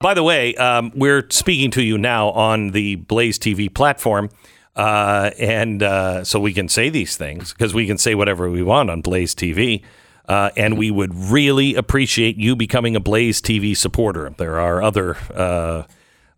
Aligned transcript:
By 0.00 0.14
the 0.14 0.22
way, 0.22 0.54
um, 0.54 0.92
we're 0.94 1.26
speaking 1.30 1.72
to 1.72 1.82
you 1.82 1.98
now 1.98 2.28
on 2.30 2.70
the 2.70 2.94
Blaze 2.96 3.36
TV 3.36 3.72
platform. 3.72 4.30
Uh, 4.76 5.32
and 5.40 5.82
uh, 5.82 6.22
so 6.22 6.38
we 6.38 6.52
can 6.52 6.68
say 6.68 6.88
these 6.88 7.16
things 7.16 7.52
because 7.52 7.74
we 7.74 7.84
can 7.84 7.98
say 7.98 8.14
whatever 8.14 8.48
we 8.48 8.62
want 8.62 8.90
on 8.90 9.00
Blaze 9.00 9.34
TV. 9.34 9.82
Uh, 10.28 10.50
and 10.56 10.78
we 10.78 10.92
would 10.92 11.12
really 11.12 11.74
appreciate 11.74 12.36
you 12.36 12.54
becoming 12.54 12.94
a 12.94 13.00
Blaze 13.00 13.42
TV 13.42 13.76
supporter. 13.76 14.32
There 14.38 14.60
are 14.60 14.80
other 14.80 15.16
uh, 15.34 15.82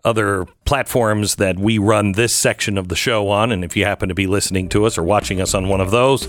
other 0.04 0.46
platforms 0.64 1.36
that 1.36 1.58
we 1.58 1.78
run 1.78 2.12
this 2.12 2.32
section 2.32 2.78
of 2.78 2.88
the 2.88 2.96
show 2.96 3.28
on. 3.28 3.52
And 3.52 3.64
if 3.64 3.76
you 3.76 3.84
happen 3.84 4.08
to 4.08 4.14
be 4.14 4.26
listening 4.26 4.68
to 4.70 4.84
us 4.86 4.96
or 4.96 5.02
watching 5.02 5.40
us 5.40 5.54
on 5.54 5.68
one 5.68 5.80
of 5.80 5.90
those, 5.90 6.26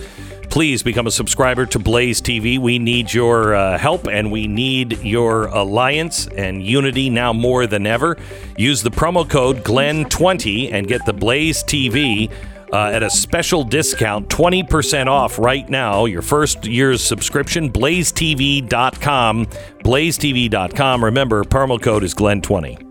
please 0.50 0.84
become 0.84 1.08
a 1.08 1.12
subscriber 1.12 1.66
to 1.68 1.80
Blaze 1.80 2.22
TV. 2.22 2.60
We 2.60 2.80
need 2.80 3.14
your 3.14 3.56
uh, 3.56 3.78
help 3.78 4.08
and 4.08 4.32
we 4.32 4.48
need 4.48 5.00
your 5.04 5.46
alliance 5.48 6.28
and 6.28 6.66
unity 6.66 7.10
now 7.10 7.34
more 7.34 7.68
than 7.68 7.88
ever. 7.88 8.18
Use 8.58 8.84
the 8.84 8.92
promo 8.92 9.28
code 9.28 9.64
GLENN20 9.64 10.74
and 10.74 10.88
get 10.88 11.06
the 11.06 11.14
Blaze 11.14 11.64
TV. 11.64 12.32
Uh, 12.74 12.86
at 12.86 13.04
a 13.04 13.10
special 13.10 13.66
discount, 13.66 14.30
20% 14.30 15.08
off 15.08 15.38
right 15.38 15.70
now. 15.70 16.06
Your 16.06 16.22
first 16.22 16.66
year's 16.66 17.04
subscription, 17.04 17.70
blazetv.com. 17.70 19.46
Blazetv.com. 19.46 21.04
Remember, 21.04 21.44
promo 21.44 21.82
code 21.82 22.06
is 22.06 22.16
GLENN20. 22.16 22.91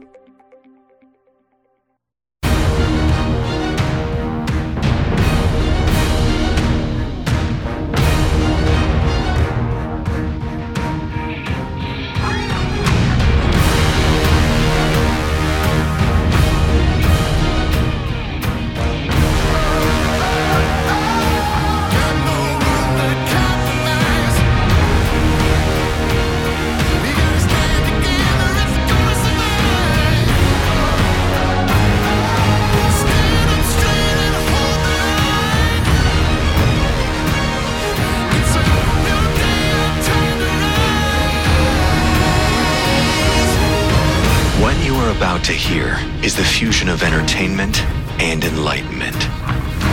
To 45.51 45.57
hear 45.57 45.97
is 46.23 46.37
the 46.37 46.45
fusion 46.45 46.89
of 46.89 47.03
entertainment 47.03 47.83
and 48.21 48.45
enlightenment. 48.45 49.17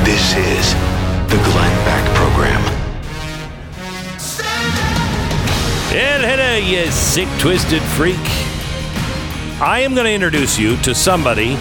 This 0.05 0.35
is 0.35 0.73
the 1.31 1.37
Glenn 1.49 1.75
Beck 1.83 2.15
Program. 2.15 2.61
And 5.95 6.23
hello, 6.23 6.57
you 6.57 6.91
sick, 6.91 7.27
twisted 7.39 7.81
freak. 7.81 8.19
I 9.59 9.79
am 9.79 9.95
going 9.95 10.05
to 10.05 10.13
introduce 10.13 10.59
you 10.59 10.77
to 10.83 10.93
somebody 10.93 11.55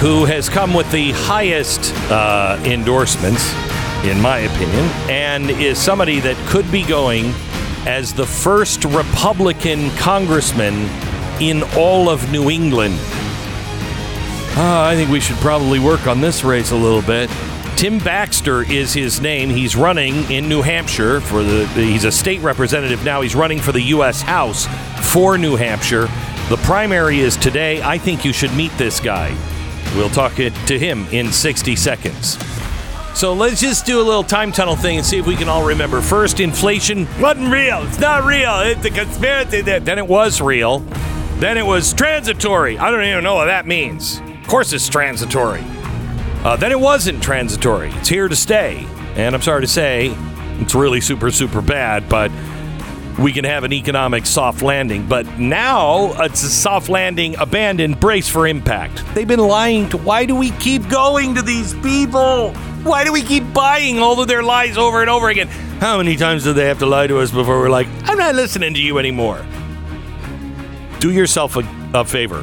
who 0.00 0.24
has 0.24 0.48
come 0.48 0.74
with 0.74 0.90
the 0.90 1.12
highest 1.12 1.94
uh, 2.10 2.60
endorsements, 2.64 3.52
in 4.04 4.20
my 4.20 4.38
opinion, 4.38 4.84
and 5.08 5.50
is 5.50 5.78
somebody 5.78 6.18
that 6.18 6.36
could 6.48 6.68
be 6.72 6.82
going 6.82 7.26
as 7.86 8.12
the 8.12 8.26
first 8.26 8.84
Republican 8.86 9.88
congressman 9.90 10.88
in 11.40 11.62
all 11.76 12.08
of 12.08 12.30
New 12.32 12.50
England. 12.50 12.98
Uh, 14.56 14.82
I 14.82 14.96
think 14.96 15.10
we 15.10 15.20
should 15.20 15.36
probably 15.36 15.78
work 15.78 16.06
on 16.06 16.20
this 16.20 16.42
race 16.42 16.72
a 16.72 16.76
little 16.76 17.02
bit. 17.02 17.30
Tim 17.76 17.98
Baxter 17.98 18.62
is 18.62 18.92
his 18.92 19.20
name. 19.20 19.50
He's 19.50 19.76
running 19.76 20.28
in 20.32 20.48
New 20.48 20.62
Hampshire 20.62 21.20
for 21.20 21.44
the. 21.44 21.64
He's 21.74 22.04
a 22.04 22.10
state 22.10 22.40
representative 22.40 23.04
now. 23.04 23.20
He's 23.20 23.36
running 23.36 23.60
for 23.60 23.70
the 23.70 23.82
U.S. 23.82 24.20
House 24.20 24.66
for 25.12 25.38
New 25.38 25.54
Hampshire. 25.54 26.08
The 26.48 26.58
primary 26.64 27.20
is 27.20 27.36
today. 27.36 27.80
I 27.82 27.98
think 27.98 28.24
you 28.24 28.32
should 28.32 28.52
meet 28.54 28.72
this 28.72 28.98
guy. 28.98 29.36
We'll 29.94 30.10
talk 30.10 30.40
it 30.40 30.52
to 30.66 30.76
him 30.76 31.06
in 31.12 31.30
60 31.30 31.76
seconds. 31.76 32.36
So 33.14 33.32
let's 33.32 33.60
just 33.60 33.86
do 33.86 34.00
a 34.00 34.02
little 34.02 34.24
time 34.24 34.50
tunnel 34.50 34.74
thing 34.74 34.96
and 34.96 35.06
see 35.06 35.18
if 35.18 35.26
we 35.26 35.36
can 35.36 35.48
all 35.48 35.64
remember. 35.64 36.00
First, 36.00 36.40
inflation 36.40 37.06
wasn't 37.20 37.52
real. 37.52 37.84
It's 37.86 37.98
not 38.00 38.24
real. 38.24 38.60
It's 38.60 38.84
a 38.84 38.90
conspiracy. 38.90 39.60
Then 39.60 39.98
it 39.98 40.06
was 40.06 40.40
real. 40.40 40.84
Then 41.38 41.56
it 41.56 41.64
was 41.64 41.92
transitory. 41.92 42.78
I 42.78 42.90
don't 42.90 43.04
even 43.04 43.22
know 43.22 43.36
what 43.36 43.44
that 43.44 43.64
means. 43.64 44.18
Of 44.18 44.48
course, 44.48 44.72
it's 44.72 44.88
transitory. 44.88 45.62
Uh, 46.44 46.56
then 46.56 46.72
it 46.72 46.80
wasn't 46.80 47.22
transitory. 47.22 47.90
It's 47.92 48.08
here 48.08 48.26
to 48.26 48.34
stay. 48.34 48.84
And 49.14 49.36
I'm 49.36 49.42
sorry 49.42 49.60
to 49.60 49.68
say, 49.68 50.16
it's 50.58 50.74
really 50.74 51.00
super, 51.00 51.30
super 51.30 51.62
bad, 51.62 52.08
but 52.08 52.32
we 53.20 53.32
can 53.32 53.44
have 53.44 53.62
an 53.62 53.72
economic 53.72 54.26
soft 54.26 54.62
landing. 54.62 55.06
But 55.06 55.38
now 55.38 56.12
it's 56.24 56.42
a 56.42 56.50
soft 56.50 56.88
landing 56.88 57.36
abandoned, 57.38 58.00
brace 58.00 58.28
for 58.28 58.48
impact. 58.48 59.04
They've 59.14 59.28
been 59.28 59.38
lying 59.38 59.88
to. 59.90 59.96
Why 59.96 60.24
do 60.26 60.34
we 60.34 60.50
keep 60.52 60.88
going 60.88 61.36
to 61.36 61.42
these 61.42 61.72
people? 61.74 62.52
Why 62.82 63.04
do 63.04 63.12
we 63.12 63.22
keep 63.22 63.52
buying 63.52 64.00
all 64.00 64.20
of 64.20 64.26
their 64.26 64.42
lies 64.42 64.76
over 64.76 65.02
and 65.02 65.10
over 65.10 65.28
again? 65.28 65.46
How 65.78 65.98
many 65.98 66.16
times 66.16 66.42
do 66.42 66.52
they 66.52 66.66
have 66.66 66.80
to 66.80 66.86
lie 66.86 67.06
to 67.06 67.20
us 67.20 67.30
before 67.30 67.60
we're 67.60 67.70
like, 67.70 67.86
I'm 68.04 68.18
not 68.18 68.34
listening 68.34 68.74
to 68.74 68.80
you 68.80 68.98
anymore? 68.98 69.44
Do 71.00 71.12
yourself 71.12 71.56
a, 71.56 71.90
a 71.94 72.04
favor. 72.04 72.40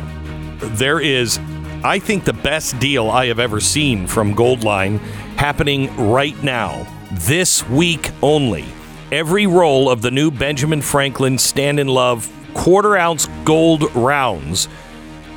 There 0.60 1.02
is, 1.02 1.40
I 1.84 2.00
think, 2.00 2.24
the 2.24 2.34
best 2.34 2.80
deal 2.80 3.10
I 3.10 3.28
have 3.28 3.40
ever 3.40 3.60
seen 3.60 4.08
from 4.08 4.34
Goldline 4.34 5.00
happening 5.38 5.96
right 5.98 6.42
now, 6.42 6.88
this 7.12 7.68
week 7.70 8.12
only. 8.22 8.66
Every 9.12 9.46
roll 9.46 9.90
of 9.90 10.02
the 10.02 10.12
new 10.12 10.32
Benjamin 10.32 10.82
Franklin 10.82 11.38
Stand 11.38 11.80
in 11.80 11.88
Love 11.88 12.32
quarter 12.54 12.96
ounce 12.96 13.28
gold 13.44 13.94
rounds, 13.94 14.70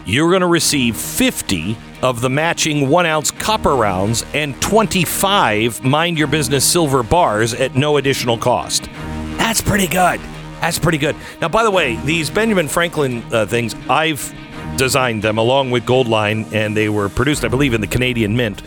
you're 0.07 0.31
going 0.31 0.41
to 0.41 0.47
receive 0.47 0.97
50 0.97 1.77
of 2.03 2.21
the 2.21 2.31
matching 2.31 2.89
one 2.89 3.05
ounce 3.05 3.33
copper 3.33 3.75
rounds 3.75 4.25
and 4.33 4.61
25 4.63 5.83
Mind 5.83 6.17
Your 6.17 6.29
Business 6.29 6.65
silver 6.65 7.03
bars 7.03 7.53
at 7.53 7.75
no 7.75 7.97
additional 7.97 8.39
cost. 8.39 8.89
That's 9.37 9.61
pretty 9.61 9.89
good. 9.89 10.21
That's 10.61 10.79
pretty 10.79 10.99
good. 10.99 11.17
Now, 11.41 11.49
by 11.49 11.63
the 11.63 11.71
way, 11.71 11.97
these 12.05 12.31
Benjamin 12.31 12.69
Franklin 12.69 13.23
uh, 13.33 13.47
things, 13.47 13.75
I've 13.89 14.35
designed 14.77 15.23
them 15.23 15.39
along 15.39 15.71
with 15.71 15.85
Goldline, 15.85 16.53
and 16.53 16.77
they 16.77 16.89
were 16.89 17.09
produced, 17.09 17.45
I 17.45 17.49
believe, 17.49 17.75
in 17.75 17.81
the 17.81 17.87
Canadian 17.87 18.37
Mint. 18.37 18.63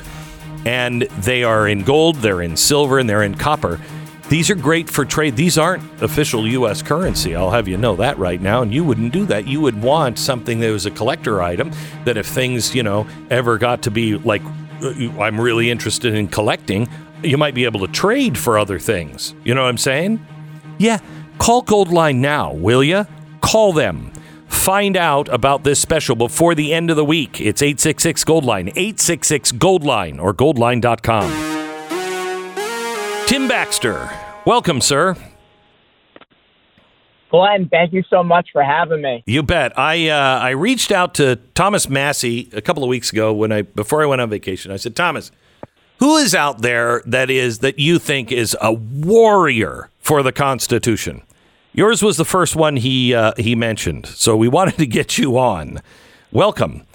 And 0.66 1.02
they 1.02 1.44
are 1.44 1.68
in 1.68 1.84
gold, 1.84 2.18
they're 2.18 2.42
in 2.42 2.56
silver, 2.56 3.00
and 3.00 3.10
they're 3.10 3.24
in 3.24 3.36
copper. 3.36 3.80
These 4.30 4.50
are 4.50 4.56
great 4.56 4.90
for 4.90 5.04
trade. 5.04 5.36
These 5.36 5.58
aren't 5.58 5.84
official 6.02 6.48
U.S. 6.48 6.82
currency. 6.82 7.36
I'll 7.36 7.52
have 7.52 7.68
you 7.68 7.76
know 7.76 7.98
that 7.98 8.18
right 8.18 8.40
now. 8.40 8.62
And 8.62 8.74
you 8.74 8.86
wouldn't 8.86 9.12
do 9.12 9.26
that. 9.26 9.46
You 9.46 9.60
would 9.60 9.82
want 9.82 10.18
something 10.18 10.62
that 10.62 10.72
was 10.72 10.86
a 10.86 10.92
collector 10.92 11.42
item 11.42 11.72
that 12.06 12.16
if 12.16 12.28
things, 12.28 12.74
you 12.74 12.82
know, 12.82 13.06
ever 13.30 13.58
got 13.58 13.82
to 13.84 13.92
be 13.92 14.16
like, 14.16 14.42
uh, 14.82 15.20
I'm 15.20 15.42
really 15.42 15.70
interested 15.70 16.14
in 16.14 16.30
collecting, 16.30 16.88
you 17.24 17.38
might 17.38 17.54
be 17.54 17.66
able 17.66 17.82
to 17.82 17.92
trade 17.92 18.38
for 18.38 18.58
other 18.58 18.80
things. 18.80 19.36
You 19.44 19.54
know 19.54 19.64
what 19.64 19.70
I'm 19.70 19.78
saying? 19.78 20.26
Yeah. 20.78 21.00
Call 21.42 21.64
Goldline 21.64 22.18
now, 22.18 22.54
will 22.54 22.84
you? 22.84 23.08
Call 23.42 23.74
them. 23.74 24.12
Find 24.46 24.96
out 24.96 25.28
about 25.30 25.64
this 25.64 25.80
special 25.80 26.16
before 26.16 26.54
the 26.54 26.72
end 26.72 26.92
of 26.92 26.98
the 26.98 27.04
week. 27.04 27.42
It's 27.42 27.64
866 27.64 28.24
Goldline, 28.26 28.68
866 28.76 29.54
Goldline, 29.54 30.22
or 30.22 30.36
goldline.com. 30.36 31.32
Tim 33.26 33.48
Baxter, 33.48 34.08
welcome, 34.46 34.82
sir. 34.82 35.16
Glenn, 37.32 37.70
thank 37.70 37.92
you 37.92 38.04
so 38.08 38.22
much 38.22 38.50
for 38.54 38.62
having 38.62 39.02
me. 39.02 39.24
You 39.26 39.42
bet. 39.42 39.76
I 39.80 40.10
uh, 40.10 40.40
I 40.40 40.52
reached 40.52 40.92
out 40.92 41.16
to 41.16 41.38
Thomas 41.56 41.90
Massie 41.90 42.52
a 42.54 42.62
couple 42.62 42.84
of 42.84 42.90
weeks 42.90 43.12
ago 43.12 43.34
when 43.34 43.52
I 43.52 43.64
before 43.64 44.04
I 44.04 44.06
went 44.06 44.22
on 44.22 44.30
vacation. 44.30 44.72
I 44.72 44.76
said, 44.76 44.96
Thomas, 44.96 45.32
who 45.98 46.18
is 46.18 46.36
out 46.36 46.62
there 46.62 47.02
that 47.08 47.32
is 47.32 47.60
that 47.60 47.80
you 47.80 47.98
think 47.98 48.32
is 48.32 48.56
a 48.62 48.72
warrior 48.72 49.90
for 49.98 50.22
the 50.22 50.32
Constitution? 50.32 51.24
Yours 51.74 52.04
was 52.04 52.18
the 52.18 52.26
first 52.26 52.56
one 52.56 52.76
he 52.76 53.14
uh, 53.14 53.34
he 53.38 53.56
mentioned, 53.56 54.06
so 54.06 54.36
we 54.36 54.48
wanted 54.58 54.78
to 54.78 54.86
get 54.86 55.18
you 55.18 55.38
on. 55.38 55.82
Welcome. 56.32 56.86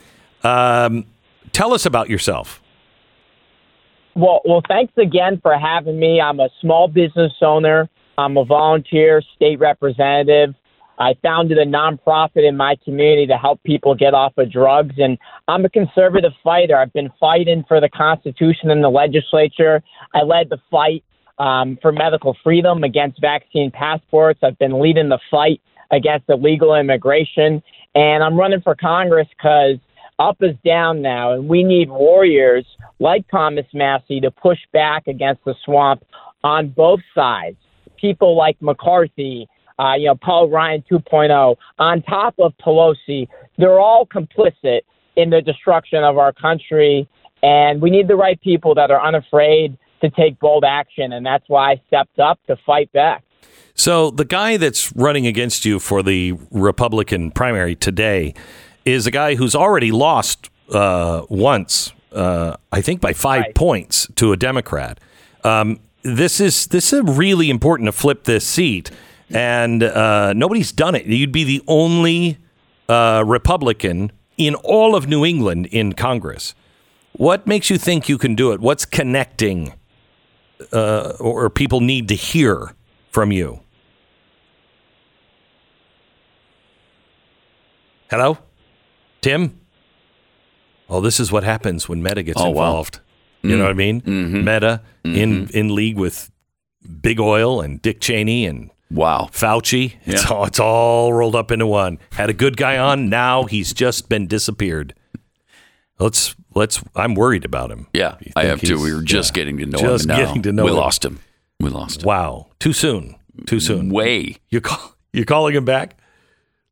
Um, 0.43 1.07
tell 1.53 1.73
us 1.73 1.87
about 1.87 2.11
yourself. 2.11 2.63
Well, 4.15 4.41
well, 4.45 4.63
thanks 4.67 4.95
again 4.97 5.41
for 5.43 5.59
having 5.59 5.99
me. 5.99 6.21
I'm 6.21 6.41
a 6.41 6.49
small 6.61 6.89
business 6.89 7.33
owner. 7.43 7.89
I'm 8.17 8.37
a 8.37 8.45
volunteer 8.45 9.23
state 9.35 9.59
representative. 9.59 10.55
I 10.99 11.15
founded 11.23 11.59
a 11.59 11.67
nonprofit 11.67 12.49
in 12.49 12.57
my 12.57 12.77
community 12.83 13.27
to 13.27 13.37
help 13.37 13.63
people 13.63 13.95
get 13.95 14.15
off 14.15 14.33
of 14.39 14.51
drugs, 14.51 14.95
and 14.97 15.19
I'm 15.49 15.65
a 15.67 15.69
conservative 15.69 16.33
fighter. 16.43 16.77
I've 16.79 16.93
been 16.93 17.11
fighting 17.21 17.65
for 17.69 17.81
the 17.81 17.91
Constitution 17.91 18.71
in 18.71 18.81
the 18.81 18.89
legislature. 18.89 19.83
I 20.15 20.23
led 20.23 20.49
the 20.49 20.59
fight 20.71 21.05
um, 21.39 21.79
for 21.83 21.93
medical 21.93 22.37
freedom 22.43 22.85
against 22.85 23.21
vaccine 23.21 23.71
passports. 23.71 24.41
I've 24.43 24.59
been 24.59 24.81
leading 24.81 25.09
the 25.09 25.19
fight 25.31 25.61
against 25.91 26.29
illegal 26.29 26.75
immigration. 26.75 27.63
And 27.95 28.23
I'm 28.23 28.37
running 28.37 28.61
for 28.61 28.75
Congress 28.75 29.29
because 29.37 29.77
up 30.19 30.39
is 30.41 30.57
down 30.65 31.03
now, 31.03 31.33
and 31.33 31.49
we 31.49 31.63
need 31.63 31.91
warriors 31.91 32.65
like 32.99 33.29
Thomas 33.31 33.67
Massie 33.75 34.21
to 34.21 34.31
push 34.31 34.59
back 34.73 35.07
against 35.07 35.45
the 35.45 35.55
swamp 35.65 36.05
on 36.43 36.69
both 36.69 37.01
sides. 37.15 37.57
People 38.01 38.37
like 38.37 38.57
McCarthy, 38.61 39.47
uh, 39.79 39.95
you 39.95 40.07
know, 40.07 40.15
Paul 40.15 40.49
Ryan 40.49 40.83
2.0, 40.91 41.57
on 41.79 42.03
top 42.03 42.35
of 42.39 42.55
Pelosi, 42.65 43.29
they're 43.59 43.79
all 43.79 44.07
complicit 44.07 44.81
in 45.17 45.31
the 45.31 45.43
destruction 45.43 46.03
of 46.03 46.19
our 46.19 46.33
country. 46.33 47.09
And 47.43 47.81
we 47.83 47.91
need 47.91 48.09
the 48.09 48.17
right 48.17 48.41
people 48.41 48.75
that 48.75 48.91
are 48.91 49.05
unafraid 49.05 49.77
to 50.01 50.11
take 50.11 50.39
bold 50.39 50.65
action. 50.65 51.13
And 51.13 51.25
that's 51.25 51.45
why 51.49 51.73
I 51.73 51.83
stepped 51.87 52.19
up 52.19 52.39
to 52.47 52.57
fight 52.67 52.93
back. 52.93 53.23
So 53.75 54.11
the 54.11 54.25
guy 54.25 54.57
that's 54.57 54.95
running 54.97 55.27
against 55.27 55.65
you 55.65 55.79
for 55.79 56.03
the 56.03 56.35
Republican 56.51 57.31
primary 57.31 57.77
today 57.77 58.35
is 58.85 59.07
a 59.07 59.11
guy 59.11 59.35
who's 59.35 59.55
already 59.55 59.93
lost 59.93 60.49
uh, 60.73 61.23
once, 61.29 61.93
uh, 62.13 62.57
I 62.73 62.81
think 62.81 63.01
by 63.01 63.13
five 63.13 63.43
right. 63.43 63.55
points 63.55 64.09
to 64.17 64.33
a 64.33 64.37
Democrat. 64.37 64.99
Um, 65.45 65.81
this 66.03 66.41
is 66.41 66.69
this 66.69 66.93
is 66.93 67.03
really 67.03 67.51
important 67.51 67.89
to 67.89 67.93
flip 67.93 68.25
this 68.25 68.47
seat, 68.47 68.91
and 69.31 69.83
uh, 69.83 70.33
nobody's 70.33 70.73
done 70.73 70.95
it. 70.95 71.07
You'd 71.07 71.33
be 71.33 71.45
the 71.45 71.63
only 71.67 72.39
uh, 72.89 73.25
Republican 73.27 74.13
in 74.37 74.55
all 74.55 74.95
of 74.95 75.09
New 75.09 75.25
England 75.25 75.67
in 75.67 75.93
Congress. 75.93 76.55
What 77.13 77.47
makes 77.47 77.71
you 77.71 77.79
think 77.79 78.09
you 78.09 78.19
can 78.19 78.35
do 78.35 78.53
it? 78.53 78.61
What's 78.61 78.85
connecting, 78.85 79.73
uh, 80.73 81.15
or 81.21 81.51
people 81.51 81.81
need 81.81 82.09
to 82.09 82.15
hear 82.15 82.75
from 83.11 83.33
you? 83.33 83.61
Hello, 88.11 88.39
Tim. 89.21 89.61
Oh, 90.89 91.01
this 91.01 91.19
is 91.19 91.33
what 91.33 91.43
happens 91.43 91.89
when 91.89 92.03
Meta 92.03 92.23
gets 92.23 92.41
oh, 92.41 92.49
involved. 92.49 92.97
Wow. 92.97 93.03
You 93.43 93.55
mm 93.55 93.59
know 93.59 93.65
what 93.65 93.71
I 93.71 93.75
mean? 93.75 94.01
Mm-hmm. 94.01 94.39
Meta 94.39 94.83
mm-hmm. 95.05 95.17
in 95.17 95.49
in 95.51 95.75
league 95.75 95.97
with 95.97 96.31
Big 97.01 97.21
Oil 97.21 97.61
and 97.61 97.83
Dick 97.83 98.01
Cheney 98.01 98.47
and 98.47 98.71
Wow. 98.91 99.29
Fauci. 99.33 99.95
It's, 100.05 100.25
yeah. 100.25 100.37
all, 100.37 100.45
it's 100.45 100.61
all 100.61 101.13
rolled 101.13 101.35
up 101.35 101.51
into 101.51 101.67
one. 101.67 101.99
Had 102.13 102.31
a 102.31 102.33
good 102.33 102.57
guy 102.57 102.79
on. 102.79 103.09
Now 103.09 103.45
he's 103.45 103.73
just 103.73 104.09
been 104.09 104.27
disappeared. 104.27 104.95
Let's 105.99 106.37
let's. 106.57 106.83
I'm 106.97 107.15
worried 107.15 107.45
about 107.45 107.71
him. 107.71 107.87
Yeah, 107.93 108.17
I 108.35 108.47
have 108.47 108.61
too. 108.61 108.81
We 108.81 108.93
were 108.93 109.03
just 109.03 109.31
yeah, 109.31 109.43
getting 109.43 109.59
to 109.59 109.67
know 109.67 109.79
just 109.79 110.05
him. 110.05 110.09
Just 110.09 110.29
getting 110.29 110.43
to 110.43 110.53
know. 110.53 110.65
We 110.65 110.71
him. 110.71 110.77
lost 110.77 111.05
him. 111.05 111.21
We 111.61 111.71
lost 111.71 112.03
him. 112.03 112.07
Wow. 112.07 112.49
Too 112.59 112.73
soon. 112.73 113.17
Too 113.47 113.61
soon. 113.61 113.91
Way. 113.91 114.39
You 114.49 114.61
call. 114.61 114.95
You 115.13 115.25
calling 115.25 115.55
him 115.55 115.65
back? 115.65 115.99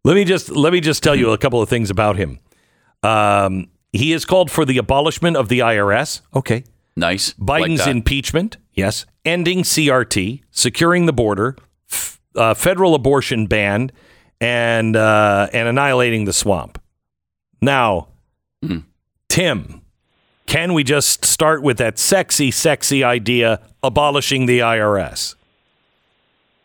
Let 0.05 0.15
me 0.15 0.25
just 0.25 0.51
let 0.51 0.73
me 0.73 0.81
just 0.81 1.03
tell 1.03 1.15
you 1.15 1.31
a 1.31 1.39
couple 1.39 1.63
of 1.63 1.69
things 1.69 1.91
about 1.91 2.17
him. 2.17 2.41
Um, 3.03 3.69
he 3.93 4.11
has 4.11 4.25
called 4.25 4.51
for 4.51 4.65
the 4.65 4.79
abolishment 4.79 5.37
of 5.37 5.49
the 5.49 5.61
IRS. 5.61 6.21
Okay. 6.35 6.65
Nice. 6.97 7.33
Biden's 7.35 7.81
like 7.81 7.89
impeachment. 7.89 8.57
Yes. 8.73 9.07
Ending 9.25 9.63
CRT, 9.63 10.43
securing 10.51 11.07
the 11.07 11.13
border, 11.13 11.57
f- 11.91 12.21
uh, 12.37 12.55
federal 12.55 12.95
abortion 12.95 13.47
ban, 13.47 13.91
and 14.41 14.97
uh, 14.97 15.49
and 15.53 15.69
annihilating 15.69 16.25
the 16.25 16.33
swamp. 16.33 16.81
Now, 17.63 18.09
mm. 18.63 18.85
Tim, 19.35 19.83
can 20.47 20.75
we 20.75 20.85
just 20.85 21.25
start 21.25 21.61
with 21.61 21.79
that 21.79 21.99
sexy, 21.99 22.53
sexy 22.53 23.03
idea 23.03 23.61
abolishing 23.83 24.47
the 24.47 24.61
IRS? 24.61 25.35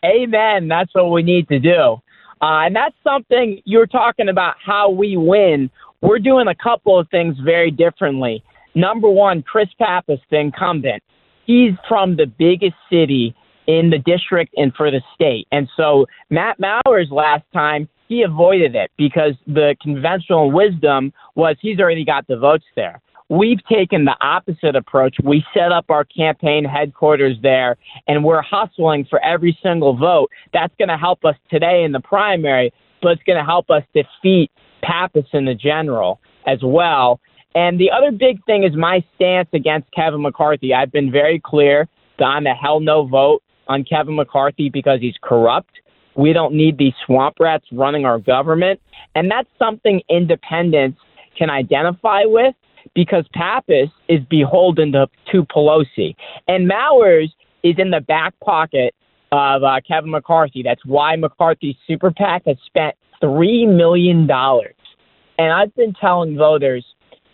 Amen. 0.06 0.68
That's 0.68 0.94
what 0.94 1.10
we 1.10 1.24
need 1.24 1.48
to 1.48 1.58
do. 1.58 2.00
Uh, 2.40 2.68
and 2.68 2.76
that's 2.76 2.94
something 3.04 3.60
you're 3.66 3.88
talking 3.88 4.30
about 4.30 4.54
how 4.64 4.92
we 4.92 5.18
win. 5.18 5.72
We're 6.02 6.20
doing 6.20 6.48
a 6.48 6.54
couple 6.54 7.00
of 7.00 7.10
things 7.10 7.38
very 7.44 7.72
differently. 7.72 8.44
Number 8.76 9.10
one, 9.10 9.42
Chris 9.42 9.70
Pappas, 9.80 10.20
the 10.30 10.38
incumbent, 10.38 11.02
he's 11.48 11.74
from 11.88 12.18
the 12.18 12.28
biggest 12.28 12.76
city 12.88 13.36
in 13.66 13.90
the 13.90 13.98
district 13.98 14.54
and 14.58 14.72
for 14.76 14.92
the 14.92 15.02
state. 15.16 15.48
And 15.52 15.68
so 15.76 16.06
Matt 16.30 16.60
Mowers 16.60 17.08
last 17.10 17.46
time, 17.52 17.90
he 18.10 18.24
avoided 18.24 18.76
it 18.76 18.92
because 18.98 19.34
the 19.48 19.76
conventional 19.82 20.52
wisdom 20.52 21.14
was 21.36 21.56
he's 21.62 21.80
already 21.80 22.04
got 22.04 22.28
the 22.28 22.36
votes 22.36 22.66
there. 22.76 23.00
We've 23.30 23.64
taken 23.72 24.06
the 24.06 24.16
opposite 24.22 24.76
approach. 24.76 25.18
We 25.24 25.46
set 25.54 25.72
up 25.72 25.86
our 25.90 26.04
campaign 26.04 26.66
headquarters 26.66 27.38
there 27.44 27.78
and 28.08 28.24
we're 28.24 28.42
hustling 28.42 29.06
for 29.08 29.24
every 29.24 29.58
single 29.62 29.96
vote. 29.96 30.32
That's 30.52 30.74
going 30.80 30.90
to 30.90 30.98
help 30.98 31.24
us 31.24 31.36
today 31.52 31.84
in 31.84 31.92
the 31.92 32.00
primary, 32.00 32.74
but 33.04 33.10
it's 33.10 33.24
going 33.24 33.38
to 33.38 33.46
help 33.46 33.70
us 33.70 33.84
defeat 33.94 34.52
Pappas 34.82 35.28
in 35.32 35.46
the 35.46 35.54
general 35.54 36.20
as 36.48 36.58
well. 36.64 37.20
And 37.54 37.80
the 37.80 37.92
other 37.92 38.12
big 38.12 38.44
thing 38.46 38.64
is 38.64 38.76
my 38.76 39.04
stance 39.16 39.50
against 39.54 39.92
Kevin 39.92 40.24
McCarthy. 40.24 40.74
I've 40.74 40.92
been 40.92 41.12
very 41.12 41.40
clear 41.44 41.88
that 42.18 42.26
I'm 42.26 42.48
a 42.48 42.56
hell 42.56 42.80
no 42.80 43.06
vote 43.06 43.44
on 43.68 43.84
Kevin 43.84 44.16
McCarthy 44.16 44.70
because 44.70 45.00
he's 45.00 45.16
corrupt. 45.22 45.80
We 46.20 46.34
don't 46.34 46.54
need 46.54 46.78
these 46.78 46.94
swamp 47.06 47.38
rats 47.40 47.66
running 47.72 48.06
our 48.06 48.20
government. 48.20 48.82
And 49.16 49.32
that's 49.32 49.48
something 49.58 50.02
independents 50.10 51.00
can 51.38 51.50
identify 51.50 52.24
with 52.26 52.54
because 52.94 53.26
Pappas 53.34 53.90
is 54.10 54.20
beholden 54.30 54.92
to, 54.92 55.08
to 55.32 55.46
Pelosi. 55.46 56.16
And 56.48 56.68
Mowers 56.68 57.34
is 57.64 57.76
in 57.78 57.92
the 57.92 58.02
back 58.02 58.34
pocket 58.42 58.94
of 59.32 59.64
uh, 59.64 59.80
Kevin 59.88 60.12
McCarthy. 60.12 60.62
That's 60.62 60.86
why 60.86 61.16
McCarthy's 61.16 61.76
super 61.88 62.12
PAC 62.12 62.44
has 62.48 62.58
spent 62.66 62.96
$3 63.24 63.74
million. 63.74 64.30
And 64.30 65.54
I've 65.54 65.74
been 65.76 65.94
telling 65.94 66.36
voters, 66.36 66.86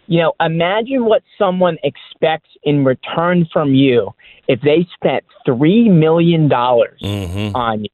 you 0.05 0.21
know, 0.21 0.33
imagine 0.39 1.05
what 1.05 1.23
someone 1.39 1.77
expects 1.83 2.49
in 2.63 2.85
return 2.85 3.47
from 3.51 3.73
you 3.73 4.11
if 4.47 4.61
they 4.61 4.85
spent 4.93 5.23
$3 5.47 5.91
million 5.91 6.49
mm-hmm. 6.49 7.55
on 7.55 7.85
you. 7.85 7.89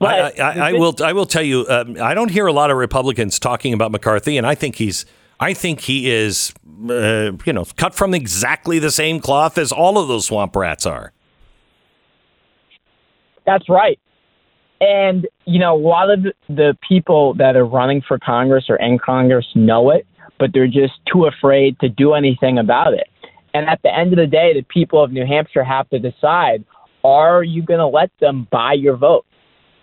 I, 0.00 0.32
I, 0.38 0.68
I, 0.68 0.72
will. 0.72 0.94
I 1.02 1.12
will 1.12 1.26
tell 1.26 1.42
you. 1.42 1.66
Um, 1.68 1.96
I 2.00 2.14
don't 2.14 2.30
hear 2.30 2.46
a 2.46 2.52
lot 2.52 2.70
of 2.70 2.76
Republicans 2.76 3.38
talking 3.38 3.72
about 3.72 3.90
McCarthy, 3.90 4.36
and 4.36 4.46
I 4.46 4.54
think 4.54 4.76
he's 4.76 5.04
I 5.42 5.54
think 5.54 5.80
he 5.80 6.08
is, 6.08 6.54
uh, 6.88 7.32
you 7.44 7.52
know, 7.52 7.64
cut 7.76 7.96
from 7.96 8.14
exactly 8.14 8.78
the 8.78 8.92
same 8.92 9.18
cloth 9.18 9.58
as 9.58 9.72
all 9.72 9.98
of 9.98 10.06
those 10.06 10.26
swamp 10.26 10.54
rats 10.54 10.86
are. 10.86 11.12
That's 13.44 13.68
right. 13.68 13.98
And, 14.80 15.26
you 15.44 15.58
know, 15.58 15.76
a 15.76 15.82
lot 15.82 16.10
of 16.10 16.26
the 16.48 16.76
people 16.88 17.34
that 17.34 17.56
are 17.56 17.66
running 17.66 18.02
for 18.06 18.20
Congress 18.20 18.66
or 18.68 18.76
in 18.76 19.00
Congress 19.00 19.46
know 19.56 19.90
it, 19.90 20.06
but 20.38 20.50
they're 20.52 20.68
just 20.68 20.94
too 21.12 21.26
afraid 21.26 21.76
to 21.80 21.88
do 21.88 22.14
anything 22.14 22.58
about 22.58 22.94
it. 22.94 23.08
And 23.52 23.68
at 23.68 23.80
the 23.82 23.92
end 23.92 24.12
of 24.12 24.18
the 24.18 24.28
day, 24.28 24.52
the 24.54 24.62
people 24.62 25.02
of 25.02 25.10
New 25.10 25.26
Hampshire 25.26 25.64
have 25.64 25.88
to 25.90 25.98
decide 25.98 26.64
are 27.04 27.42
you 27.42 27.62
going 27.64 27.80
to 27.80 27.86
let 27.88 28.12
them 28.20 28.46
buy 28.52 28.74
your 28.74 28.96
vote? 28.96 29.26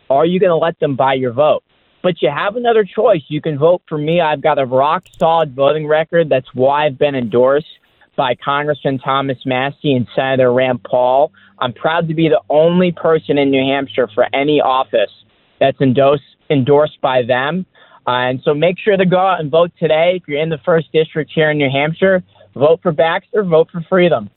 Are 0.09 0.25
you 0.25 0.39
going 0.39 0.49
to 0.49 0.55
let 0.55 0.79
them 0.79 0.95
buy 0.95 1.13
your 1.13 1.33
vote? 1.33 1.63
But 2.01 2.21
you 2.21 2.29
have 2.35 2.55
another 2.55 2.83
choice. 2.83 3.21
You 3.27 3.41
can 3.41 3.57
vote 3.57 3.81
for 3.87 3.97
me. 3.97 4.21
I've 4.21 4.41
got 4.41 4.57
a 4.57 4.65
rock 4.65 5.03
solid 5.17 5.53
voting 5.53 5.87
record. 5.87 6.29
That's 6.29 6.47
why 6.53 6.85
I've 6.85 6.97
been 6.97 7.15
endorsed 7.15 7.67
by 8.15 8.35
Congressman 8.43 8.99
Thomas 8.99 9.37
Massie 9.45 9.93
and 9.93 10.07
Senator 10.15 10.51
Rand 10.51 10.83
Paul. 10.83 11.31
I'm 11.59 11.73
proud 11.73 12.07
to 12.07 12.13
be 12.13 12.29
the 12.29 12.41
only 12.49 12.91
person 12.91 13.37
in 13.37 13.51
New 13.51 13.61
Hampshire 13.61 14.09
for 14.13 14.25
any 14.33 14.61
office 14.61 15.11
that's 15.59 15.79
endorsed 15.81 16.23
endorsed 16.49 16.99
by 17.01 17.21
them. 17.21 17.65
Uh, 18.07 18.29
and 18.29 18.41
so 18.43 18.53
make 18.55 18.79
sure 18.79 18.97
to 18.97 19.05
go 19.05 19.19
out 19.19 19.39
and 19.39 19.51
vote 19.51 19.71
today. 19.77 20.19
If 20.19 20.27
you're 20.27 20.41
in 20.41 20.49
the 20.49 20.57
first 20.65 20.91
district 20.91 21.31
here 21.33 21.51
in 21.51 21.59
New 21.59 21.69
Hampshire, 21.69 22.23
vote 22.55 22.79
for 22.81 22.91
Baxter, 22.91 23.43
vote 23.43 23.69
for 23.71 23.81
freedom. 23.87 24.29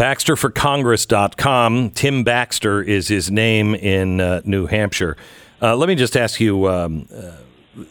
BaxterForCongress.com. 0.00 1.90
Tim 1.90 2.24
Baxter 2.24 2.80
is 2.80 3.08
his 3.08 3.30
name 3.30 3.74
in 3.74 4.18
uh, 4.18 4.40
New 4.46 4.64
Hampshire. 4.64 5.14
Uh, 5.60 5.76
let 5.76 5.90
me 5.90 5.94
just 5.94 6.16
ask 6.16 6.40
you 6.40 6.70
um, 6.70 7.06
uh, 7.14 7.32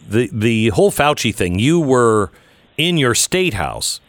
the 0.10 0.28
the 0.34 0.70
whole 0.70 0.90
Fauci 0.90 1.34
thing. 1.34 1.60
You 1.60 1.80
were 1.80 2.32
in 2.78 2.98
your 2.98 3.14
state 3.14 3.54
house, 3.54 4.02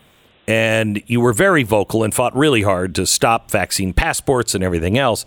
and 0.48 1.02
you 1.08 1.20
were 1.20 1.34
very 1.34 1.62
vocal 1.62 2.02
and 2.02 2.14
fought 2.14 2.34
really 2.34 2.62
hard 2.62 2.94
to 2.94 3.04
stop 3.04 3.50
vaccine 3.50 3.92
passports 3.92 4.54
and 4.54 4.64
everything 4.64 4.96
else. 4.96 5.26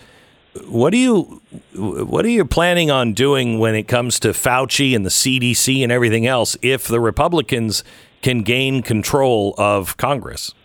What 0.67 0.89
do 0.89 0.97
you 0.97 1.43
what 1.75 2.25
are 2.25 2.29
you 2.29 2.43
planning 2.43 2.89
on 2.89 3.13
doing 3.13 3.59
when 3.59 3.75
it 3.75 3.87
comes 3.87 4.19
to 4.21 4.29
Fauci 4.29 4.95
and 4.95 5.05
the 5.05 5.11
CDC 5.11 5.83
and 5.83 5.91
everything 5.91 6.25
else? 6.25 6.57
If 6.63 6.87
the 6.87 6.99
Republicans 6.99 7.83
can 8.23 8.41
gain 8.41 8.81
control 8.81 9.53
of 9.59 9.95
Congress. 9.97 10.55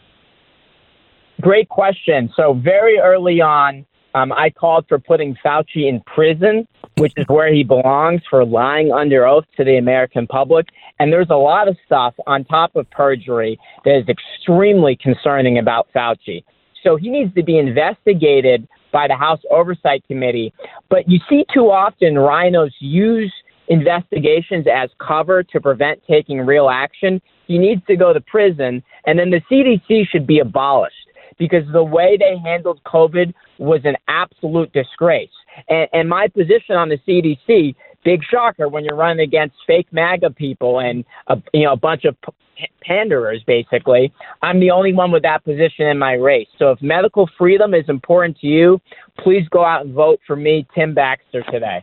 Great 1.40 1.68
question. 1.68 2.30
So 2.36 2.54
very 2.54 2.98
early 2.98 3.40
on, 3.40 3.86
um, 4.14 4.32
I 4.32 4.50
called 4.50 4.86
for 4.88 4.98
putting 4.98 5.36
Fauci 5.44 5.88
in 5.88 6.00
prison 6.06 6.66
which 6.98 7.12
is 7.16 7.26
where 7.28 7.52
he 7.52 7.64
belongs 7.64 8.20
for 8.28 8.44
lying 8.44 8.92
under 8.92 9.26
oath 9.26 9.44
to 9.56 9.64
the 9.64 9.76
American 9.76 10.26
public. 10.26 10.66
And 10.98 11.12
there's 11.12 11.30
a 11.30 11.36
lot 11.36 11.68
of 11.68 11.76
stuff 11.86 12.14
on 12.26 12.44
top 12.44 12.76
of 12.76 12.90
perjury 12.90 13.58
that 13.84 13.98
is 13.98 14.08
extremely 14.08 14.96
concerning 14.96 15.58
about 15.58 15.88
Fauci. 15.94 16.44
So 16.82 16.96
he 16.96 17.10
needs 17.10 17.34
to 17.34 17.42
be 17.42 17.58
investigated 17.58 18.68
by 18.92 19.08
the 19.08 19.16
House 19.16 19.40
Oversight 19.50 20.06
Committee. 20.06 20.52
But 20.88 21.08
you 21.08 21.18
see 21.28 21.44
too 21.52 21.70
often 21.70 22.14
RINOs 22.14 22.72
use 22.80 23.32
investigations 23.68 24.66
as 24.72 24.88
cover 24.98 25.42
to 25.42 25.60
prevent 25.60 26.00
taking 26.08 26.40
real 26.40 26.70
action, 26.70 27.20
he 27.46 27.58
needs 27.58 27.82
to 27.86 27.96
go 27.96 28.12
to 28.14 28.20
prison. 28.20 28.82
And 29.06 29.18
then 29.18 29.30
the 29.30 29.42
CDC 29.50 30.08
should 30.08 30.26
be 30.26 30.38
abolished 30.38 30.94
because 31.38 31.64
the 31.72 31.84
way 31.84 32.16
they 32.18 32.36
handled 32.38 32.80
COVID 32.84 33.32
was 33.58 33.80
an 33.84 33.96
absolute 34.08 34.72
disgrace. 34.72 35.30
And, 35.68 35.88
and 35.92 36.08
my 36.08 36.28
position 36.28 36.76
on 36.76 36.88
the 36.88 36.98
CDC, 37.06 37.74
big 38.04 38.20
shocker 38.30 38.68
when 38.68 38.84
you're 38.84 38.96
running 38.96 39.20
against 39.20 39.56
fake 39.66 39.88
MAGA 39.92 40.30
people 40.30 40.80
and 40.80 41.04
a, 41.28 41.36
you 41.52 41.64
know 41.64 41.72
a 41.72 41.76
bunch 41.76 42.04
of 42.04 42.16
panderers, 42.82 43.42
basically. 43.46 44.12
I'm 44.42 44.60
the 44.60 44.70
only 44.70 44.92
one 44.92 45.12
with 45.12 45.22
that 45.22 45.44
position 45.44 45.86
in 45.86 45.98
my 45.98 46.14
race. 46.14 46.48
So 46.58 46.72
if 46.72 46.82
medical 46.82 47.28
freedom 47.38 47.74
is 47.74 47.88
important 47.88 48.38
to 48.40 48.46
you, 48.46 48.80
please 49.18 49.46
go 49.50 49.64
out 49.64 49.84
and 49.84 49.94
vote 49.94 50.20
for 50.26 50.36
me, 50.36 50.66
Tim 50.74 50.94
Baxter, 50.94 51.42
today. 51.50 51.82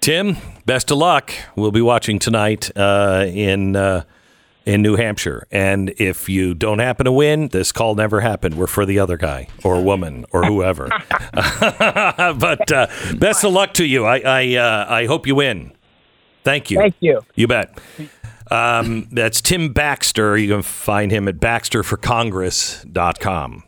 Tim, 0.00 0.36
best 0.64 0.90
of 0.90 0.98
luck. 0.98 1.32
We'll 1.56 1.72
be 1.72 1.82
watching 1.82 2.18
tonight 2.18 2.70
uh, 2.76 3.26
in. 3.28 3.76
Uh, 3.76 4.04
in 4.64 4.82
New 4.82 4.96
Hampshire. 4.96 5.46
And 5.50 5.92
if 5.98 6.28
you 6.28 6.54
don't 6.54 6.78
happen 6.78 7.04
to 7.04 7.12
win, 7.12 7.48
this 7.48 7.72
call 7.72 7.94
never 7.94 8.20
happened. 8.20 8.56
We're 8.56 8.66
for 8.66 8.86
the 8.86 8.98
other 8.98 9.16
guy 9.16 9.48
or 9.62 9.82
woman 9.82 10.24
or 10.32 10.44
whoever. 10.44 10.88
but 11.32 12.72
uh, 12.72 12.86
best 13.16 13.44
of 13.44 13.52
luck 13.52 13.74
to 13.74 13.84
you. 13.84 14.04
I 14.04 14.22
I, 14.24 14.56
uh, 14.56 14.86
I 14.88 15.06
hope 15.06 15.26
you 15.26 15.34
win. 15.34 15.72
Thank 16.44 16.70
you. 16.70 16.78
Thank 16.78 16.96
you. 17.00 17.24
You 17.34 17.46
bet. 17.46 17.78
Um, 18.50 19.08
that's 19.10 19.40
Tim 19.40 19.72
Baxter. 19.72 20.36
You 20.36 20.52
can 20.52 20.62
find 20.62 21.10
him 21.10 21.26
at 21.28 21.36
baxterforcongress.com. 21.36 23.64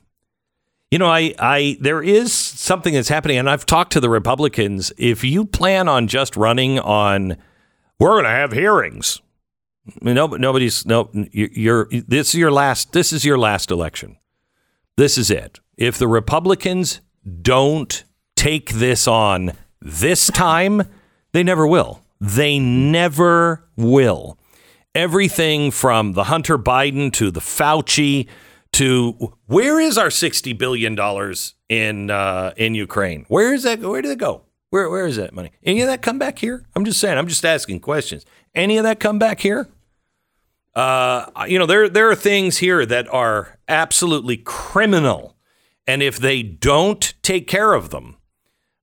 You 0.90 0.98
know, 0.98 1.08
I, 1.08 1.34
I 1.38 1.78
there 1.80 2.02
is 2.02 2.32
something 2.32 2.94
that's 2.94 3.08
happening, 3.08 3.38
and 3.38 3.50
I've 3.50 3.66
talked 3.66 3.92
to 3.92 4.00
the 4.00 4.08
Republicans. 4.08 4.92
If 4.96 5.24
you 5.24 5.44
plan 5.44 5.88
on 5.88 6.06
just 6.06 6.36
running 6.36 6.78
on, 6.78 7.36
we're 7.98 8.12
going 8.12 8.24
to 8.24 8.30
have 8.30 8.52
hearings. 8.52 9.20
No, 10.00 10.26
nobody's 10.26 10.84
no. 10.86 11.10
You're 11.32 11.88
this 11.90 12.28
is 12.28 12.34
your 12.34 12.50
last. 12.50 12.92
This 12.92 13.12
is 13.12 13.24
your 13.24 13.38
last 13.38 13.70
election. 13.70 14.16
This 14.96 15.18
is 15.18 15.30
it. 15.30 15.60
If 15.76 15.98
the 15.98 16.08
Republicans 16.08 17.00
don't 17.42 18.04
take 18.34 18.72
this 18.72 19.06
on 19.06 19.52
this 19.80 20.28
time, 20.28 20.82
they 21.32 21.42
never 21.42 21.66
will. 21.66 22.00
They 22.20 22.58
never 22.58 23.68
will 23.76 24.38
everything 24.96 25.70
from 25.70 26.14
the 26.14 26.24
Hunter 26.24 26.58
Biden 26.58 27.12
to 27.12 27.30
the 27.30 27.40
Fauci 27.40 28.26
to 28.72 29.34
where 29.46 29.78
is 29.78 29.98
our 29.98 30.10
sixty 30.10 30.54
billion 30.54 30.94
dollars 30.94 31.54
in 31.68 32.10
uh, 32.10 32.52
in 32.56 32.74
Ukraine? 32.74 33.26
Where 33.28 33.54
is 33.54 33.62
that? 33.62 33.80
Where 33.80 34.02
did 34.02 34.10
it 34.10 34.18
go? 34.18 34.42
Where 34.70 34.90
where 34.90 35.06
is 35.06 35.16
that 35.16 35.34
money? 35.34 35.52
Any 35.62 35.82
of 35.82 35.86
that 35.86 36.02
come 36.02 36.18
back 36.18 36.38
here? 36.38 36.64
I'm 36.74 36.84
just 36.84 36.98
saying. 36.98 37.16
I'm 37.18 37.28
just 37.28 37.44
asking 37.44 37.80
questions. 37.80 38.24
Any 38.54 38.78
of 38.78 38.84
that 38.84 38.98
come 38.98 39.18
back 39.18 39.40
here? 39.40 39.68
Uh, 40.76 41.47
you 41.49 41.59
know, 41.59 41.66
there 41.66 41.88
there 41.88 42.11
are 42.11 42.14
things 42.14 42.59
here 42.59 42.85
that 42.85 43.09
are 43.12 43.59
absolutely 43.66 44.37
criminal, 44.37 45.35
and 45.87 46.02
if 46.02 46.18
they 46.18 46.42
don't 46.42 47.14
take 47.23 47.49
care 47.49 47.73
of 47.73 47.90
them, 47.90 48.16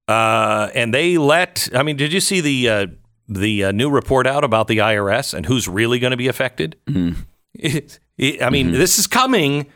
uh, 0.08 0.70
and 0.74 0.94
they 0.94 1.18
let, 1.20 1.70
I 1.74 1.84
mean, 1.84 1.96
did 1.96 2.12
you 2.12 2.20
see 2.20 2.42
the 2.42 2.70
uh, 2.70 2.88
the 3.28 3.66
uh, 3.66 3.72
new 3.72 3.90
report 3.90 4.28
out 4.28 4.44
about 4.44 4.68
the 4.68 4.80
IRS 4.80 5.34
and 5.34 5.46
who's 5.46 5.68
really 5.68 6.00
going 6.00 6.12
to 6.12 6.18
be 6.18 6.28
affected. 6.28 6.78
Mm-hmm. 6.88 7.22
It, 7.54 8.00
it, 8.18 8.42
I 8.42 8.50
mean, 8.50 8.68
mm-hmm. 8.68 8.78
this 8.78 9.00
is 9.00 9.08
coming 9.08 9.68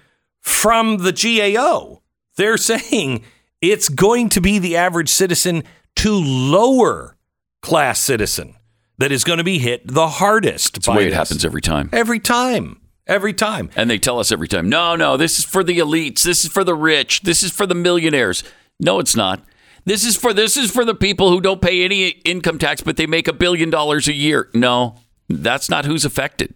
from 0.42 0.98
the 0.98 1.12
GAO. 1.12 2.02
They're 2.36 2.58
saying 2.58 3.24
it's 3.62 3.90
going 3.90 4.30
to 4.30 4.42
be 4.42 4.60
the 4.60 4.78
average 4.78 5.10
citizen 5.10 5.64
to 5.98 6.12
lower 6.12 7.18
class 7.62 8.00
citizen 8.00 8.56
that 8.98 9.12
is 9.12 9.24
going 9.24 9.38
to 9.38 9.44
be 9.44 9.60
hit 9.60 9.88
the 9.88 10.08
hardest. 10.08 10.74
That's 10.74 10.86
the 10.86 10.92
way 10.92 11.06
this. 11.06 11.14
it 11.14 11.16
happens 11.16 11.46
every 11.46 11.62
time. 11.62 11.90
Every 11.94 12.20
time. 12.20 12.82
Every 13.06 13.34
time. 13.34 13.70
And 13.76 13.90
they 13.90 14.00
tell 14.00 14.20
us 14.20 14.32
every 14.32 14.48
time, 14.48 14.68
no, 14.68 14.96
no, 14.96 15.16
this 15.16 15.40
is 15.40 15.46
for 15.46 15.64
the 15.64 15.80
elites. 15.80 16.24
This 16.24 16.44
is 16.44 16.52
for 16.52 16.64
the 16.64 16.76
rich. 16.76 17.22
This 17.22 17.42
is 17.42 17.52
for 17.52 17.66
the 17.66 17.76
millionaires. 17.76 18.44
No, 18.80 19.00
it's 19.00 19.16
not. 19.16 19.42
This 19.86 20.04
is 20.04 20.18
for 20.18 20.34
this 20.34 20.58
is 20.58 20.70
for 20.70 20.84
the 20.84 20.94
people 20.94 21.30
who 21.30 21.40
don't 21.40 21.62
pay 21.62 21.86
any 21.86 22.10
income 22.26 22.60
tax, 22.60 22.82
but 22.82 22.98
they 22.98 23.08
make 23.08 23.30
a 23.30 23.34
billion 23.34 23.70
dollars 23.70 24.10
a 24.10 24.14
year. 24.14 24.50
No, 24.54 24.96
that's 25.30 25.70
not 25.70 25.86
who's 25.86 26.04
affected. 26.04 26.54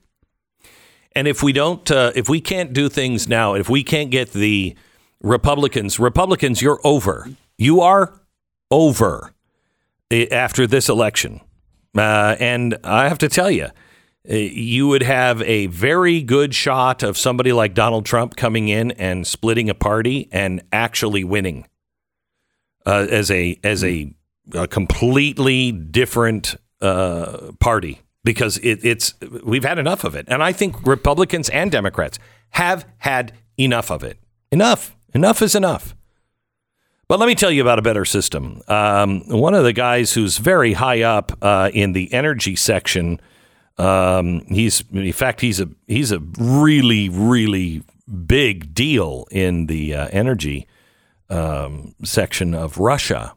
And 1.13 1.27
if 1.27 1.41
we 1.41 1.53
don't, 1.53 1.89
uh, 1.89 2.11
if 2.15 2.27
we 2.27 2.41
can't 2.41 2.73
do 2.73 2.89
things 2.89 3.29
now, 3.29 3.53
if 3.53 3.69
we 3.69 3.83
can't 3.83 4.11
get 4.11 4.33
the 4.33 4.75
Republicans, 5.21 5.99
Republicans, 5.99 6.61
you're 6.61 6.81
over. 6.83 7.29
You 7.57 7.79
are 7.81 8.21
over 8.69 9.33
after 10.31 10.67
this 10.67 10.89
election. 10.89 11.39
Uh, 11.97 12.35
and 12.39 12.77
I 12.83 13.07
have 13.09 13.17
to 13.19 13.29
tell 13.29 13.51
you, 13.51 13.65
uh, 14.29 14.35
you 14.35 14.87
would 14.87 15.03
have 15.03 15.41
a 15.41 15.65
very 15.67 16.21
good 16.21 16.53
shot 16.53 17.03
of 17.03 17.17
somebody 17.17 17.51
like 17.51 17.73
Donald 17.73 18.05
Trump 18.05 18.35
coming 18.35 18.69
in 18.69 18.91
and 18.91 19.25
splitting 19.25 19.69
a 19.69 19.73
party 19.73 20.29
and 20.31 20.61
actually 20.71 21.23
winning 21.23 21.67
uh, 22.85 23.07
as 23.09 23.31
a 23.31 23.59
as 23.63 23.83
a, 23.83 24.13
a 24.53 24.67
completely 24.67 25.71
different 25.71 26.55
uh, 26.81 27.51
party 27.59 28.01
because 28.23 28.57
it, 28.59 28.83
it's 28.83 29.15
we've 29.43 29.63
had 29.63 29.79
enough 29.79 30.03
of 30.03 30.15
it, 30.15 30.25
and 30.27 30.43
I 30.43 30.51
think 30.51 30.85
Republicans 30.85 31.49
and 31.49 31.71
Democrats 31.71 32.19
have 32.51 32.85
had 32.97 33.33
enough 33.57 33.89
of 33.91 34.03
it. 34.03 34.17
Enough, 34.51 34.95
enough 35.13 35.41
is 35.41 35.55
enough. 35.55 35.95
But 37.11 37.19
let 37.19 37.27
me 37.27 37.35
tell 37.35 37.51
you 37.51 37.61
about 37.61 37.77
a 37.77 37.81
better 37.81 38.05
system. 38.05 38.61
Um, 38.69 39.27
one 39.27 39.53
of 39.53 39.65
the 39.65 39.73
guys 39.73 40.13
who's 40.13 40.37
very 40.37 40.71
high 40.71 41.01
up 41.01 41.37
uh, 41.41 41.69
in 41.73 41.91
the 41.91 42.13
energy 42.13 42.55
section. 42.55 43.19
Um, 43.77 44.45
he's 44.47 44.85
in 44.93 45.11
fact 45.11 45.41
he's 45.41 45.59
a 45.59 45.67
he's 45.87 46.13
a 46.13 46.19
really 46.39 47.09
really 47.09 47.83
big 48.25 48.73
deal 48.73 49.27
in 49.29 49.65
the 49.65 49.93
uh, 49.93 50.07
energy 50.13 50.69
um, 51.29 51.95
section 52.01 52.53
of 52.53 52.77
Russia 52.77 53.35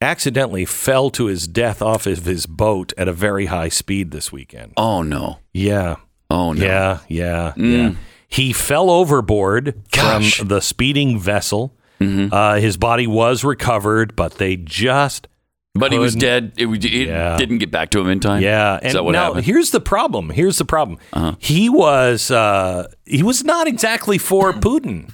accidentally 0.00 0.64
fell 0.64 1.10
to 1.10 1.26
his 1.26 1.48
death 1.48 1.82
off 1.82 2.06
of 2.06 2.24
his 2.24 2.46
boat 2.46 2.92
at 2.96 3.08
a 3.08 3.12
very 3.12 3.46
high 3.46 3.68
speed 3.68 4.12
this 4.12 4.30
weekend. 4.30 4.74
Oh 4.76 5.02
no. 5.02 5.40
Yeah. 5.52 5.96
Oh 6.30 6.52
no. 6.52 6.64
Yeah, 6.64 7.00
yeah, 7.08 7.52
mm. 7.56 7.94
yeah. 7.94 7.98
He 8.28 8.52
fell 8.52 8.90
overboard 8.90 9.82
Gosh. 9.90 10.38
from 10.38 10.46
the 10.46 10.60
speeding 10.60 11.18
vessel. 11.18 11.76
Mm-hmm. 12.00 12.32
Uh, 12.32 12.54
his 12.56 12.76
body 12.76 13.06
was 13.06 13.44
recovered, 13.44 14.16
but 14.16 14.34
they 14.34 14.56
just. 14.56 15.28
But 15.74 15.92
he 15.92 15.98
was 15.98 16.16
dead. 16.16 16.54
It, 16.56 16.66
it 16.66 17.08
yeah. 17.08 17.36
didn't 17.36 17.58
get 17.58 17.70
back 17.70 17.90
to 17.90 18.00
him 18.00 18.08
in 18.08 18.18
time. 18.18 18.42
Yeah, 18.42 18.80
and 18.82 18.92
now 18.92 19.12
happened? 19.12 19.44
here's 19.44 19.70
the 19.70 19.80
problem. 19.80 20.30
Here's 20.30 20.58
the 20.58 20.64
problem. 20.64 20.98
Uh-huh. 21.12 21.36
He 21.38 21.68
was 21.68 22.30
uh, 22.30 22.88
he 23.04 23.22
was 23.22 23.44
not 23.44 23.68
exactly 23.68 24.18
for 24.18 24.52
Putin. 24.54 25.12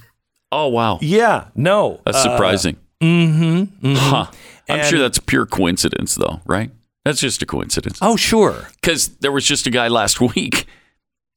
Oh 0.51 0.69
wow. 0.69 0.97
Yeah. 1.01 1.49
No. 1.55 2.01
That's 2.05 2.23
surprising. 2.23 2.77
Uh, 2.99 3.05
mm-hmm. 3.05 3.87
mm-hmm. 3.87 3.95
Huh. 3.95 4.31
I'm 4.69 4.79
and, 4.79 4.87
sure 4.87 4.99
that's 4.99 5.19
pure 5.19 5.45
coincidence, 5.45 6.15
though, 6.15 6.41
right? 6.45 6.71
That's 7.05 7.21
just 7.21 7.41
a 7.41 7.45
coincidence. 7.45 7.99
Oh, 8.01 8.17
sure. 8.17 8.67
Because 8.81 9.09
there 9.19 9.31
was 9.31 9.45
just 9.45 9.67
a 9.67 9.69
guy 9.69 9.87
last 9.87 10.19
week 10.35 10.65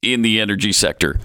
in 0.01 0.21
the 0.21 0.39
energy 0.39 0.73
sector 0.73 1.19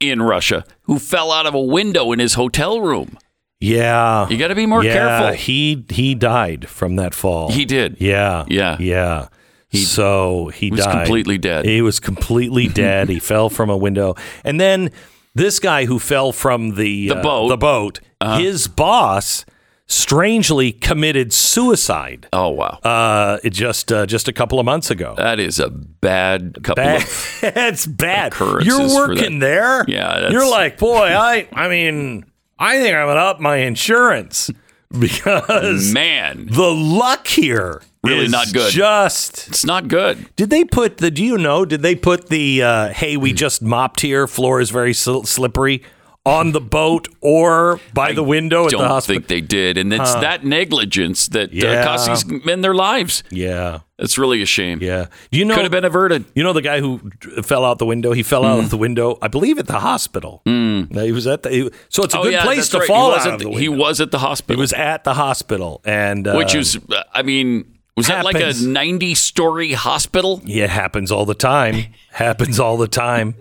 in 0.00 0.22
Russia 0.22 0.64
who 0.82 0.98
fell 0.98 1.30
out 1.30 1.46
of 1.46 1.54
a 1.54 1.62
window 1.62 2.12
in 2.12 2.18
his 2.18 2.34
hotel 2.34 2.80
room. 2.80 3.18
Yeah. 3.60 4.28
You 4.28 4.36
got 4.36 4.48
to 4.48 4.54
be 4.54 4.66
more 4.66 4.84
yeah, 4.84 4.92
careful. 4.92 5.36
He 5.36 5.84
he 5.90 6.14
died 6.14 6.68
from 6.68 6.96
that 6.96 7.14
fall. 7.14 7.50
He 7.50 7.64
did. 7.64 8.00
Yeah. 8.00 8.44
Yeah. 8.48 8.76
Yeah. 8.78 9.28
He, 9.70 9.84
so 9.84 10.48
he 10.48 10.70
was 10.70 10.84
died. 10.84 10.92
completely 10.92 11.36
dead. 11.36 11.66
He 11.66 11.82
was 11.82 12.00
completely 12.00 12.68
dead. 12.84 13.08
he 13.08 13.18
fell 13.18 13.50
from 13.50 13.68
a 13.68 13.76
window. 13.76 14.14
And 14.42 14.58
then 14.58 14.90
this 15.34 15.58
guy 15.60 15.84
who 15.84 15.98
fell 15.98 16.32
from 16.32 16.76
the, 16.76 17.08
the 17.08 17.18
uh, 17.18 17.22
boat, 17.22 17.48
the 17.48 17.56
boat 17.56 18.00
uh-huh. 18.20 18.38
his 18.38 18.66
boss 18.66 19.44
strangely 19.86 20.72
committed 20.72 21.32
suicide. 21.32 22.28
Oh 22.32 22.50
wow! 22.50 22.78
Uh, 22.82 23.38
just 23.48 23.92
uh, 23.92 24.06
just 24.06 24.28
a 24.28 24.32
couple 24.32 24.58
of 24.58 24.66
months 24.66 24.90
ago. 24.90 25.14
That 25.16 25.40
is 25.40 25.58
a 25.58 25.70
bad 25.70 26.58
couple 26.62 26.84
bad, 26.84 27.02
of. 27.02 27.38
it's 27.42 27.86
bad. 27.86 28.34
You're 28.38 28.94
working 28.94 29.38
there. 29.38 29.84
Yeah, 29.88 30.30
you're 30.30 30.48
like, 30.48 30.78
boy, 30.78 31.08
I 31.08 31.48
I 31.52 31.68
mean, 31.68 32.24
I 32.58 32.80
think 32.80 32.94
I'm 32.94 33.06
gonna 33.06 33.20
up 33.20 33.40
my 33.40 33.56
insurance 33.56 34.50
because 34.98 35.92
man, 35.92 36.46
the 36.50 36.72
luck 36.74 37.26
here 37.26 37.82
really 38.02 38.28
not 38.28 38.52
good. 38.52 38.72
Just 38.72 39.48
it's 39.48 39.64
not 39.64 39.88
good. 39.88 40.34
Did 40.36 40.50
they 40.50 40.64
put 40.64 40.98
the? 40.98 41.10
Do 41.10 41.24
you 41.24 41.38
know? 41.38 41.64
Did 41.64 41.82
they 41.82 41.94
put 41.94 42.28
the? 42.28 42.62
Uh, 42.62 42.88
hey, 42.88 43.16
we 43.16 43.32
just 43.32 43.62
mopped 43.62 44.00
here. 44.00 44.26
Floor 44.26 44.60
is 44.60 44.70
very 44.70 44.94
sl- 44.94 45.22
slippery. 45.22 45.82
On 46.24 46.52
the 46.52 46.60
boat 46.60 47.08
or 47.22 47.80
by 47.94 48.08
I 48.08 48.12
the 48.12 48.22
window 48.22 48.66
at 48.66 48.72
the 48.72 48.76
hospital. 48.76 48.84
I 48.84 48.88
don't 48.88 49.06
think 49.06 49.26
they 49.28 49.40
did, 49.40 49.78
and 49.78 49.90
it's 49.94 50.12
huh. 50.12 50.20
that 50.20 50.44
negligence 50.44 51.28
that 51.28 51.54
yeah. 51.54 51.68
uh, 51.68 51.84
costs 51.84 52.06
these 52.06 52.44
men 52.44 52.60
their 52.60 52.74
lives. 52.74 53.22
Yeah, 53.30 53.80
it's 53.98 54.18
really 54.18 54.42
a 54.42 54.46
shame. 54.46 54.80
Yeah, 54.82 55.06
you 55.30 55.46
know, 55.46 55.54
could 55.54 55.62
have 55.62 55.72
been 55.72 55.86
averted. 55.86 56.26
You 56.34 56.42
know 56.42 56.52
the 56.52 56.60
guy 56.60 56.80
who 56.80 56.98
fell 57.42 57.64
out 57.64 57.78
the 57.78 57.86
window. 57.86 58.12
He 58.12 58.22
fell 58.22 58.44
out 58.44 58.58
of 58.58 58.68
the 58.68 58.76
window, 58.76 59.16
I 59.22 59.28
believe, 59.28 59.58
at 59.58 59.68
the 59.68 59.80
hospital. 59.80 60.42
Mm. 60.44 61.02
He 61.02 61.12
was 61.12 61.26
at 61.26 61.44
the. 61.44 61.50
He, 61.50 61.70
so 61.88 62.02
it's 62.02 62.12
a 62.14 62.18
oh, 62.18 62.24
good 62.24 62.32
yeah, 62.32 62.44
place 62.44 62.68
to 62.70 62.80
right. 62.80 62.86
fall 62.86 63.14
out 63.14 63.26
of 63.26 63.38
the, 63.38 63.46
window. 63.46 63.60
He 63.60 63.70
was 63.70 64.00
at 64.02 64.10
the 64.10 64.18
hospital. 64.18 64.56
He 64.56 64.60
was 64.60 64.74
at 64.74 65.04
the 65.04 65.14
hospital, 65.14 65.80
and 65.86 66.28
uh, 66.28 66.34
which 66.34 66.54
is, 66.54 66.78
I 67.14 67.22
mean 67.22 67.78
Was 67.96 68.08
that 68.08 68.24
like 68.24 68.36
a 68.36 68.52
90 68.52 69.14
story 69.14 69.72
hospital? 69.72 70.42
Yeah, 70.44 70.64
it 70.64 70.70
happens 70.70 71.10
all 71.10 71.24
the 71.24 71.34
time. 71.34 71.86
happens 72.10 72.60
all 72.60 72.76
the 72.76 72.88
time. 72.88 73.34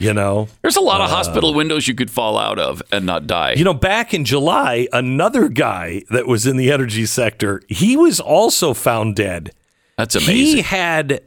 You 0.00 0.14
know. 0.14 0.48
There's 0.62 0.76
a 0.76 0.80
lot 0.80 1.00
of 1.02 1.10
uh, 1.10 1.14
hospital 1.14 1.52
windows 1.54 1.86
you 1.86 1.94
could 1.94 2.10
fall 2.10 2.38
out 2.38 2.58
of 2.58 2.82
and 2.90 3.04
not 3.04 3.26
die. 3.26 3.52
You 3.52 3.64
know, 3.64 3.74
back 3.74 4.14
in 4.14 4.24
July, 4.24 4.88
another 4.92 5.48
guy 5.48 6.02
that 6.10 6.26
was 6.26 6.46
in 6.46 6.56
the 6.56 6.72
energy 6.72 7.04
sector, 7.06 7.62
he 7.68 7.96
was 7.96 8.18
also 8.18 8.72
found 8.74 9.14
dead. 9.14 9.52
That's 9.98 10.14
amazing. 10.14 10.34
He 10.56 10.62
had, 10.62 11.20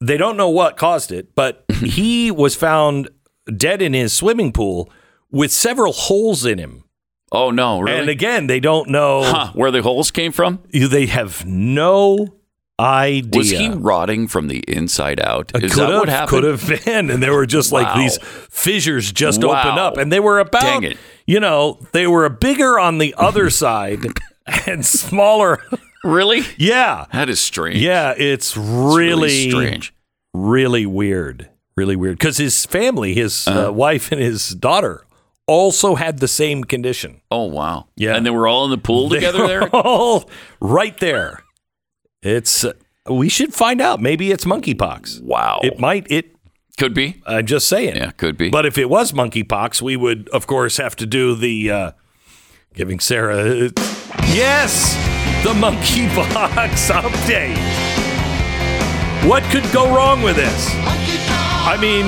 they 0.00 0.18
don't 0.18 0.36
know 0.36 0.50
what 0.50 0.76
caused 0.76 1.10
it, 1.12 1.34
but 1.34 1.64
he 1.82 2.30
was 2.30 2.54
found 2.54 3.08
dead 3.56 3.80
in 3.80 3.94
his 3.94 4.12
swimming 4.12 4.52
pool 4.52 4.90
with 5.30 5.50
several 5.50 5.92
holes 5.94 6.44
in 6.44 6.58
him. 6.58 6.84
oh, 7.32 7.50
no. 7.50 7.80
Really? 7.80 7.98
And 8.00 8.08
again, 8.10 8.48
they 8.48 8.60
don't 8.60 8.90
know. 8.90 9.22
huh, 9.24 9.52
where 9.54 9.70
the 9.70 9.80
holes 9.82 10.10
came 10.10 10.32
from? 10.32 10.62
They 10.70 11.06
have 11.06 11.46
no 11.46 12.34
idea. 12.80 13.38
Was 13.38 13.50
he 13.50 13.68
rotting 13.68 14.26
from 14.28 14.48
the 14.48 14.58
inside 14.66 15.20
out? 15.20 15.52
Is 15.54 15.72
could 15.74 15.80
that 15.82 15.90
have, 15.90 15.98
what 16.00 16.08
happened? 16.08 16.28
Could 16.42 16.44
have 16.44 16.84
been, 16.84 17.10
and 17.10 17.22
there 17.22 17.32
were 17.34 17.46
just 17.46 17.72
like 17.72 17.94
these 17.96 18.18
fissures 18.48 19.12
just 19.12 19.42
Wow. 19.44 19.60
open 19.60 19.78
up, 19.78 19.96
and 19.96 20.10
they 20.10 20.20
were 20.20 20.38
about, 20.38 20.82
you 21.26 21.40
know, 21.40 21.78
they 21.92 22.06
were 22.06 22.28
bigger 22.28 22.78
on 22.78 22.98
the 22.98 23.14
other 23.18 23.50
side 23.62 24.00
and 24.66 24.84
smaller. 24.84 25.58
Really? 26.02 26.42
Yeah, 26.56 27.04
That 27.12 27.28
is 27.28 27.40
strange. 27.40 27.76
yeah, 27.80 28.12
it's 28.16 28.50
It's 28.50 28.56
really, 28.56 29.50
strange. 29.50 29.92
really 30.32 30.86
weird, 30.86 31.50
really 31.76 31.94
weird. 31.96 32.18
Because 32.18 32.38
his 32.38 32.64
family, 32.64 33.12
his 33.14 33.46
Uh-huh. 33.46 33.68
uh, 33.68 33.72
wife 33.72 34.10
and 34.10 34.20
his 34.20 34.54
daughter, 34.54 35.04
also 35.46 35.96
had 35.96 36.20
the 36.20 36.28
same 36.28 36.62
condition. 36.64 37.20
Oh, 37.30 37.44
wow. 37.44 37.88
Yeah. 37.96 38.14
And 38.16 38.24
they 38.24 38.30
were 38.30 38.46
all 38.46 38.64
in 38.64 38.70
the 38.70 38.78
pool 38.78 39.08
together 39.10 39.46
there? 39.48 39.68
all 39.74 40.30
right 40.60 40.96
there. 41.00 41.42
It's. 42.22 42.64
Uh, 42.64 42.72
we 43.10 43.28
should 43.28 43.54
find 43.54 43.80
out. 43.80 44.00
Maybe 44.00 44.30
it's 44.30 44.44
monkeypox. 44.44 45.22
Wow. 45.22 45.60
It 45.62 45.78
might. 45.78 46.06
It. 46.10 46.34
could 46.78 46.94
be. 46.94 47.22
I'm 47.26 47.46
just 47.46 47.68
saying. 47.68 47.96
Yeah, 47.96 48.10
could 48.12 48.36
be. 48.36 48.50
But 48.50 48.66
if 48.66 48.78
it 48.78 48.88
was 48.90 49.12
monkeypox, 49.12 49.80
we 49.82 49.96
would, 49.96 50.28
of 50.30 50.46
course, 50.46 50.76
have 50.76 50.96
to 50.96 51.06
do 51.06 51.34
the 51.34 51.70
uh, 51.70 51.92
giving 52.74 53.00
Sarah. 53.00 53.70
yes, 54.28 54.94
the 55.44 55.54
monkeypox 55.54 56.90
update. 57.00 57.56
What 59.28 59.42
could 59.44 59.70
go 59.72 59.94
wrong 59.94 60.22
with 60.22 60.36
this? 60.36 60.68
I 61.62 61.76
mean, 61.80 62.06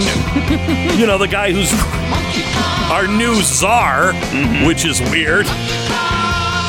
you 0.99 1.07
know, 1.07 1.19
the 1.19 1.29
guy 1.29 1.53
who's 1.53 1.73
our 2.91 3.07
new 3.07 3.43
czar, 3.43 4.13
which 4.67 4.85
is 4.85 5.01
weird. 5.11 5.47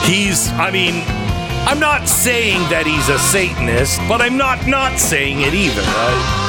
He's, 0.05 0.49
I 0.51 0.69
mean, 0.71 0.95
I'm 1.65 1.79
not 1.79 2.07
saying 2.07 2.59
that 2.69 2.85
he's 2.85 3.09
a 3.09 3.17
Satanist, 3.19 3.99
but 4.07 4.21
I'm 4.21 4.37
not 4.37 4.67
not 4.67 4.99
saying 4.99 5.41
it 5.41 5.53
either. 5.53 5.81
right? 5.81 6.39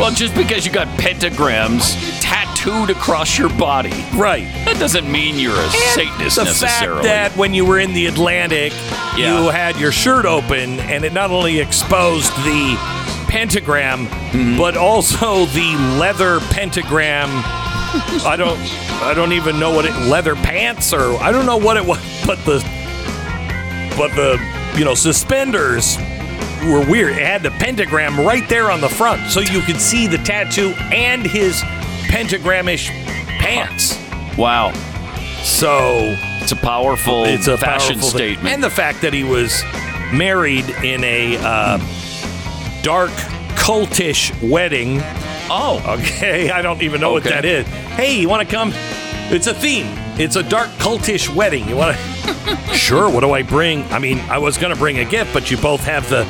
Well, 0.00 0.10
just 0.12 0.34
because 0.34 0.66
you 0.66 0.72
got 0.72 0.88
pentagrams 0.98 1.94
tattooed 2.20 2.90
across 2.90 3.38
your 3.38 3.48
body, 3.50 3.92
right. 4.16 4.44
that 4.64 4.76
doesn't 4.78 5.10
mean 5.10 5.36
you're 5.38 5.54
a 5.56 5.70
Satanist 5.94 6.36
the 6.36 6.44
necessarily. 6.44 7.02
fact 7.02 7.34
that 7.34 7.36
when 7.38 7.54
you 7.54 7.64
were 7.64 7.78
in 7.78 7.94
the 7.94 8.06
Atlantic, 8.06 8.72
Yeah. 9.16 9.40
you 9.44 9.50
had 9.50 9.76
your 9.78 9.92
shirt 9.92 10.24
open 10.26 10.80
and 10.80 11.04
it 11.04 11.12
not 11.12 11.30
only 11.30 11.60
exposed 11.60 12.32
the 12.44 12.76
pentagram, 13.28 14.06
Mm-hmm. 14.34 14.58
but 14.58 14.76
also 14.76 15.46
the 15.46 15.76
leather 15.98 16.40
pentagram. 16.50 17.28
I 18.26 18.36
don't, 18.36 18.58
I 19.02 19.14
don't 19.14 19.32
even 19.32 19.58
know 19.58 19.70
what 19.74 19.84
it 19.84 19.94
leather 20.06 20.34
pants 20.34 20.92
or 20.92 21.16
I 21.16 21.30
don't 21.32 21.46
know 21.46 21.56
what 21.56 21.76
it 21.76 21.84
was, 21.84 21.98
but 22.26 22.38
the, 22.44 22.58
but 23.96 24.14
the 24.16 24.38
you 24.76 24.84
know 24.84 24.94
suspenders 24.94 25.96
were 26.64 26.84
weird. 26.90 27.12
It 27.12 27.22
had 27.22 27.42
the 27.42 27.50
pentagram 27.52 28.18
right 28.20 28.48
there 28.48 28.70
on 28.70 28.80
the 28.80 28.88
front, 28.88 29.30
so 29.30 29.40
you 29.40 29.60
could 29.60 29.80
see 29.80 30.06
the 30.06 30.18
tattoo 30.18 30.70
and 30.92 31.24
his 31.26 31.60
pentagramish 32.08 32.88
pants. 33.38 33.96
wow, 34.36 34.72
So 35.42 36.16
it's 36.42 36.52
a 36.52 36.56
powerful 36.56 37.24
it's 37.24 37.46
a 37.48 37.56
fashion 37.58 37.94
powerful 37.94 38.08
statement. 38.18 38.48
and 38.48 38.62
the 38.64 38.70
fact 38.70 39.02
that 39.02 39.12
he 39.12 39.24
was 39.24 39.62
married 40.12 40.68
in 40.82 41.04
a 41.04 41.36
uh, 41.38 41.78
dark 42.82 43.10
cultish 43.56 44.32
wedding. 44.48 45.00
Oh, 45.50 45.82
Okay, 45.98 46.50
I 46.58 46.62
don't 46.62 46.82
even 46.82 47.00
know 47.00 47.12
what 47.12 47.24
that 47.24 47.44
is. 47.44 47.66
Hey, 47.66 48.18
you 48.20 48.28
want 48.28 48.48
to 48.48 48.54
come? 48.54 48.72
It's 49.32 49.46
a 49.46 49.54
theme. 49.54 49.86
It's 50.18 50.36
a 50.36 50.42
dark 50.42 50.68
cultish 50.72 51.34
wedding. 51.34 51.66
You 51.68 51.76
want 51.76 51.96
to? 51.96 52.56
sure. 52.74 53.10
What 53.10 53.20
do 53.20 53.32
I 53.32 53.42
bring? 53.42 53.82
I 53.84 53.98
mean, 53.98 54.18
I 54.30 54.38
was 54.38 54.56
gonna 54.58 54.76
bring 54.76 54.98
a 54.98 55.04
gift, 55.04 55.32
but 55.32 55.50
you 55.50 55.56
both 55.56 55.82
have 55.84 56.08
the 56.08 56.24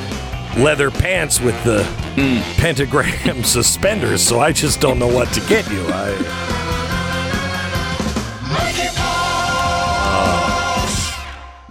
leather 0.63 0.91
pants 0.91 1.41
with 1.41 1.63
the 1.65 1.85
Hmm. 2.15 2.39
pentagram 2.61 3.43
suspenders, 3.45 4.23
so 4.23 4.39
I 4.39 4.53
just 4.53 4.81
don't 4.81 4.99
know 5.01 5.09
what 5.09 5.29
to 5.33 5.41
get 5.49 5.69
you. 5.71 5.85
I. 5.89 6.51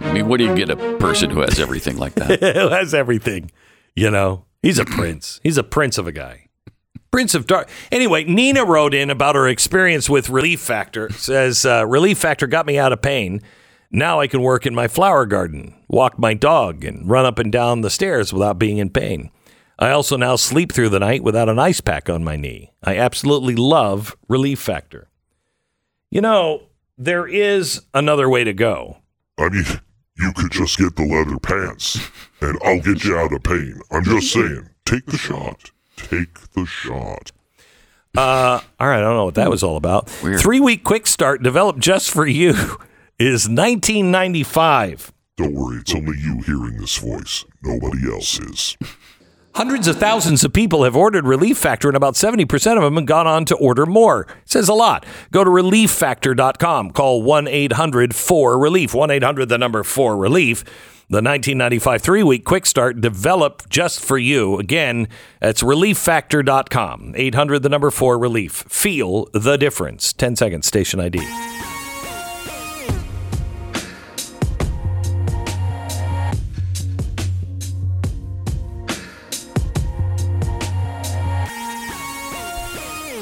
I 0.00 0.12
mean, 0.12 0.28
what 0.28 0.38
do 0.38 0.44
you 0.44 0.54
get 0.54 0.70
a 0.70 0.76
person 0.98 1.30
who 1.30 1.40
has 1.40 1.58
everything 1.58 1.96
like 1.96 2.14
that? 2.14 2.40
who 2.56 2.68
has 2.68 2.94
everything. 2.94 3.50
You 3.96 4.10
know, 4.10 4.44
he's 4.62 4.78
a 4.78 4.84
prince. 4.84 5.40
He's 5.42 5.56
a 5.58 5.64
prince 5.64 5.98
of 5.98 6.06
a 6.06 6.12
guy. 6.12 6.43
Prince 7.14 7.36
of 7.36 7.46
Dark. 7.46 7.68
Anyway, 7.92 8.24
Nina 8.24 8.64
wrote 8.64 8.92
in 8.92 9.08
about 9.08 9.36
her 9.36 9.46
experience 9.46 10.10
with 10.10 10.30
Relief 10.30 10.58
Factor. 10.58 11.12
Says 11.12 11.64
uh, 11.64 11.86
Relief 11.86 12.18
Factor 12.18 12.48
got 12.48 12.66
me 12.66 12.76
out 12.76 12.92
of 12.92 13.02
pain. 13.02 13.40
Now 13.88 14.18
I 14.18 14.26
can 14.26 14.42
work 14.42 14.66
in 14.66 14.74
my 14.74 14.88
flower 14.88 15.24
garden, 15.24 15.76
walk 15.86 16.18
my 16.18 16.34
dog, 16.34 16.82
and 16.82 17.08
run 17.08 17.24
up 17.24 17.38
and 17.38 17.52
down 17.52 17.82
the 17.82 17.88
stairs 17.88 18.32
without 18.32 18.58
being 18.58 18.78
in 18.78 18.90
pain. 18.90 19.30
I 19.78 19.90
also 19.90 20.16
now 20.16 20.34
sleep 20.34 20.72
through 20.72 20.88
the 20.88 20.98
night 20.98 21.22
without 21.22 21.48
an 21.48 21.60
ice 21.60 21.80
pack 21.80 22.10
on 22.10 22.24
my 22.24 22.34
knee. 22.34 22.72
I 22.82 22.96
absolutely 22.96 23.54
love 23.54 24.16
Relief 24.26 24.58
Factor. 24.58 25.06
You 26.10 26.20
know, 26.20 26.62
there 26.98 27.28
is 27.28 27.82
another 27.94 28.28
way 28.28 28.42
to 28.42 28.52
go. 28.52 28.96
I 29.38 29.50
mean, 29.50 29.64
you 30.16 30.32
could 30.32 30.50
just 30.50 30.78
get 30.78 30.96
the 30.96 31.06
leather 31.06 31.38
pants, 31.38 31.96
and 32.40 32.58
I'll 32.64 32.80
get 32.80 33.04
you 33.04 33.16
out 33.16 33.32
of 33.32 33.44
pain. 33.44 33.80
I'm 33.92 34.02
just 34.02 34.32
saying, 34.32 34.68
take 34.84 35.06
the 35.06 35.16
shot. 35.16 35.70
Take 35.96 36.52
the 36.52 36.66
shot. 36.66 37.32
Uh, 38.16 38.60
all 38.78 38.86
right, 38.86 38.98
I 38.98 39.00
don't 39.00 39.16
know 39.16 39.24
what 39.24 39.34
that 39.34 39.50
was 39.50 39.62
all 39.62 39.76
about. 39.76 40.08
Three 40.08 40.60
week 40.60 40.84
quick 40.84 41.06
start 41.06 41.42
developed 41.42 41.80
just 41.80 42.10
for 42.10 42.26
you 42.26 42.50
is 43.18 43.48
1995. 43.48 45.12
Don't 45.36 45.54
worry, 45.54 45.78
it's 45.78 45.94
only 45.94 46.16
you 46.18 46.40
hearing 46.42 46.78
this 46.78 46.96
voice. 46.96 47.44
Nobody 47.62 48.08
else 48.12 48.38
is. 48.38 48.76
Hundreds 49.56 49.86
of 49.86 49.96
thousands 49.96 50.44
of 50.44 50.52
people 50.52 50.82
have 50.82 50.96
ordered 50.96 51.26
Relief 51.26 51.56
Factor, 51.56 51.88
and 51.88 51.96
about 51.96 52.14
70% 52.14 52.76
of 52.76 52.82
them 52.82 52.94
have 52.96 53.06
gone 53.06 53.28
on 53.28 53.44
to 53.44 53.54
order 53.56 53.86
more. 53.86 54.22
It 54.22 54.50
says 54.50 54.68
a 54.68 54.74
lot. 54.74 55.06
Go 55.30 55.44
to 55.44 55.50
relieffactor.com. 55.50 56.90
Call 56.90 57.22
1 57.22 57.46
800 57.48 58.14
4 58.14 58.58
Relief. 58.58 58.94
1 58.94 59.10
800 59.12 59.48
the 59.48 59.58
number 59.58 59.84
4 59.84 60.16
Relief. 60.16 60.64
The 61.14 61.18
1995 61.22 62.02
three 62.02 62.22
week 62.24 62.44
quick 62.44 62.66
start 62.66 63.00
developed 63.00 63.70
just 63.70 64.00
for 64.00 64.18
you. 64.18 64.58
Again, 64.58 65.06
that's 65.38 65.62
relieffactor.com. 65.62 67.14
800 67.16 67.62
the 67.62 67.68
number 67.68 67.92
4 67.92 68.18
Relief. 68.18 68.64
Feel 68.68 69.26
the 69.26 69.56
difference. 69.56 70.12
10 70.12 70.34
seconds, 70.34 70.66
station 70.66 70.98
ID. 70.98 71.20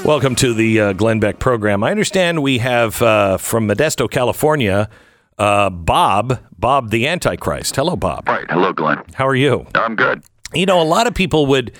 Welcome 0.03 0.35
to 0.37 0.55
the 0.55 0.81
uh, 0.81 0.93
Glenn 0.95 1.21
Beck 1.21 1.39
program. 1.39 1.85
I 1.85 1.91
understand 1.91 2.43
we 2.43 2.57
have 2.57 3.03
uh, 3.03 3.37
from 3.37 3.69
Modesto, 3.69 4.11
California, 4.11 4.89
uh, 5.39 5.71
Bob, 5.71 6.39
Bob 6.59 6.91
the 6.91 7.07
Antichrist. 7.07 7.77
Hello, 7.77 7.97
Bob. 7.97 8.29
Right. 8.29 8.51
Hello, 8.51 8.73
Glenn. 8.73 9.03
How 9.15 9.27
are 9.27 9.35
you? 9.35 9.67
I'm 9.75 9.97
good. 9.97 10.23
You 10.55 10.67
know, 10.67 10.81
a 10.81 10.85
lot 10.85 11.07
of 11.07 11.15
people 11.15 11.47
would, 11.47 11.73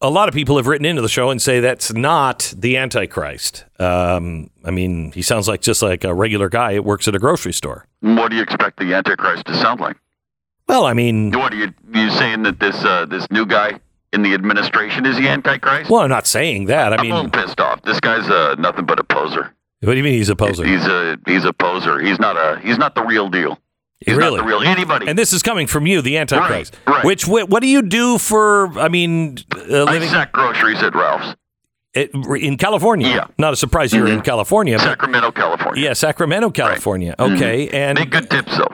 a 0.00 0.10
lot 0.10 0.28
of 0.28 0.34
people 0.34 0.56
have 0.56 0.66
written 0.66 0.84
into 0.86 1.02
the 1.02 1.08
show 1.08 1.30
and 1.30 1.40
say 1.40 1.60
that's 1.60 1.92
not 1.92 2.52
the 2.56 2.76
Antichrist. 2.76 3.64
Um, 3.78 4.50
I 4.64 4.70
mean, 4.70 5.12
he 5.12 5.22
sounds 5.22 5.48
like 5.48 5.60
just 5.60 5.82
like 5.82 6.04
a 6.04 6.14
regular 6.14 6.48
guy 6.48 6.74
that 6.74 6.82
works 6.82 7.06
at 7.08 7.14
a 7.14 7.18
grocery 7.18 7.52
store. 7.52 7.86
What 8.00 8.30
do 8.30 8.36
you 8.36 8.42
expect 8.42 8.78
the 8.78 8.94
Antichrist 8.94 9.46
to 9.46 9.54
sound 9.56 9.80
like? 9.80 9.96
Well, 10.68 10.84
I 10.84 10.94
mean, 10.94 11.30
What 11.32 11.52
are 11.52 11.56
you 11.56 11.72
you 11.94 12.10
saying 12.10 12.42
that 12.42 12.58
this 12.58 12.82
uh, 12.84 13.06
this 13.06 13.30
new 13.30 13.46
guy 13.46 13.78
in 14.12 14.22
the 14.22 14.34
administration 14.34 15.06
is 15.06 15.16
the 15.16 15.28
Antichrist? 15.28 15.88
well, 15.90 16.00
I'm 16.00 16.08
not 16.10 16.26
saying 16.26 16.64
that. 16.66 16.92
I 16.92 16.96
I'm 16.96 17.00
a 17.00 17.02
little 17.04 17.22
mean, 17.22 17.30
pissed 17.30 17.60
off. 17.60 17.82
This 17.82 18.00
guy's 18.00 18.28
uh, 18.28 18.56
nothing 18.58 18.84
but 18.84 18.98
a 18.98 19.04
poser. 19.04 19.52
What 19.80 19.92
do 19.92 19.96
you 19.98 20.02
mean 20.04 20.14
he's 20.14 20.28
a 20.28 20.36
poser? 20.36 20.64
He's 20.66 20.84
a 20.86 21.18
he's 21.26 21.44
a 21.44 21.52
poser. 21.52 22.00
He's 22.00 22.18
not 22.18 22.36
a 22.36 22.60
he's 22.60 22.78
not 22.78 22.94
the 22.94 23.02
real 23.02 23.28
deal. 23.28 23.58
He's 24.04 24.14
Really? 24.16 24.36
not 24.36 24.42
the 24.44 24.48
real 24.48 24.60
anybody. 24.62 25.08
And 25.08 25.18
this 25.18 25.32
is 25.32 25.42
coming 25.42 25.66
from 25.66 25.86
you, 25.86 26.02
the 26.02 26.18
Antichrist. 26.18 26.76
Right, 26.86 26.96
right. 26.96 27.04
Which, 27.04 27.24
wh- 27.24 27.48
what 27.48 27.60
do 27.62 27.66
you 27.66 27.80
do 27.80 28.18
for, 28.18 28.78
I 28.78 28.88
mean, 28.88 29.38
uh, 29.70 29.86
I 29.86 29.98
sack 30.06 30.32
groceries 30.32 30.82
at 30.82 30.94
Ralph's, 30.94 31.34
it, 31.94 32.10
in 32.38 32.58
California? 32.58 33.08
Yeah. 33.08 33.26
Not 33.38 33.54
a 33.54 33.56
surprise 33.56 33.94
you're 33.94 34.06
in 34.06 34.20
California. 34.20 34.78
Sacramento, 34.78 35.32
California. 35.32 35.82
yeah, 35.82 35.94
Sacramento, 35.94 36.50
California. 36.50 37.14
Okay. 37.18 37.68
And 37.70 37.98
Make 37.98 38.10
good 38.10 38.28
tips 38.28 38.54
though. 38.58 38.68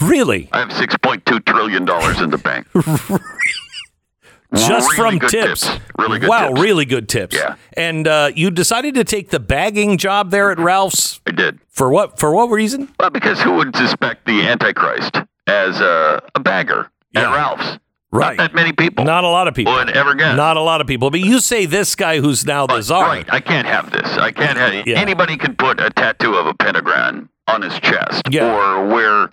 Really? 0.00 0.48
I 0.52 0.58
have 0.58 0.70
$6.2 0.70 1.44
trillion 1.46 1.82
in 2.24 2.30
the 2.30 2.38
bank. 2.42 2.66
Just 4.54 4.88
Really 4.92 4.96
from 4.96 5.18
good 5.18 5.30
tips. 5.30 5.68
Really 5.98 6.18
good 6.20 6.28
wow, 6.28 6.48
tips. 6.48 6.60
really 6.60 6.84
good 6.84 7.08
tips. 7.08 7.34
Yeah. 7.36 7.56
And 7.76 8.06
uh, 8.06 8.30
you 8.34 8.50
decided 8.50 8.94
to 8.94 9.04
take 9.04 9.30
the 9.30 9.40
bagging 9.40 9.98
job 9.98 10.30
there 10.30 10.50
at 10.50 10.58
Ralph's 10.58 11.20
I 11.26 11.32
did. 11.32 11.58
for 11.68 11.90
what? 11.90 12.18
For 12.18 12.32
what 12.34 12.50
reason? 12.50 12.92
Well, 13.00 13.10
because 13.10 13.40
who 13.42 13.52
would 13.56 13.74
suspect 13.76 14.24
the 14.26 14.42
Antichrist 14.46 15.16
as 15.46 15.80
a, 15.80 16.22
a 16.34 16.40
bagger 16.40 16.90
Yeah. 17.12 17.30
at 17.30 17.34
Ralph's? 17.34 17.78
Right. 18.12 18.36
Not 18.36 18.50
that 18.50 18.54
many 18.54 18.72
people 18.72 19.04
Not 19.04 19.24
a 19.24 19.28
lot 19.28 19.48
of 19.48 19.54
people. 19.54 19.74
would 19.74 19.90
ever 19.90 20.14
guess. 20.14 20.36
Not 20.36 20.56
a 20.56 20.60
lot 20.60 20.80
of 20.80 20.86
people. 20.86 21.10
But 21.10 21.20
you 21.20 21.40
say 21.40 21.66
this 21.66 21.94
guy 21.96 22.20
who's 22.20 22.46
now 22.46 22.66
the 22.66 22.80
czar. 22.80 23.04
Right. 23.08 23.26
I 23.28 23.40
can't 23.40 23.66
have 23.66 23.90
this. 23.90 24.06
I 24.16 24.30
can't 24.30 24.56
have 24.56 24.86
Yeah. 24.86 24.98
anybody 25.00 25.36
can 25.36 25.56
put 25.56 25.80
a 25.80 25.90
tattoo 25.90 26.34
of 26.34 26.46
a 26.46 26.54
pentagram 26.54 27.28
on 27.48 27.62
his 27.62 27.78
chest 27.80 28.22
Yeah. 28.30 28.54
or 28.54 28.86
wear, 28.86 29.30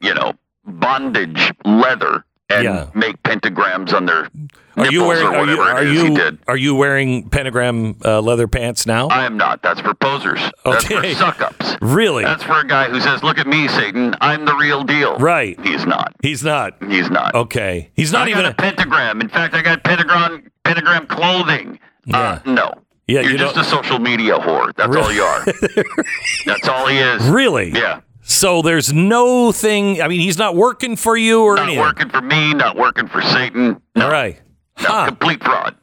you 0.00 0.14
know, 0.14 0.32
bondage 0.64 1.52
leather 1.64 2.24
and 2.50 2.64
Yeah. 2.64 2.86
make 2.94 3.20
pentagrams 3.24 3.92
on 3.92 4.06
their 4.06 4.28
Are 4.76 4.90
you 4.92 5.04
wearing? 5.04 5.26
Are 5.26 5.46
you? 5.46 5.60
Are 5.60 5.82
it 5.82 5.88
is 5.88 6.02
he 6.02 6.08
you? 6.14 6.38
Are 6.48 6.56
you 6.56 6.74
wearing 6.74 7.28
pentagram 7.30 7.96
uh, 8.04 8.20
leather 8.20 8.48
pants 8.48 8.86
now? 8.86 9.08
I 9.08 9.24
am 9.24 9.36
not. 9.36 9.62
That's 9.62 9.80
for 9.80 9.94
posers. 9.94 10.40
That's 10.64 10.84
for 10.86 10.94
Okay. 10.96 11.14
suck 11.14 11.40
ups. 11.40 11.76
really? 11.80 12.24
That's 12.24 12.42
for 12.42 12.58
a 12.60 12.66
guy 12.66 12.88
who 12.90 13.00
says, 13.00 13.22
"Look 13.22 13.38
at 13.38 13.46
me, 13.46 13.68
Satan. 13.68 14.14
I'm 14.20 14.44
the 14.44 14.54
real 14.54 14.82
deal." 14.84 15.16
Right. 15.18 15.58
He's 15.64 15.86
not. 15.86 16.14
He's 16.22 16.42
not. 16.42 16.82
He's 16.88 17.10
not. 17.10 17.34
Okay. 17.34 17.90
He's 17.94 18.12
not 18.12 18.26
I 18.26 18.30
even. 18.30 18.42
got 18.44 18.52
a 18.52 18.54
pentagram. 18.56 19.20
In 19.20 19.28
fact, 19.28 19.54
I 19.54 19.62
got 19.62 19.84
pentagram 19.84 20.50
pentagram 20.64 21.06
clothing. 21.06 21.78
Uh, 22.12 22.38
no. 22.44 22.72
Yeah, 23.06 23.20
You're 23.20 23.32
you 23.32 23.38
just 23.38 23.56
a 23.58 23.64
social 23.64 23.98
media 23.98 24.38
whore. 24.38 24.74
That's 24.76 24.96
all 24.96 25.12
you 25.12 25.22
are. 25.22 25.44
That's 26.46 26.66
all 26.68 26.86
he 26.86 26.98
is. 26.98 27.22
really? 27.28 27.70
Yeah. 27.70 28.00
So 28.22 28.62
there's 28.62 28.90
no 28.94 29.52
thing. 29.52 30.00
I 30.00 30.08
mean, 30.08 30.20
he's 30.20 30.38
not 30.38 30.56
working 30.56 30.96
for 30.96 31.14
you 31.14 31.42
or 31.44 31.56
Not 31.56 31.64
anything. 31.64 31.80
working 31.82 32.08
for 32.08 32.22
me. 32.22 32.54
Not 32.54 32.76
working 32.78 33.06
for 33.06 33.20
Satan. 33.20 33.80
No. 33.94 34.06
All 34.06 34.10
right. 34.10 34.40
No, 34.82 34.88
Huh. 34.88 35.06
complete 35.06 35.42
fraud. 35.42 35.74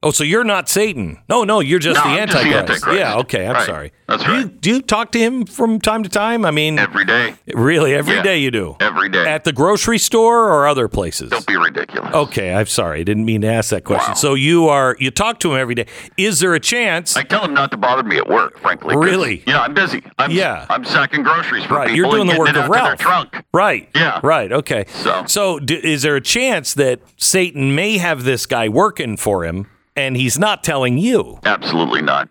Oh, 0.00 0.12
so 0.12 0.22
you're 0.22 0.44
not 0.44 0.68
Satan? 0.68 1.18
No, 1.28 1.42
no, 1.42 1.58
you're 1.58 1.80
just, 1.80 1.96
No, 2.04 2.08
the, 2.08 2.16
just 2.26 2.32
the 2.32 2.38
Antichrist. 2.38 2.70
Antichrist. 2.70 2.98
Yeah. 3.00 3.16
Okay. 3.16 3.46
I'm 3.48 3.54
Right. 3.54 3.66
sorry. 3.66 3.92
That's 4.06 4.22
do 4.22 4.32
You, 4.32 4.44
do 4.48 4.70
you 4.76 4.80
talk 4.80 5.10
to 5.10 5.18
him 5.18 5.44
from 5.44 5.80
time 5.80 6.04
to 6.04 6.08
time? 6.08 6.44
I 6.44 6.52
mean, 6.52 6.78
Every 6.78 7.04
day. 7.04 7.34
really, 7.52 7.94
every 7.96 8.22
day 8.22 8.36
Yeah. 8.38 8.44
you 8.44 8.50
do. 8.52 8.76
Every 8.78 9.08
day. 9.08 9.26
At 9.26 9.42
the 9.42 9.52
grocery 9.52 9.98
store 9.98 10.50
or 10.52 10.68
other 10.68 10.86
places? 10.86 11.30
Don't 11.30 11.44
be 11.48 11.56
ridiculous. 11.56 12.14
Okay, 12.14 12.54
I'm 12.54 12.66
sorry. 12.66 13.00
I 13.00 13.02
didn't 13.02 13.24
mean 13.24 13.40
to 13.40 13.48
ask 13.48 13.70
that 13.70 13.82
question. 13.82 14.10
Wow. 14.12 14.14
So 14.14 14.34
you 14.34 14.68
are 14.68 14.94
you 15.00 15.10
talk 15.10 15.40
to 15.40 15.52
him 15.52 15.58
every 15.60 15.74
day. 15.74 15.86
Is 16.16 16.38
there 16.38 16.54
a 16.54 16.60
chance? 16.60 17.16
I 17.16 17.24
tell 17.24 17.44
him 17.44 17.52
not 17.52 17.72
to 17.72 17.76
bother 17.76 18.04
me 18.04 18.18
at 18.18 18.28
work, 18.28 18.60
frankly. 18.60 18.96
Really? 18.96 19.42
Know, 19.48 19.58
I'm 19.60 19.74
busy. 19.74 20.04
I'm, 20.16 20.30
Yeah. 20.30 20.64
I'm 20.70 20.84
sacking 20.84 21.24
groceries 21.24 21.64
for 21.64 21.74
right, 21.74 21.88
people 21.88 21.96
you're 21.96 22.10
doing 22.12 22.28
the 22.28 22.38
work 22.38 22.50
of 22.50 22.56
out 22.56 22.62
to 22.66 22.70
their 22.72 22.82
Ralph. 22.84 23.00
trunk. 23.00 23.42
Right. 23.52 23.88
Yeah. 23.96 24.20
Right. 24.22 24.52
Okay. 24.52 24.84
So- 24.90 25.24
so 25.26 25.58
d- 25.58 25.74
is 25.82 26.02
there 26.02 26.14
a 26.14 26.20
chance 26.20 26.72
that 26.74 27.00
Satan 27.16 27.74
may 27.74 27.98
have 27.98 28.22
this 28.22 28.46
guy 28.46 28.68
working 28.68 29.16
for 29.16 29.44
him, 29.44 29.66
and 29.98 30.16
he's 30.16 30.38
not 30.38 30.62
telling 30.62 30.96
you? 30.98 31.40
Absolutely 31.44 32.02
not. 32.02 32.28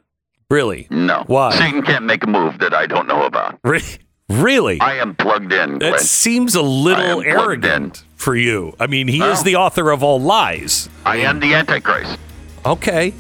Really? 0.50 0.88
No. 0.90 1.24
Why? 1.28 1.52
Satan 1.52 1.82
can't 1.82 2.06
make 2.06 2.24
a 2.24 2.28
move 2.28 2.60
that 2.60 2.74
I 2.74 2.86
don't 2.88 3.08
know 3.08 3.24
about. 3.26 3.60
Re- 3.64 3.82
Really? 4.30 4.80
I 4.82 4.96
am 4.98 5.16
plugged 5.16 5.54
in, 5.54 5.78
Glenn. 5.80 5.92
That 5.92 6.02
seems 6.02 6.54
a 6.56 6.62
little 6.62 7.22
arrogant 7.22 8.04
for 8.16 8.36
you. 8.36 8.76
I 8.78 8.86
mean, 8.88 9.08
he 9.08 9.22
is 9.22 9.44
the 9.44 9.56
author 9.56 9.90
of 9.90 10.04
all 10.04 10.20
lies. 10.20 10.90
I 11.06 11.18
am 11.18 11.40
the 11.40 11.54
Antichrist. 11.54 12.20
Okay. 12.66 13.14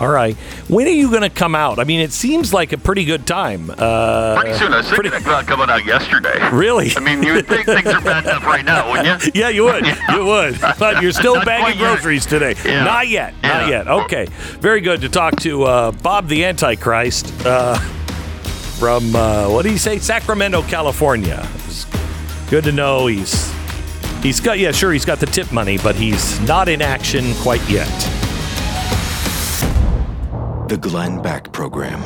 All 0.00 0.08
right. 0.08 0.34
When 0.68 0.86
are 0.86 0.90
you 0.90 1.08
going 1.10 1.22
to 1.22 1.30
come 1.30 1.54
out? 1.54 1.78
I 1.78 1.84
mean, 1.84 2.00
it 2.00 2.12
seems 2.12 2.52
like 2.52 2.72
a 2.72 2.78
pretty 2.78 3.04
good 3.04 3.26
time. 3.26 3.70
Uh, 3.70 4.40
Pretty 4.40 4.58
soon. 4.58 4.72
I 4.72 4.78
was 4.78 4.90
thinking 4.90 5.12
about 5.14 5.46
coming 5.46 5.70
out 5.70 5.84
yesterday. 5.84 6.48
Really? 6.52 6.92
I 6.96 7.00
mean, 7.00 7.22
you 7.22 7.34
would 7.34 7.46
think 7.46 7.66
things 7.66 7.86
are 7.86 8.00
bad 8.00 8.24
enough 8.24 8.44
right 8.44 8.64
now, 8.64 8.90
wouldn't 8.90 9.24
you? 9.24 9.30
Yeah, 9.40 9.48
you 9.48 9.64
would. 9.64 9.84
You 9.86 10.24
would. 10.24 10.58
But 10.78 11.02
you're 11.02 11.12
still 11.12 11.42
bagging 11.44 11.78
yet. 11.80 11.94
groceries 11.96 12.26
today. 12.26 12.54
Yeah. 12.64 12.84
Not 12.84 13.08
yet. 13.08 13.34
Not 13.42 13.68
yet. 13.68 13.86
Okay. 13.88 14.26
Very 14.60 14.80
good 14.80 15.00
to 15.02 15.08
talk 15.08 15.36
to 15.40 15.64
uh, 15.64 15.92
Bob 15.92 16.28
the 16.28 16.44
Antichrist 16.44 17.32
uh, 17.46 17.78
from, 18.78 19.14
uh, 19.14 19.48
what 19.48 19.62
did 19.62 19.72
he 19.72 19.78
say? 19.78 19.98
Sacramento, 19.98 20.62
California. 20.62 21.48
Good 22.50 22.64
to 22.64 22.72
know 22.72 23.06
he's. 23.06 23.52
He's 24.22 24.40
got, 24.40 24.58
yeah, 24.58 24.72
sure, 24.72 24.92
he's 24.92 25.04
got 25.04 25.20
the 25.20 25.26
tip 25.26 25.52
money, 25.52 25.76
but 25.78 25.94
he's 25.96 26.40
not 26.40 26.68
in 26.68 26.80
action 26.80 27.34
quite 27.42 27.60
yet. 27.68 27.88
The 30.68 30.78
Glenn 30.78 31.20
Beck 31.20 31.52
Program. 31.52 32.02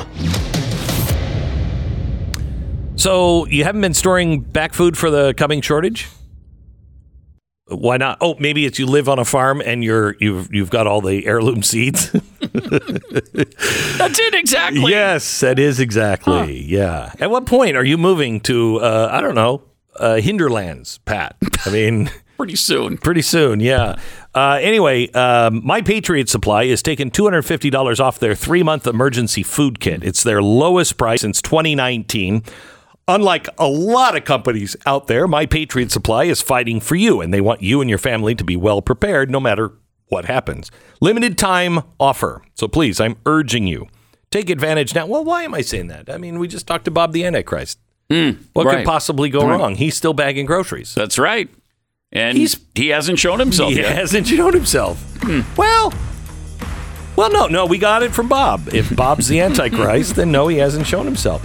So 2.97 3.45
you 3.45 3.63
haven't 3.63 3.79
been 3.81 3.93
storing 3.93 4.41
back 4.41 4.73
food 4.73 4.97
for 4.97 5.09
the 5.09 5.33
coming 5.33 5.61
shortage? 5.61 6.07
Why 7.67 7.97
not? 7.97 8.17
Oh, 8.19 8.35
maybe 8.39 8.65
it's 8.65 8.77
you 8.77 8.85
live 8.85 9.07
on 9.07 9.19
a 9.19 9.23
farm 9.23 9.61
and 9.63 9.83
you're 9.83 10.15
you've 10.19 10.53
you've 10.53 10.69
got 10.69 10.87
all 10.87 10.99
the 10.99 11.25
heirloom 11.25 11.63
seeds. 11.63 12.11
That's 12.41 14.19
it 14.19 14.33
exactly. 14.33 14.91
yes, 14.91 15.39
that 15.39 15.59
is 15.59 15.79
exactly. 15.79 16.61
Yeah. 16.61 17.13
At 17.19 17.29
what 17.29 17.45
point 17.45 17.77
are 17.77 17.85
you 17.85 17.97
moving 17.97 18.41
to 18.41 18.79
uh, 18.81 19.09
I 19.11 19.21
don't 19.21 19.35
know 19.35 19.61
uh, 19.95 20.15
hinterlands, 20.15 20.97
Pat? 20.99 21.37
I 21.65 21.69
mean. 21.69 22.09
Pretty 22.39 22.55
soon. 22.55 22.97
Pretty 22.97 23.21
soon, 23.21 23.59
yeah. 23.59 23.99
Uh, 24.33 24.59
anyway, 24.61 25.09
um, 25.11 25.61
My 25.65 25.81
Patriot 25.81 26.29
Supply 26.29 26.63
is 26.63 26.81
taking 26.81 27.11
$250 27.11 27.99
off 27.99 28.17
their 28.17 28.33
three 28.33 28.63
month 28.63 28.87
emergency 28.87 29.43
food 29.43 29.81
kit. 29.81 30.05
It's 30.05 30.23
their 30.23 30.41
lowest 30.41 30.97
price 30.97 31.19
since 31.19 31.41
2019. 31.41 32.43
Unlike 33.09 33.49
a 33.57 33.67
lot 33.67 34.15
of 34.15 34.23
companies 34.23 34.77
out 34.85 35.07
there, 35.07 35.27
My 35.27 35.47
Patriot 35.47 35.91
Supply 35.91 36.23
is 36.23 36.41
fighting 36.41 36.79
for 36.79 36.95
you, 36.95 37.19
and 37.19 37.33
they 37.33 37.41
want 37.41 37.61
you 37.61 37.81
and 37.81 37.89
your 37.89 37.99
family 37.99 38.35
to 38.35 38.45
be 38.45 38.55
well 38.55 38.81
prepared 38.81 39.29
no 39.29 39.41
matter 39.41 39.73
what 40.07 40.23
happens. 40.23 40.71
Limited 41.01 41.37
time 41.37 41.81
offer. 41.99 42.41
So 42.55 42.69
please, 42.69 43.01
I'm 43.01 43.17
urging 43.25 43.67
you, 43.67 43.87
take 44.31 44.49
advantage 44.49 44.95
now. 44.95 45.07
Well, 45.07 45.25
why 45.25 45.43
am 45.43 45.53
I 45.53 45.59
saying 45.59 45.87
that? 45.87 46.09
I 46.09 46.17
mean, 46.17 46.39
we 46.39 46.47
just 46.47 46.67
talked 46.67 46.85
to 46.85 46.91
Bob 46.91 47.11
the 47.11 47.25
Antichrist. 47.25 47.79
what 48.53 48.65
could 48.77 48.85
possibly 48.85 49.29
go 49.29 49.45
wrong? 49.45 49.75
He's 49.75 49.97
still 49.97 50.13
bagging 50.13 50.45
groceries. 50.45 50.95
That's 50.95 51.19
right. 51.19 51.49
And 52.11 52.37
He's- 52.37 52.57
he 52.75 52.87
hasn't 52.89 53.19
shown 53.19 53.39
himself 53.39 53.71
He 53.71 53.77
yet. 53.77 53.95
hasn't 53.95 54.27
shown 54.27 54.53
himself. 54.53 54.97
Hmm. 55.21 55.41
Well, 55.57 55.93
well, 57.15 57.29
no, 57.31 57.47
no, 57.47 57.65
we 57.65 57.77
got 57.77 58.01
it 58.01 58.13
from 58.13 58.27
Bob. 58.27 58.69
If 58.73 58.95
Bob's 58.95 59.27
the 59.27 59.39
Antichrist, 59.41 60.15
then 60.15 60.31
no, 60.31 60.47
he 60.47 60.57
hasn't 60.57 60.87
shown 60.87 61.05
himself. 61.05 61.41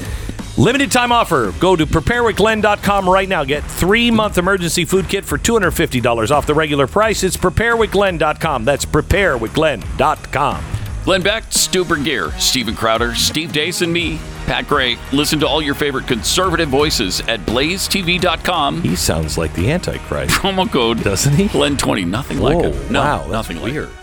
Limited 0.56 0.92
time 0.92 1.10
offer. 1.10 1.52
Go 1.58 1.74
to 1.74 1.84
preparewithglenn.com 1.84 3.08
right 3.10 3.28
now. 3.28 3.42
Get 3.44 3.64
three 3.64 4.10
month 4.12 4.38
emergency 4.38 4.84
food 4.84 5.08
kit 5.08 5.24
for 5.24 5.36
$250 5.36 6.30
off 6.30 6.46
the 6.46 6.54
regular 6.54 6.86
price. 6.86 7.24
It's 7.24 7.36
preparewithglenn.com. 7.36 8.64
That's 8.64 8.84
preparewithglenn.com. 8.84 10.64
Glenn 11.04 11.22
Beck, 11.22 11.44
Stu 11.50 11.84
Burguiere, 11.84 12.32
Steven 12.40 12.74
Crowder, 12.74 13.14
Steve 13.14 13.52
Deace, 13.52 13.82
and 13.82 13.92
me, 13.92 14.18
Pat 14.46 14.66
Gray. 14.66 14.96
Listen 15.12 15.38
to 15.40 15.46
all 15.46 15.60
your 15.60 15.74
favorite 15.74 16.06
conservative 16.06 16.70
voices 16.70 17.20
at 17.28 17.40
blazetv.com. 17.40 18.80
He 18.80 18.96
sounds 18.96 19.36
like 19.36 19.52
the 19.52 19.70
Antichrist, 19.70 20.34
Promo 20.40 20.70
code 20.70 21.02
doesn't 21.04 21.34
he? 21.34 21.48
Glenn20. 21.48 22.06
Nothing 22.06 22.38
like 22.38 22.56
Whoa, 22.56 22.68
it. 22.68 22.90
No, 22.90 23.00
wow, 23.00 23.26
nothing 23.28 23.58
like 23.60 23.72
weird. 23.72 23.88
it. 23.90 23.94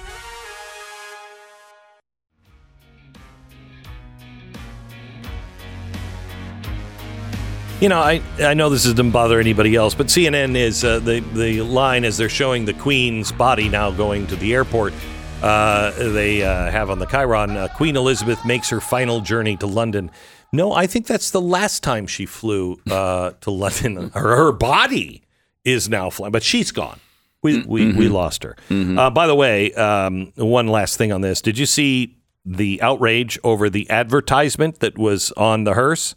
You 7.82 7.90
know, 7.90 8.00
I, 8.00 8.22
I 8.40 8.54
know 8.54 8.70
this 8.70 8.84
doesn't 8.84 9.10
bother 9.10 9.40
anybody 9.40 9.76
else, 9.76 9.96
but 9.96 10.06
CNN 10.06 10.56
is 10.56 10.84
uh, 10.84 11.00
the 11.00 11.22
the 11.34 11.64
line 11.64 12.06
as 12.06 12.16
they're 12.16 12.30
showing 12.30 12.64
the 12.64 12.74
Queen's 12.74 13.32
body 13.32 13.70
now 13.70 13.90
going 13.90 14.28
to 14.28 14.36
the 14.36 14.54
airport. 14.54 14.94
Uh, 15.42 15.92
they 16.12 16.44
uh, 16.44 16.70
have 16.70 16.90
on 16.90 17.00
the 17.00 17.08
chyron 17.08 17.56
uh, 17.56 17.68
Queen 17.76 17.96
Elizabeth 17.96 18.44
makes 18.46 18.70
her 18.70 18.80
final 18.80 19.22
journey 19.22 19.58
to 19.58 19.68
London. 19.68 20.12
No, 20.54 20.74
I 20.74 20.86
think 20.88 21.08
that's 21.08 21.32
the 21.32 21.42
last 21.42 21.82
time 21.84 22.08
she 22.08 22.26
flew 22.26 22.80
uh, 22.90 23.32
to 23.42 23.52
London. 23.52 24.12
Her, 24.14 24.36
her 24.36 24.52
body 24.52 25.24
is 25.64 25.90
now 25.90 26.10
flying, 26.10 26.32
but 26.32 26.44
she's 26.44 26.72
gone. 26.72 27.00
We 27.44 27.64
we, 27.64 27.92
we 27.92 28.08
lost 28.08 28.44
her. 28.44 28.56
Uh, 28.70 29.10
by 29.10 29.26
the 29.26 29.34
way, 29.34 29.74
um, 29.74 30.32
one 30.36 30.68
last 30.68 30.98
thing 30.98 31.12
on 31.12 31.22
this: 31.22 31.42
Did 31.42 31.58
you 31.58 31.66
see 31.66 32.18
the 32.46 32.80
outrage 32.84 33.40
over 33.44 33.68
the 33.70 33.90
advertisement 33.90 34.80
that 34.80 34.96
was 34.98 35.32
on 35.32 35.64
the 35.64 35.74
hearse? 35.74 36.14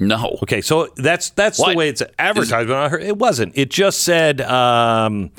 No. 0.00 0.38
Okay, 0.42 0.60
so 0.60 0.88
that's 0.96 1.30
that's 1.30 1.60
What? 1.60 1.70
the 1.72 1.76
way 1.76 1.88
it's 1.88 2.02
advertised. 2.18 2.68
But 2.68 2.92
I 2.92 2.98
it 3.00 3.18
wasn't. 3.18 3.52
It 3.56 3.70
just 3.70 4.00
said 4.00 4.40
um, 4.40 5.30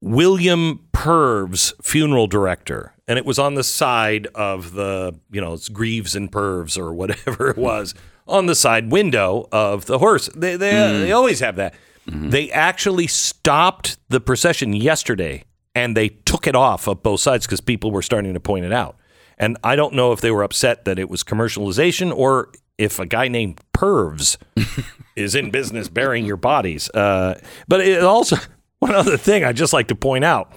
William 0.00 0.86
Purves, 0.92 1.72
funeral 1.82 2.26
director, 2.26 2.94
and 3.06 3.18
it 3.18 3.24
was 3.24 3.38
on 3.38 3.54
the 3.54 3.64
side 3.64 4.26
of 4.34 4.72
the 4.72 5.18
you 5.30 5.40
know 5.40 5.54
it's 5.54 5.68
Greaves 5.68 6.14
and 6.14 6.30
Purves 6.30 6.78
or 6.78 6.92
whatever 6.92 7.50
it 7.50 7.56
was 7.56 7.94
on 8.26 8.46
the 8.46 8.54
side 8.54 8.92
window 8.92 9.48
of 9.50 9.86
the 9.86 9.98
horse. 9.98 10.28
They 10.34 10.56
they, 10.56 10.70
uh, 10.70 10.92
they 10.92 11.08
mm. 11.10 11.16
always 11.16 11.40
have 11.40 11.56
that. 11.56 11.74
Mm-hmm. 12.08 12.30
They 12.30 12.50
actually 12.50 13.06
stopped 13.06 13.98
the 14.08 14.20
procession 14.20 14.72
yesterday 14.72 15.44
and 15.74 15.96
they 15.96 16.08
took 16.08 16.46
it 16.46 16.56
off 16.56 16.86
of 16.86 17.02
both 17.02 17.20
sides 17.20 17.46
because 17.46 17.60
people 17.60 17.90
were 17.90 18.02
starting 18.02 18.34
to 18.34 18.40
point 18.40 18.64
it 18.64 18.72
out. 18.72 18.96
And 19.38 19.56
I 19.62 19.76
don't 19.76 19.94
know 19.94 20.12
if 20.12 20.20
they 20.20 20.30
were 20.30 20.42
upset 20.42 20.84
that 20.86 20.98
it 20.98 21.08
was 21.08 21.22
commercialization 21.22 22.14
or 22.14 22.50
if 22.78 22.98
a 22.98 23.06
guy 23.06 23.28
named 23.28 23.60
Pervs 23.72 24.36
is 25.16 25.34
in 25.34 25.50
business 25.50 25.88
burying 25.88 26.24
your 26.24 26.36
bodies. 26.36 26.90
Uh, 26.90 27.38
but 27.68 27.80
it 27.80 28.02
also, 28.02 28.36
one 28.78 28.94
other 28.94 29.16
thing 29.16 29.44
I'd 29.44 29.56
just 29.56 29.72
like 29.72 29.88
to 29.88 29.94
point 29.94 30.24
out 30.24 30.52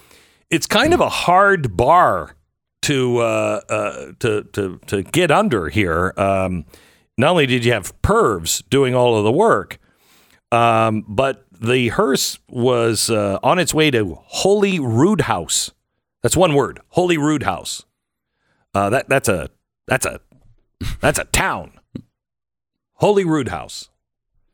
it's 0.49 0.67
kind 0.67 0.93
of 0.93 0.99
a 0.99 1.09
hard 1.09 1.75
bar 1.75 2.35
to 2.83 3.19
uh, 3.19 3.61
uh, 3.69 4.11
to, 4.19 4.43
to, 4.53 4.79
to 4.87 5.03
get 5.03 5.31
under 5.31 5.69
here. 5.69 6.13
Um, 6.17 6.65
not 7.17 7.31
only 7.31 7.45
did 7.45 7.63
you 7.63 7.71
have 7.73 7.99
Pervs 8.01 8.67
doing 8.69 8.93
all 8.93 9.17
of 9.17 9.23
the 9.23 9.31
work, 9.31 9.79
um, 10.51 11.05
but 11.07 11.45
the 11.51 11.89
hearse 11.89 12.39
was 12.49 13.09
uh, 13.09 13.39
on 13.43 13.59
its 13.59 13.73
way 13.73 13.91
to 13.91 14.19
Holyroodhouse. 14.35 15.71
That's 16.21 16.35
one 16.35 16.53
word, 16.53 16.81
Holyroodhouse. 16.95 17.85
Uh, 18.73 18.89
that 18.89 19.07
that's 19.09 19.29
a 19.29 19.49
that's 19.87 20.05
a 20.05 20.19
that's 20.99 21.19
a 21.19 21.25
town. 21.25 21.79
Holyroodhouse. 23.01 23.89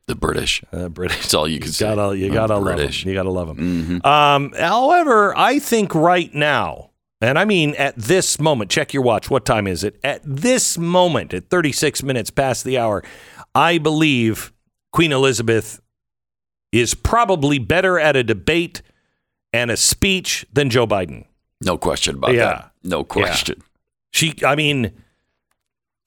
The 0.08 0.15
British. 0.15 0.63
Uh, 0.72 0.88
British. 0.89 1.17
That's 1.17 1.34
all 1.34 1.48
you 1.48 1.60
can 1.60 1.72
say. 1.72 1.93
Gotta, 1.93 2.17
you 2.17 2.32
gotta 2.32 2.58
love 2.58 2.78
them. 2.78 2.91
You 2.91 3.13
gotta 3.13 3.30
love 3.30 3.48
them. 3.56 4.02
Um, 4.06 4.54
however, 4.58 5.38
I 5.38 5.60
think 5.60 5.93
right 5.93 6.34
now, 6.34 6.91
and 7.20 7.38
I 7.38 7.43
mean 7.46 7.76
at 7.76 7.96
this 7.98 8.39
moment, 8.39 8.72
check 8.72 8.93
your 8.93 9.04
watch. 9.04 9.30
What 9.30 9.46
time 9.46 9.67
is 9.67 9.84
it? 9.84 10.00
At 10.04 10.22
this 10.24 10.78
moment, 10.78 11.34
at 11.34 11.50
36 11.50 12.04
minutes 12.04 12.30
past 12.30 12.63
the 12.63 12.78
hour, 12.78 13.04
I 13.54 13.80
believe 13.80 14.54
Queen 14.93 15.12
Elizabeth 15.12 15.82
is 16.72 16.93
probably 16.93 17.60
better 17.60 18.00
at 18.00 18.15
a 18.15 18.24
debate 18.24 18.82
and 19.52 19.70
a 19.72 19.78
speech 19.78 20.46
than 20.54 20.70
Joe 20.70 20.88
Biden. 20.88 21.26
No 21.62 21.78
question 21.78 22.15
about 22.15 22.34
Yeah. 22.34 22.46
that. 22.46 22.72
No 22.84 23.04
question. 23.04 23.62
She, 24.12 24.36
I 24.46 24.56
mean, 24.56 24.93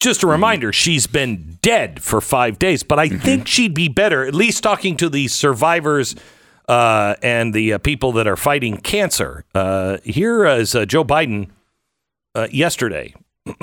just 0.01 0.23
a 0.23 0.27
reminder, 0.27 0.73
she's 0.73 1.07
been 1.07 1.59
dead 1.63 2.03
for 2.03 2.21
five 2.21 2.59
days, 2.59 2.83
but 2.83 2.99
I 2.99 3.09
think 3.09 3.47
she'd 3.47 3.75
be 3.75 3.89
better, 3.89 4.25
at 4.27 4.35
least 4.35 4.63
talking 4.63 4.97
to 4.97 5.09
the 5.09 5.29
survivors 5.29 6.17
uh, 6.69 7.15
and 7.23 7.53
the 7.55 7.75
uh, 7.75 7.79
people 7.79 8.13
that 8.13 8.27
are 8.27 8.37
fighting 8.37 8.79
cancer. 8.79 9.45
Uh, 9.55 9.99
here 10.05 10.47
is 10.47 10.75
uh, 10.75 10.87
Joe 10.87 11.05
Biden 11.05 11.51
uh, 12.35 12.49
yesterday. 12.51 13.15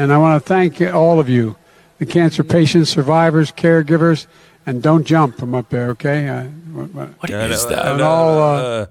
And 0.00 0.12
I 0.12 0.18
want 0.18 0.40
to 0.40 0.48
thank 0.48 0.80
all 0.80 1.18
of 1.18 1.28
you, 1.28 1.56
the 1.98 2.06
cancer 2.06 2.44
patients, 2.44 2.88
survivors, 2.88 3.50
caregivers, 3.50 4.28
and 4.64 4.80
don't 4.80 5.04
jump 5.04 5.36
from 5.36 5.56
up 5.56 5.70
there, 5.70 5.88
okay? 5.90 6.28
Uh, 6.28 6.44
what- 6.44 6.94
what- 6.94 7.08
What 7.20 7.30
is 7.50 7.66
that? 7.66 7.84
and 7.84 8.00
all, 8.00 8.38
uh, 8.40 8.86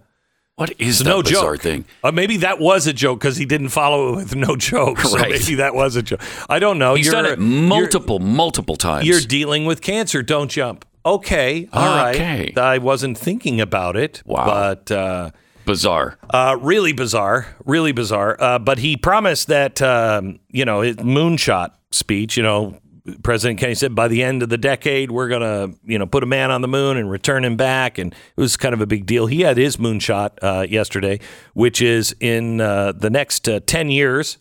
what 0.57 0.71
is 0.79 0.87
It's 0.89 0.97
that 0.99 1.05
no 1.09 1.21
bizarre 1.21 1.53
joke. 1.53 1.61
thing? 1.61 1.85
Uh, 2.03 2.11
maybe 2.11 2.37
that 2.37 2.59
was 2.59 2.87
a 2.87 2.93
joke 2.93 3.19
because 3.19 3.37
he 3.37 3.45
didn't 3.45 3.69
follow 3.69 4.13
it 4.13 4.15
with 4.15 4.35
no 4.35 4.55
joke. 4.55 4.97
So 5.07 5.15
Right. 5.17 5.29
maybe 5.31 5.55
that 5.55 5.73
was 5.75 5.95
a 5.95 6.01
joke. 6.01 6.19
I 6.49 6.57
don't 6.59 6.79
know. 6.79 6.95
He's 6.95 7.05
You're- 7.05 7.21
done 7.21 7.31
it 7.31 7.39
multiple, 7.39 8.17
multiple 8.19 8.75
times. 8.75 9.05
You're 9.07 9.21
dealing 9.21 9.65
with 9.65 9.81
cancer. 9.81 10.21
Don't 10.23 10.49
jump. 10.49 10.83
Okay. 11.05 11.69
all 11.71 11.85
right. 11.85 12.15
Okay. 12.15 12.53
I 12.57 12.79
wasn't 12.79 13.17
thinking 13.17 13.61
about 13.61 13.95
it. 13.95 14.21
Wow. 14.25 14.45
But. 14.45 14.91
Uh, 14.91 15.29
bizarre. 15.65 16.17
Uh, 16.29 16.57
really 16.59 16.91
bizarre, 16.93 17.55
really 17.65 17.91
bizarre. 17.91 18.35
Uh, 18.41 18.57
but 18.57 18.79
he 18.79 18.97
promised 18.97 19.47
that 19.47 19.81
um, 19.81 20.39
you 20.49 20.65
know 20.65 20.81
his 20.81 20.95
moonshot 20.97 21.69
speech. 21.91 22.35
You 22.35 22.43
know, 22.43 22.79
President 23.23 23.59
Kennedy 23.59 23.75
said 23.75 23.95
by 23.95 24.07
the 24.07 24.23
end 24.23 24.43
of 24.43 24.49
the 24.49 24.57
decade 24.57 25.11
we're 25.11 25.29
gonna 25.29 25.69
you 25.85 25.97
know 25.97 26.05
put 26.05 26.23
a 26.23 26.25
man 26.27 26.51
on 26.51 26.61
the 26.61 26.67
moon 26.67 26.97
and 26.97 27.09
return 27.09 27.45
him 27.45 27.55
back, 27.55 27.97
and 27.97 28.13
it 28.13 28.41
was 28.41 28.57
kind 28.57 28.73
of 28.73 28.81
a 28.81 28.85
big 28.85 29.05
deal. 29.05 29.27
He 29.27 29.41
had 29.41 29.57
his 29.57 29.77
moonshot 29.77 30.31
uh, 30.41 30.65
yesterday, 30.69 31.19
which 31.53 31.81
is 31.81 32.15
in 32.19 32.61
uh, 32.61 32.91
the 32.91 33.09
next 33.09 33.47
uh, 33.47 33.59
ten 33.65 33.89
years 33.89 34.37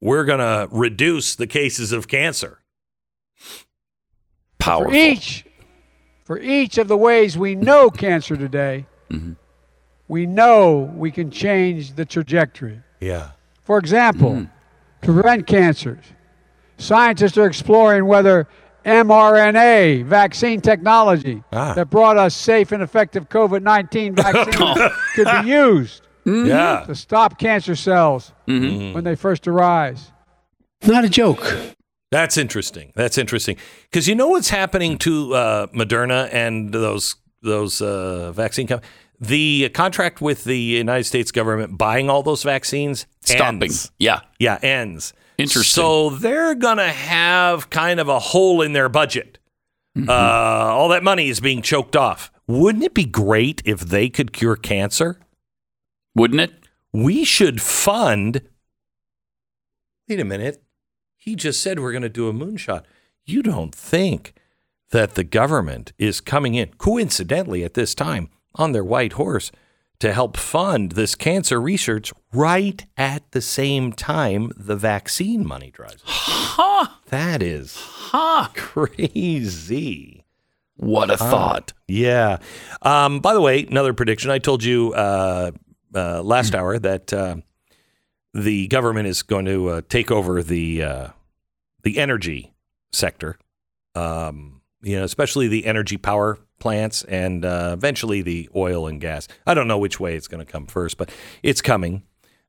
we're 0.00 0.24
gonna 0.24 0.66
reduce 0.70 1.34
the 1.34 1.46
cases 1.46 1.92
of 1.92 2.08
cancer. 2.08 2.58
Powerful. 4.58 4.90
for 4.90 4.96
each, 4.96 5.44
for 6.24 6.38
each 6.38 6.78
of 6.78 6.88
the 6.88 6.96
ways 6.96 7.36
we 7.36 7.54
know 7.54 7.90
cancer 7.90 8.36
today, 8.36 8.86
we 10.08 10.26
know 10.26 10.92
we 10.96 11.10
can 11.10 11.30
change 11.30 11.94
the 11.94 12.04
trajectory. 12.04 12.80
Yeah. 13.00 13.30
For 13.64 13.78
example, 13.78 14.48
to 15.02 15.12
prevent 15.12 15.46
cancers, 15.46 16.04
scientists 16.80 17.36
are 17.38 17.46
exploring 17.46 18.06
whether 18.06 18.48
mRNA 18.84 20.04
vaccine 20.06 20.60
technology 20.60 21.42
Ah. 21.52 21.74
that 21.74 21.90
brought 21.90 22.16
us 22.16 22.34
safe 22.34 22.72
and 22.72 22.82
effective 22.82 23.28
COVID 23.28 23.62
19 23.62 24.14
vaccine 24.16 24.90
could 25.14 25.28
be 25.42 25.48
used 25.50 26.02
Yeah. 26.24 26.84
to 26.86 26.94
stop 26.94 27.38
cancer 27.38 27.76
cells 27.76 28.32
when 28.46 29.04
they 29.04 29.16
first 29.16 29.46
arise. 29.46 30.10
Not 30.86 31.04
a 31.04 31.08
joke. 31.08 31.44
That's 32.10 32.36
interesting. 32.36 32.92
That's 32.96 33.18
interesting 33.18 33.56
because 33.90 34.08
you 34.08 34.14
know 34.14 34.28
what's 34.28 34.48
happening 34.50 34.98
to 34.98 35.34
uh, 35.34 35.66
Moderna 35.68 36.28
and 36.32 36.72
those 36.72 37.16
those 37.42 37.80
uh, 37.82 38.32
vaccine 38.32 38.66
companies. 38.66 38.90
The 39.20 39.68
contract 39.74 40.20
with 40.22 40.44
the 40.44 40.58
United 40.58 41.04
States 41.04 41.30
government 41.30 41.76
buying 41.76 42.08
all 42.08 42.22
those 42.22 42.42
vaccines 42.42 43.06
Stopping. 43.20 43.62
ends. 43.64 43.90
Yeah. 43.98 44.20
Yeah, 44.38 44.58
ends. 44.62 45.12
Interesting. 45.40 45.82
So 45.82 46.10
they're 46.10 46.54
gonna 46.54 46.92
have 46.92 47.70
kind 47.70 48.00
of 48.00 48.08
a 48.08 48.18
hole 48.18 48.62
in 48.62 48.72
their 48.72 48.88
budget. 48.88 49.38
Mm-hmm. 49.96 50.08
Uh, 50.08 50.12
all 50.12 50.88
that 50.90 51.02
money 51.02 51.28
is 51.28 51.40
being 51.40 51.62
choked 51.62 51.96
off. 51.96 52.30
Wouldn't 52.46 52.84
it 52.84 52.94
be 52.94 53.04
great 53.04 53.62
if 53.64 53.80
they 53.80 54.08
could 54.08 54.32
cure 54.32 54.56
cancer? 54.56 55.18
Wouldn't 56.14 56.40
it? 56.40 56.52
we 56.92 57.24
should 57.24 57.60
fund. 57.60 58.42
Wait 60.08 60.20
a 60.20 60.24
minute. 60.24 60.62
He 61.16 61.36
just 61.36 61.60
said 61.60 61.78
we're 61.78 61.92
going 61.92 62.02
to 62.02 62.08
do 62.08 62.28
a 62.28 62.32
moonshot. 62.32 62.84
You 63.24 63.42
don't 63.42 63.74
think 63.74 64.34
that 64.90 65.14
the 65.14 65.24
government 65.24 65.92
is 65.98 66.20
coming 66.20 66.54
in, 66.54 66.70
coincidentally, 66.78 67.62
at 67.62 67.74
this 67.74 67.94
time 67.94 68.28
on 68.56 68.72
their 68.72 68.84
white 68.84 69.12
horse 69.12 69.52
to 70.00 70.12
help 70.12 70.36
fund 70.36 70.92
this 70.92 71.14
cancer 71.14 71.60
research 71.60 72.12
right 72.32 72.84
at 72.96 73.30
the 73.32 73.40
same 73.40 73.92
time 73.92 74.50
the 74.56 74.76
vaccine 74.76 75.46
money 75.46 75.70
drives? 75.70 76.02
Huh. 76.04 76.88
That 77.08 77.42
is 77.42 77.76
Huh. 77.78 78.48
crazy. 78.54 80.24
What 80.76 81.10
a 81.10 81.16
thought. 81.16 81.72
Yeah. 81.86 82.38
Um, 82.82 83.20
by 83.20 83.34
the 83.34 83.40
way, 83.40 83.64
another 83.66 83.92
prediction. 83.92 84.30
I 84.30 84.38
told 84.38 84.64
you 84.64 84.92
uh, 84.94 85.50
uh, 85.94 86.22
last 86.22 86.54
hour 86.54 86.78
that 86.78 87.12
uh, 87.12 87.36
the 88.32 88.66
government 88.68 89.06
is 89.06 89.22
going 89.22 89.44
to 89.44 89.68
uh, 89.68 89.80
take 89.88 90.10
over 90.10 90.42
the 90.42 90.82
uh, 90.82 91.08
the 91.82 91.98
energy 91.98 92.54
sector. 92.92 93.38
Um, 93.94 94.62
you 94.82 94.96
know, 94.98 95.04
especially 95.04 95.48
the 95.48 95.66
energy 95.66 95.98
power 95.98 96.38
plants 96.60 97.02
and 97.04 97.44
uh, 97.44 97.70
eventually 97.72 98.22
the 98.22 98.48
oil 98.54 98.86
and 98.86 99.00
gas. 99.00 99.26
I 99.46 99.54
don't 99.54 99.66
know 99.66 99.78
which 99.78 99.98
way 99.98 100.14
it's 100.14 100.28
going 100.28 100.44
to 100.44 100.50
come 100.50 100.66
first, 100.66 100.96
but 100.96 101.10
it's 101.42 101.60
coming 101.60 102.04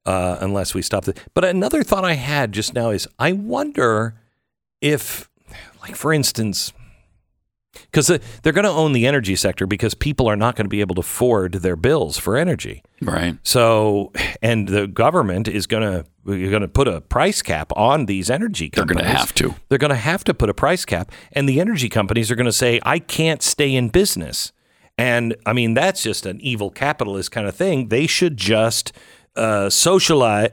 uh, 0.05 0.37
unless 0.39 0.75
we 0.75 0.83
stop 0.83 1.07
it. 1.07 1.17
But 1.33 1.45
another 1.45 1.83
thought 1.83 2.05
I 2.05 2.13
had 2.13 2.51
just 2.51 2.75
now 2.75 2.91
is 2.91 3.07
I 3.17 3.31
wonder 3.31 4.15
if, 4.81 5.29
like, 5.81 5.95
for 5.95 6.13
instance, 6.13 6.73
because 7.73 8.07
they're 8.07 8.53
going 8.53 8.65
to 8.65 8.69
own 8.69 8.93
the 8.93 9.07
energy 9.07 9.35
sector 9.35 9.65
because 9.65 9.93
people 9.93 10.27
are 10.27 10.35
not 10.35 10.55
going 10.55 10.65
to 10.65 10.69
be 10.69 10.81
able 10.81 10.95
to 10.95 11.01
afford 11.01 11.53
their 11.53 11.75
bills 11.75 12.17
for 12.17 12.37
energy. 12.37 12.83
Right. 13.01 13.37
So, 13.43 14.11
and 14.41 14.67
the 14.67 14.87
government 14.87 15.47
is 15.47 15.67
going 15.67 15.83
to 15.83 16.05
you're 16.25 16.51
going 16.51 16.61
to 16.61 16.67
put 16.67 16.87
a 16.87 17.01
price 17.01 17.41
cap 17.41 17.71
on 17.75 18.05
these 18.05 18.29
energy 18.29 18.69
companies. 18.69 18.97
They're 18.97 19.03
going 19.05 19.13
to 19.13 19.19
have 19.19 19.33
to. 19.35 19.55
They're 19.69 19.77
going 19.79 19.89
to 19.89 19.95
have 19.95 20.23
to 20.25 20.33
put 20.33 20.49
a 20.49 20.53
price 20.53 20.85
cap, 20.85 21.11
and 21.31 21.49
the 21.49 21.59
energy 21.59 21.89
companies 21.89 22.29
are 22.29 22.35
going 22.35 22.45
to 22.45 22.51
say, 22.51 22.79
"I 22.83 22.99
can't 22.99 23.41
stay 23.41 23.73
in 23.73 23.89
business." 23.89 24.51
And 24.97 25.35
I 25.47 25.53
mean, 25.53 25.73
that's 25.73 26.03
just 26.03 26.27
an 26.27 26.39
evil 26.41 26.69
capitalist 26.69 27.31
kind 27.31 27.47
of 27.47 27.55
thing. 27.55 27.87
They 27.87 28.05
should 28.05 28.37
just 28.37 28.91
uh, 29.35 29.69
socialize, 29.71 30.51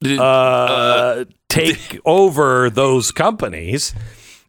the- 0.00 0.22
uh, 0.22 1.24
take 1.50 1.98
over 2.06 2.70
those 2.70 3.10
companies, 3.12 3.92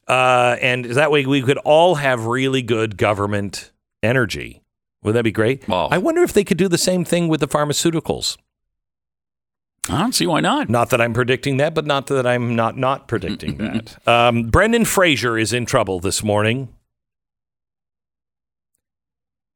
uh, 0.09 0.57
and 0.59 0.85
that 0.85 1.11
way 1.11 1.25
we 1.25 1.41
could 1.41 1.57
all 1.59 1.95
have 1.95 2.25
really 2.25 2.61
good 2.61 2.97
government 2.97 3.71
energy. 4.03 4.63
Would 5.03 5.13
that 5.15 5.23
be 5.23 5.31
great? 5.31 5.67
Wow. 5.67 5.87
I 5.91 5.97
wonder 5.97 6.23
if 6.23 6.33
they 6.33 6.43
could 6.43 6.57
do 6.57 6.67
the 6.67 6.77
same 6.77 7.05
thing 7.05 7.27
with 7.29 7.39
the 7.39 7.47
pharmaceuticals. 7.47 8.37
I 9.87 9.99
don't 9.99 10.13
see 10.13 10.27
why 10.27 10.41
not. 10.41 10.69
Not 10.69 10.89
that 10.89 10.99
I'm 11.01 11.13
predicting 11.13 11.57
that, 11.57 11.73
but 11.73 11.85
not 11.85 12.07
that 12.07 12.27
I'm 12.27 12.55
not 12.55 12.77
not 12.77 13.07
predicting 13.07 13.57
that. 13.59 14.07
Um, 14.07 14.49
Brendan 14.49 14.85
Fraser 14.85 15.37
is 15.37 15.53
in 15.53 15.65
trouble 15.65 15.99
this 15.99 16.23
morning. 16.23 16.69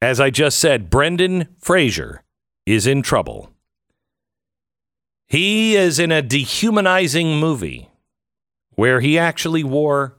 As 0.02 0.20
I 0.20 0.30
just 0.30 0.60
said, 0.60 0.90
Brendan 0.90 1.48
Fraser 1.60 2.24
is 2.66 2.88
in 2.88 3.02
trouble. 3.02 3.52
He 5.28 5.76
is 5.76 6.00
in 6.00 6.12
a 6.12 6.22
dehumanizing 6.22 7.38
movie 7.40 7.90
where 8.76 9.00
he 9.00 9.18
actually 9.18 9.64
wore, 9.64 10.18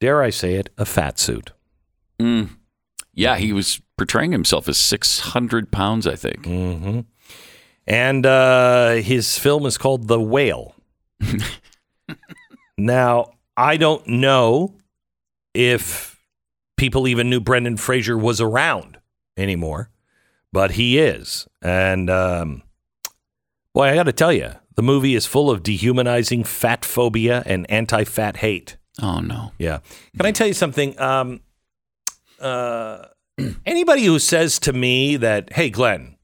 dare 0.00 0.22
I 0.22 0.30
say 0.30 0.54
it, 0.54 0.70
a 0.78 0.84
fat 0.84 1.18
suit. 1.18 1.52
Mm. 2.20 2.50
Yeah, 3.12 3.36
he 3.36 3.52
was 3.52 3.80
portraying 3.96 4.32
himself 4.32 4.68
as 4.68 4.78
600 4.78 5.70
pounds, 5.72 6.06
I 6.06 6.14
think. 6.14 6.44
hmm 6.46 7.00
And 7.86 8.24
uh, 8.24 8.92
his 8.94 9.38
film 9.38 9.66
is 9.66 9.76
called 9.76 10.08
The 10.08 10.20
Whale. 10.20 10.74
now, 12.78 13.32
I 13.56 13.76
don't 13.76 14.06
know 14.06 14.74
if 15.52 16.20
people 16.76 17.08
even 17.08 17.28
knew 17.28 17.40
Brendan 17.40 17.76
Fraser 17.76 18.16
was 18.16 18.40
around 18.40 18.98
anymore, 19.36 19.90
but 20.52 20.72
he 20.72 20.98
is. 20.98 21.48
And 21.60 22.08
um, 22.08 22.62
boy, 23.74 23.88
I 23.88 23.94
got 23.94 24.04
to 24.04 24.12
tell 24.12 24.32
you, 24.32 24.52
the 24.76 24.82
movie 24.82 25.16
is 25.16 25.26
full 25.26 25.50
of 25.50 25.64
dehumanizing 25.64 26.44
fat 26.44 26.84
phobia 26.84 27.42
and 27.46 27.68
anti 27.70 28.04
fat 28.04 28.38
hate. 28.38 28.76
Oh 29.00 29.20
no. 29.20 29.52
Yeah. 29.58 29.78
Can 30.16 30.26
I 30.26 30.32
tell 30.32 30.46
you 30.46 30.54
something? 30.54 30.98
Um, 31.00 31.40
uh, 32.40 33.06
anybody 33.66 34.04
who 34.04 34.18
says 34.18 34.58
to 34.60 34.72
me 34.72 35.16
that, 35.16 35.52
hey, 35.52 35.70
Glenn, 35.70 36.16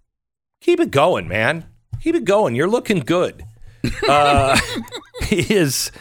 keep 0.61 0.81
it 0.81 0.91
going, 0.91 1.29
man. 1.29 1.67
Keep 2.01 2.17
it 2.17 2.25
going. 2.25 2.55
You're 2.55 2.69
looking 2.69 3.01
good. 3.01 3.45
Uh, 4.09 4.59
is 5.31 5.93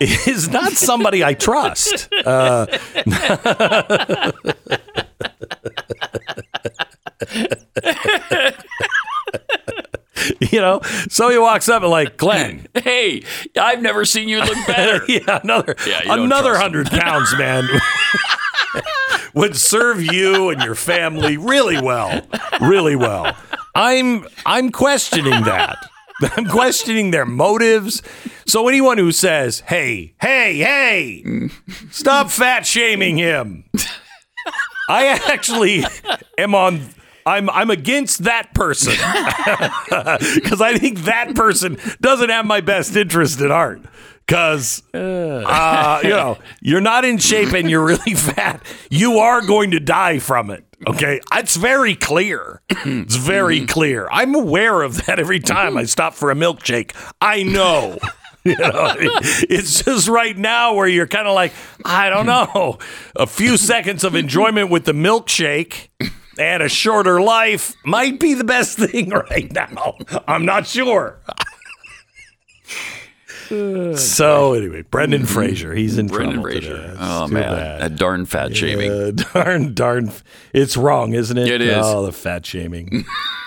is 0.00 0.48
not 0.48 0.72
somebody 0.72 1.24
I 1.24 1.34
trust. 1.34 2.08
Uh, 2.24 2.66
you 10.52 10.60
know, 10.60 10.80
so 11.08 11.30
he 11.30 11.38
walks 11.38 11.68
up 11.68 11.82
and 11.82 11.90
like, 11.90 12.16
Glenn, 12.16 12.66
Hey, 12.74 13.22
I've 13.60 13.82
never 13.82 14.04
seen 14.04 14.28
you 14.28 14.40
look 14.40 14.56
better. 14.66 15.04
yeah, 15.08 15.40
another 15.42 15.76
Yeah, 15.86 16.00
another 16.14 16.56
hundred 16.56 16.88
pounds, 16.90 17.34
man, 17.36 17.66
would 19.34 19.56
serve 19.56 20.02
you 20.02 20.48
and 20.50 20.62
your 20.62 20.74
family 20.74 21.36
really 21.36 21.80
well, 21.80 22.26
really 22.60 22.96
well. 22.96 23.36
I'm 23.74 24.26
I'm 24.44 24.70
questioning 24.72 25.44
that. 25.44 25.78
I'm 26.36 26.46
questioning 26.46 27.12
their 27.12 27.26
motives. 27.26 28.02
So 28.46 28.66
anyone 28.66 28.98
who 28.98 29.12
says, 29.12 29.60
"Hey, 29.60 30.14
hey, 30.20 30.56
hey, 30.58 31.48
stop 31.90 32.30
fat 32.30 32.66
shaming 32.66 33.16
him," 33.18 33.64
I 34.88 35.06
actually 35.28 35.84
am 36.36 36.54
on. 36.56 36.88
I'm 37.28 37.50
I'm 37.50 37.70
against 37.70 38.24
that 38.24 38.54
person 38.54 38.92
because 40.34 40.60
I 40.60 40.76
think 40.78 41.00
that 41.00 41.34
person 41.34 41.78
doesn't 42.00 42.30
have 42.30 42.46
my 42.46 42.60
best 42.60 42.96
interest 42.96 43.40
at 43.40 43.50
heart. 43.50 43.82
Because 44.26 44.82
uh, 44.92 46.00
you 46.02 46.10
know 46.10 46.38
you're 46.60 46.82
not 46.82 47.04
in 47.04 47.18
shape 47.18 47.54
and 47.54 47.70
you're 47.70 47.84
really 47.84 48.14
fat, 48.14 48.62
you 48.90 49.18
are 49.18 49.40
going 49.46 49.70
to 49.70 49.80
die 49.80 50.18
from 50.18 50.50
it. 50.50 50.64
Okay, 50.86 51.20
it's 51.32 51.56
very 51.56 51.94
clear. 51.94 52.60
It's 52.70 53.16
very 53.16 53.66
clear. 53.66 54.06
I'm 54.10 54.34
aware 54.34 54.82
of 54.82 55.06
that 55.06 55.18
every 55.18 55.40
time 55.40 55.76
I 55.76 55.84
stop 55.84 56.14
for 56.14 56.30
a 56.30 56.34
milkshake. 56.34 56.94
I 57.20 57.42
know. 57.42 57.98
You 58.44 58.56
know, 58.56 58.94
it's 58.96 59.82
just 59.82 60.08
right 60.08 60.34
now 60.34 60.72
where 60.72 60.86
you're 60.86 61.08
kind 61.08 61.28
of 61.28 61.34
like, 61.34 61.52
I 61.84 62.08
don't 62.08 62.24
know, 62.24 62.78
a 63.14 63.26
few 63.26 63.58
seconds 63.58 64.04
of 64.04 64.14
enjoyment 64.14 64.70
with 64.70 64.86
the 64.86 64.92
milkshake 64.92 65.88
and 66.38 66.62
a 66.62 66.68
shorter 66.68 67.20
life 67.20 67.74
might 67.84 68.20
be 68.20 68.34
the 68.34 68.44
best 68.44 68.78
thing 68.90 69.10
right 69.10 69.52
now. 69.52 69.96
I'm 70.26 70.44
not 70.44 70.66
sure. 70.66 71.18
so 73.96 74.52
anyway, 74.52 74.82
Brendan 74.82 75.24
Fraser, 75.24 75.74
he's 75.74 75.96
in 75.98 76.06
Brendan 76.08 76.34
trouble 76.42 76.50
Fraser. 76.50 76.76
today. 76.76 76.96
Oh 77.00 77.26
man, 77.28 77.42
bad. 77.42 77.80
that 77.80 77.96
darn 77.96 78.26
fat 78.26 78.54
shaming. 78.56 79.16
Darn, 79.32 79.74
darn. 79.74 80.10
It's 80.52 80.76
wrong, 80.76 81.14
isn't 81.14 81.36
it? 81.38 81.48
It 81.48 81.62
is. 81.62 81.78
Oh, 81.78 82.04
the 82.04 82.12
fat 82.12 82.44
shaming. 82.44 83.06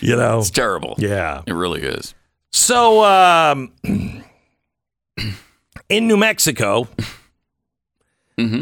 you 0.00 0.16
know. 0.16 0.40
It's 0.40 0.50
terrible. 0.50 0.94
Yeah. 0.98 1.42
It 1.46 1.52
really 1.52 1.82
is. 1.82 2.14
So, 2.52 3.04
um, 3.04 3.72
in 5.88 6.08
New 6.08 6.16
Mexico, 6.16 6.88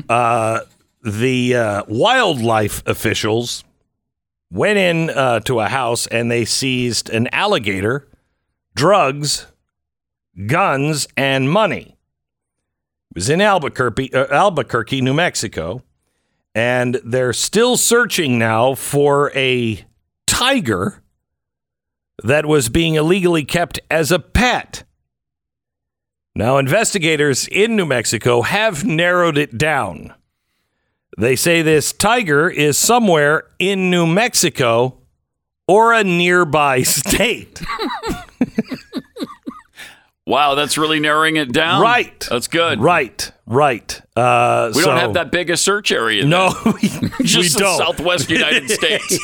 uh, 0.09 0.61
the 1.03 1.55
uh, 1.55 1.83
wildlife 1.89 2.83
officials 2.87 3.65
went 4.51 4.79
in 4.79 5.11
uh, 5.11 5.41
to 5.41 5.61
a 5.61 5.69
house 5.69 6.07
and 6.07 6.31
they 6.31 6.45
seized 6.45 7.11
an 7.11 7.29
alligator, 7.33 8.09
drugs, 8.75 9.47
guns, 10.47 11.07
and 11.17 11.51
money. 11.51 11.97
It 13.11 13.15
was 13.15 13.29
in 13.29 13.41
Albuquerque, 13.41 14.13
uh, 14.15 14.27
Albuquerque, 14.33 15.01
New 15.01 15.15
Mexico, 15.15 15.83
and 16.55 17.01
they're 17.05 17.33
still 17.33 17.77
searching 17.77 18.39
now 18.39 18.75
for 18.75 19.31
a 19.35 19.85
tiger 20.27 21.03
that 22.23 22.47
was 22.47 22.69
being 22.69 22.95
illegally 22.95 23.45
kept 23.45 23.79
as 23.91 24.11
a 24.11 24.19
pet. 24.19 24.85
Now, 26.35 26.59
investigators 26.59 27.49
in 27.49 27.77
New 27.77 27.87
Mexico 27.87 28.43
have 28.43 28.85
narrowed 28.85 29.39
it 29.39 29.59
down. 29.59 30.15
They 31.19 31.35
say 31.35 31.63
this 31.63 31.93
tiger 31.93 32.49
is 32.49 32.79
somewhere 32.79 33.45
in 33.59 33.91
New 33.91 34.07
Mexico 34.07 34.99
or 35.67 35.93
a 35.93 36.05
nearby 36.05 36.83
state. 36.85 37.61
Wow, 40.27 40.55
that's 40.57 40.77
really 40.77 41.01
narrowing 41.01 41.37
it 41.37 41.53
down. 41.53 41.81
Right. 41.81 42.21
That's 42.29 42.49
good. 42.49 42.81
right, 42.83 43.33
right. 43.47 43.99
Uh, 44.15 44.71
We 44.75 44.83
so- 44.83 44.91
don't 44.91 44.99
have 44.99 45.15
that 45.15 45.33
big 45.33 45.49
a 45.49 45.57
search 45.57 45.91
area. 45.91 46.27
No, 46.27 46.53
we, 46.67 46.73
just 47.23 47.37
we 47.37 47.49
the 47.49 47.57
don't. 47.59 47.79
Southwest 47.79 48.29
United 48.29 48.71
States. 48.71 49.19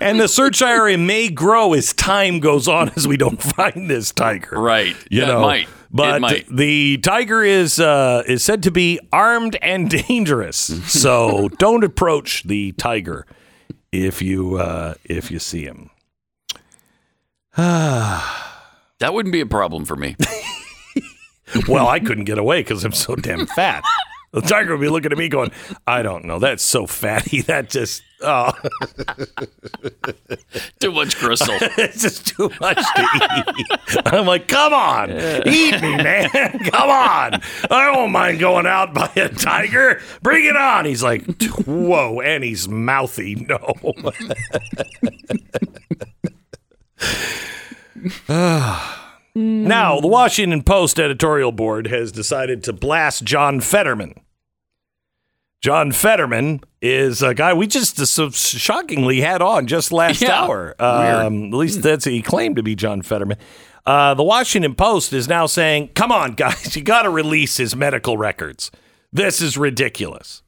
and 0.00 0.18
the 0.18 0.26
search 0.26 0.60
area 0.60 0.98
may 0.98 1.28
grow 1.28 1.72
as 1.72 1.92
time 1.92 2.40
goes 2.40 2.66
on 2.66 2.90
as 2.96 3.06
we 3.06 3.16
don't 3.16 3.40
find 3.40 3.88
this 3.88 4.10
tiger. 4.10 4.58
Right. 4.60 4.96
You 5.08 5.20
Yeah, 5.20 5.24
it 5.24 5.26
know, 5.28 5.40
might. 5.42 5.68
But 5.90 6.44
the 6.50 6.98
tiger 6.98 7.42
is 7.42 7.78
uh, 7.80 8.22
is 8.26 8.42
said 8.42 8.62
to 8.64 8.70
be 8.70 8.98
armed 9.12 9.56
and 9.62 9.90
dangerous. 10.08 10.58
So 10.90 11.48
don't 11.58 11.84
approach 11.84 12.42
the 12.44 12.72
tiger 12.72 13.26
if 13.92 14.20
you 14.22 14.56
uh, 14.56 14.94
if 15.04 15.30
you 15.30 15.38
see 15.38 15.64
him. 15.64 15.90
That 18.98 19.12
wouldn't 19.12 19.34
be 19.34 19.42
a 19.42 19.46
problem 19.46 19.84
for 19.84 19.94
me. 19.94 20.16
Well, 21.68 21.86
I 21.86 22.00
couldn't 22.00 22.24
get 22.24 22.38
away 22.38 22.60
because 22.60 22.84
I'm 22.84 22.92
so 22.92 23.14
damn 23.14 23.46
fat. 23.46 23.84
The 24.32 24.40
tiger 24.42 24.72
would 24.72 24.80
be 24.80 24.88
looking 24.88 25.12
at 25.12 25.18
me 25.18 25.28
going, 25.28 25.52
I 25.86 26.02
don't 26.02 26.24
know. 26.24 26.38
That's 26.38 26.62
so 26.62 26.86
fatty. 26.86 27.40
That 27.46 27.70
just, 27.70 28.02
oh, 28.22 28.52
Too 30.80 30.90
much 30.90 31.16
gristle. 31.18 31.54
it's 31.60 32.02
just 32.02 32.26
too 32.26 32.50
much 32.60 32.76
to 32.76 33.54
eat. 33.56 33.66
I'm 34.06 34.26
like, 34.26 34.48
come 34.48 34.72
on, 34.72 35.10
eat 35.10 35.80
me, 35.80 35.96
man. 35.96 36.28
Come 36.30 36.90
on. 36.90 37.40
I 37.70 37.92
don't 37.94 38.10
mind 38.10 38.40
going 38.40 38.66
out 38.66 38.92
by 38.92 39.10
a 39.16 39.28
tiger. 39.28 40.00
Bring 40.22 40.44
it 40.44 40.56
on. 40.56 40.86
He's 40.86 41.02
like, 41.02 41.24
whoa. 41.64 42.20
And 42.20 42.42
he's 42.42 42.68
mouthy. 42.68 43.36
No. 43.36 43.74
Now, 49.36 50.00
the 50.00 50.06
Washington 50.08 50.62
Post 50.62 50.98
editorial 50.98 51.52
board 51.52 51.88
has 51.88 52.10
decided 52.10 52.62
to 52.64 52.72
blast 52.72 53.22
John 53.22 53.60
Fetterman. 53.60 54.18
John 55.60 55.92
Fetterman 55.92 56.60
is 56.80 57.22
a 57.22 57.34
guy 57.34 57.52
we 57.52 57.66
just 57.66 57.98
so 58.06 58.30
shockingly 58.30 59.20
had 59.20 59.42
on 59.42 59.66
just 59.66 59.92
last 59.92 60.22
Yeah, 60.22 60.42
hour. 60.42 60.74
Um, 60.78 61.46
at 61.46 61.52
least 61.54 61.82
that's 61.82 62.06
he 62.06 62.22
claimed 62.22 62.56
to 62.56 62.62
be 62.62 62.74
John 62.74 63.02
Fetterman. 63.02 63.36
Uh, 63.84 64.14
the 64.14 64.22
Washington 64.22 64.74
Post 64.74 65.12
is 65.12 65.28
now 65.28 65.44
saying, 65.46 65.88
"Come 65.94 66.10
on, 66.12 66.32
guys, 66.32 66.74
you 66.76 66.82
got 66.82 67.02
to 67.02 67.10
release 67.10 67.58
his 67.58 67.76
medical 67.76 68.16
records. 68.16 68.70
This 69.12 69.42
is 69.42 69.58
ridiculous." 69.58 70.42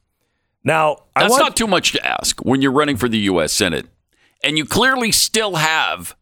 Now, 0.65 1.05
I 1.15 1.23
That's 1.23 1.33
want, 1.33 1.43
not 1.43 1.57
too 1.57 1.67
much 1.67 1.93
to 1.93 2.07
ask 2.07 2.41
when 2.41 2.63
you're 2.63 2.73
running 2.73 2.97
for 2.97 3.09
the 3.09 3.19
U.S. 3.19 3.53
Senate, 3.53 3.87
and 4.43 4.57
you 4.57 4.65
clearly 4.65 5.13
still 5.13 5.57
have, 5.57 6.17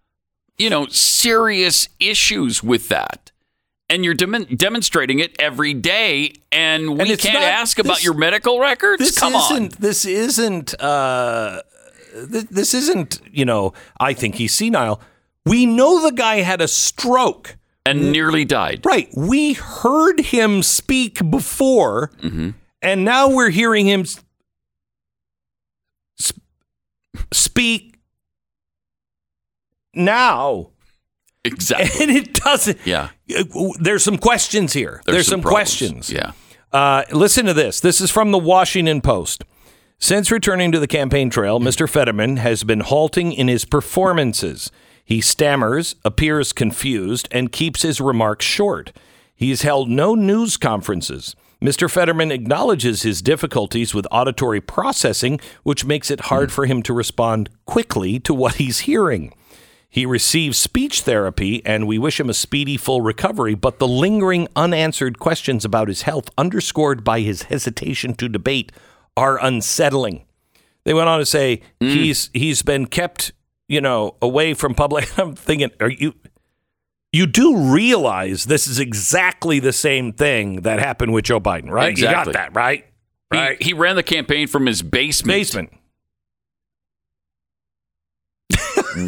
you 0.58 0.70
know, 0.70 0.86
serious 0.86 1.88
issues 2.00 2.62
with 2.62 2.88
that, 2.88 3.30
and 3.90 4.04
you're 4.04 4.14
dem- 4.14 4.44
demonstrating 4.56 5.18
it 5.18 5.34
every 5.38 5.74
day. 5.74 6.32
And 6.52 6.98
we 6.98 7.10
it's 7.12 7.22
can't 7.22 7.34
not- 7.40 7.44
ask 7.44 7.78
about 7.78 7.96
this- 7.96 8.04
your 8.04 8.14
medical 8.14 8.60
records. 8.60 9.00
this 9.02 9.18
Come 9.18 9.34
isn't 9.34 9.74
on, 9.74 9.80
this 9.80 10.04
isn't 10.04 10.80
uh 10.80 11.60
th- 12.32 12.46
this 12.50 12.72
isn't 12.72 13.20
you 13.30 13.44
know 13.44 13.74
i 14.00 14.14
think 14.14 14.36
he's 14.36 14.54
senile 14.54 15.02
we 15.44 15.66
know 15.66 16.00
the 16.02 16.12
guy 16.12 16.36
had 16.36 16.62
a 16.62 16.68
stroke 16.68 17.56
and 17.84 18.10
nearly 18.10 18.42
died. 18.46 18.80
right 18.86 19.10
we 19.14 19.52
heard 19.52 20.20
him 20.20 20.62
speak 20.62 21.30
before 21.30 22.10
Mm-hmm. 22.22 22.50
and 22.80 23.04
now 23.04 23.28
we're 23.28 23.50
hearing 23.50 23.86
him 23.86 24.06
sp- 24.06 24.24
speak 27.32 27.95
now 29.96 30.70
Exactly. 31.44 32.02
and 32.02 32.10
it 32.16 32.34
doesn't 32.34 32.78
Yeah. 32.84 33.08
there's 33.80 34.02
some 34.04 34.18
questions 34.18 34.72
here 34.72 35.00
there's, 35.06 35.26
some, 35.26 35.40
problems. 35.40 35.54
questions 35.68 36.10
Yeah. 36.12 36.32
uh, 36.72 37.04
listen 37.12 37.46
to 37.46 37.54
this. 37.54 37.80
This 37.80 38.00
is 38.00 38.10
from 38.10 38.30
the 38.32 38.38
Washington 38.38 39.00
Post. 39.00 39.44
Since 39.98 40.30
returning 40.30 40.72
to 40.72 40.78
the 40.78 40.86
campaign 40.86 41.30
trail, 41.30 41.58
Mr. 41.58 41.88
Fetterman 41.88 42.36
has 42.38 42.64
been 42.64 42.80
halting 42.80 43.32
in 43.32 43.48
his 43.48 43.64
performances. 43.64 44.70
He 45.04 45.20
stammers, 45.22 45.94
appears 46.04 46.52
confused, 46.52 47.28
and 47.30 47.50
keeps 47.52 47.82
his 47.82 48.00
remarks 48.00 48.44
short. 48.44 48.92
He 49.34 49.48
has 49.50 49.62
held 49.62 49.88
no 49.88 50.14
news 50.14 50.56
conferences. 50.58 51.34
Mr. 51.62 51.90
Fetterman 51.90 52.30
acknowledges 52.30 53.02
his 53.02 53.22
difficulties 53.22 53.94
with 53.94 54.06
auditory 54.10 54.60
processing, 54.60 55.40
which 55.62 55.84
makes 55.86 56.10
it 56.10 56.20
hard 56.22 56.52
for 56.52 56.66
him 56.66 56.82
to 56.82 56.92
respond 56.92 57.48
quickly 57.64 58.18
to 58.20 58.34
what 58.34 58.56
he's 58.56 58.80
hearing. 58.80 59.32
He 59.96 60.04
receives 60.04 60.58
speech 60.58 61.00
therapy, 61.00 61.64
and 61.64 61.86
we 61.86 61.96
wish 61.96 62.20
him 62.20 62.28
a 62.28 62.34
speedy, 62.34 62.76
full 62.76 63.00
recovery. 63.00 63.54
But 63.54 63.78
the 63.78 63.88
lingering, 63.88 64.46
unanswered 64.54 65.18
questions 65.18 65.64
about 65.64 65.88
his 65.88 66.02
health, 66.02 66.28
underscored 66.36 67.02
by 67.02 67.20
his 67.20 67.44
hesitation 67.44 68.12
to 68.16 68.28
debate, 68.28 68.72
are 69.16 69.42
unsettling. 69.42 70.26
They 70.84 70.92
went 70.92 71.08
on 71.08 71.20
to 71.20 71.24
say 71.24 71.62
mm. 71.80 71.88
he's 71.88 72.28
he's 72.34 72.60
been 72.60 72.84
kept, 72.84 73.32
you 73.70 73.80
know, 73.80 74.16
away 74.20 74.52
from 74.52 74.74
public. 74.74 75.08
I'm 75.18 75.34
thinking, 75.34 75.70
are 75.80 75.88
you? 75.88 76.12
You 77.10 77.26
do 77.26 77.72
realize 77.72 78.44
this 78.44 78.66
is 78.66 78.78
exactly 78.78 79.60
the 79.60 79.72
same 79.72 80.12
thing 80.12 80.60
that 80.60 80.78
happened 80.78 81.14
with 81.14 81.24
Joe 81.24 81.40
Biden, 81.40 81.70
right? 81.70 81.88
Exactly. 81.88 82.32
You 82.32 82.34
got 82.34 82.38
that, 82.38 82.54
right? 82.54 82.84
He, 83.32 83.38
Right. 83.38 83.62
he 83.62 83.72
ran 83.72 83.96
the 83.96 84.02
campaign 84.02 84.46
from 84.46 84.66
his 84.66 84.82
basement. 84.82 85.38
Basement. 85.38 85.72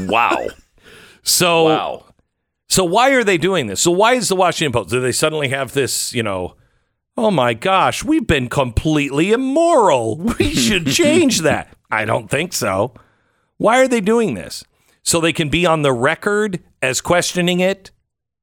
Wow. 0.09 0.47
So 1.29 1.65
wow. 1.65 2.05
So 2.69 2.85
why 2.85 3.11
are 3.11 3.25
they 3.25 3.39
doing 3.39 3.67
this? 3.67 3.81
So 3.81 3.91
why 3.91 4.15
is 4.15 4.29
the 4.29 4.37
Washington 4.37 4.73
Post? 4.73 4.91
Do 4.91 5.01
they 5.01 5.13
suddenly 5.13 5.49
have 5.49 5.73
this, 5.73 6.13
you 6.13 6.23
know, 6.23 6.55
oh 7.17 7.31
my 7.31 7.55
gosh, 7.55 8.05
we've 8.05 8.27
been 8.27 8.49
completely 8.49 9.33
immoral. 9.33 10.17
We 10.39 10.55
should 10.55 10.87
change 10.87 11.41
that. 11.43 11.75
I 11.91 12.05
don't 12.05 12.31
think 12.31 12.53
so. 12.53 12.95
Why 13.57 13.81
are 13.81 13.89
they 13.89 14.01
doing 14.01 14.35
this? 14.35 14.65
So 15.03 15.21
they 15.21 15.33
can 15.33 15.49
be 15.49 15.65
on 15.65 15.83
the 15.83 15.93
record 15.93 16.63
as 16.83 17.01
questioning 17.01 17.61
it? 17.61 17.91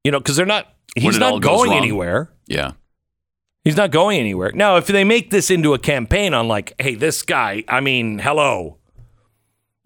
You 0.03 0.11
know, 0.11 0.19
because 0.19 0.36
they're 0.36 0.45
not 0.45 0.73
he's 0.95 1.19
not 1.19 1.41
going 1.41 1.71
anywhere. 1.71 2.31
Yeah. 2.47 2.71
He's 3.63 3.77
not 3.77 3.91
going 3.91 4.19
anywhere. 4.19 4.51
Now, 4.53 4.77
if 4.77 4.88
they 4.88 5.03
make 5.03 5.31
this 5.31 5.49
into 5.49 5.73
a 5.73 5.79
campaign 5.79 6.33
on 6.33 6.47
like, 6.47 6.73
hey, 6.79 6.95
this 6.95 7.21
guy, 7.23 7.63
I 7.67 7.79
mean, 7.79 8.19
hello. 8.19 8.77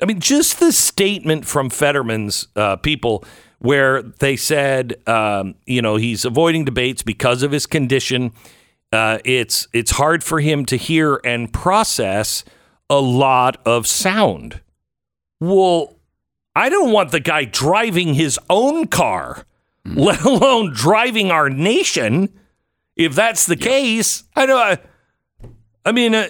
I 0.01 0.05
mean, 0.05 0.19
just 0.19 0.59
the 0.59 0.71
statement 0.71 1.45
from 1.45 1.69
Fetterman's 1.69 2.47
uh, 2.55 2.77
people 2.77 3.23
where 3.59 4.01
they 4.01 4.35
said, 4.35 4.95
um, 5.07 5.55
you 5.65 5.81
know, 5.81 5.97
he's 5.97 6.25
avoiding 6.25 6.65
debates 6.65 7.01
because 7.01 7.43
of 7.43 7.51
his 7.51 7.65
condition. 7.65 8.31
Uh, 8.91 9.19
it's 9.25 9.67
it's 9.73 9.91
hard 9.91 10.23
for 10.23 10.39
him 10.39 10.65
to 10.65 10.77
hear 10.77 11.19
and 11.23 11.51
process 11.53 12.43
a 12.89 12.99
lot 12.99 13.57
of 13.65 13.85
sound. 13.85 14.61
Well, 15.39 15.95
I 16.55 16.69
don't 16.69 16.91
want 16.91 17.11
the 17.11 17.19
guy 17.19 17.45
driving 17.45 18.15
his 18.15 18.39
own 18.49 18.87
car, 18.87 19.45
let 19.85 20.23
alone 20.23 20.73
driving 20.73 21.31
our 21.31 21.49
nation. 21.49 22.29
If 22.95 23.15
that's 23.15 23.45
the 23.45 23.55
case, 23.55 24.23
I 24.35 24.45
don't. 24.45 24.79
I 25.85 25.91
mean, 25.91 26.15
uh, 26.15 26.29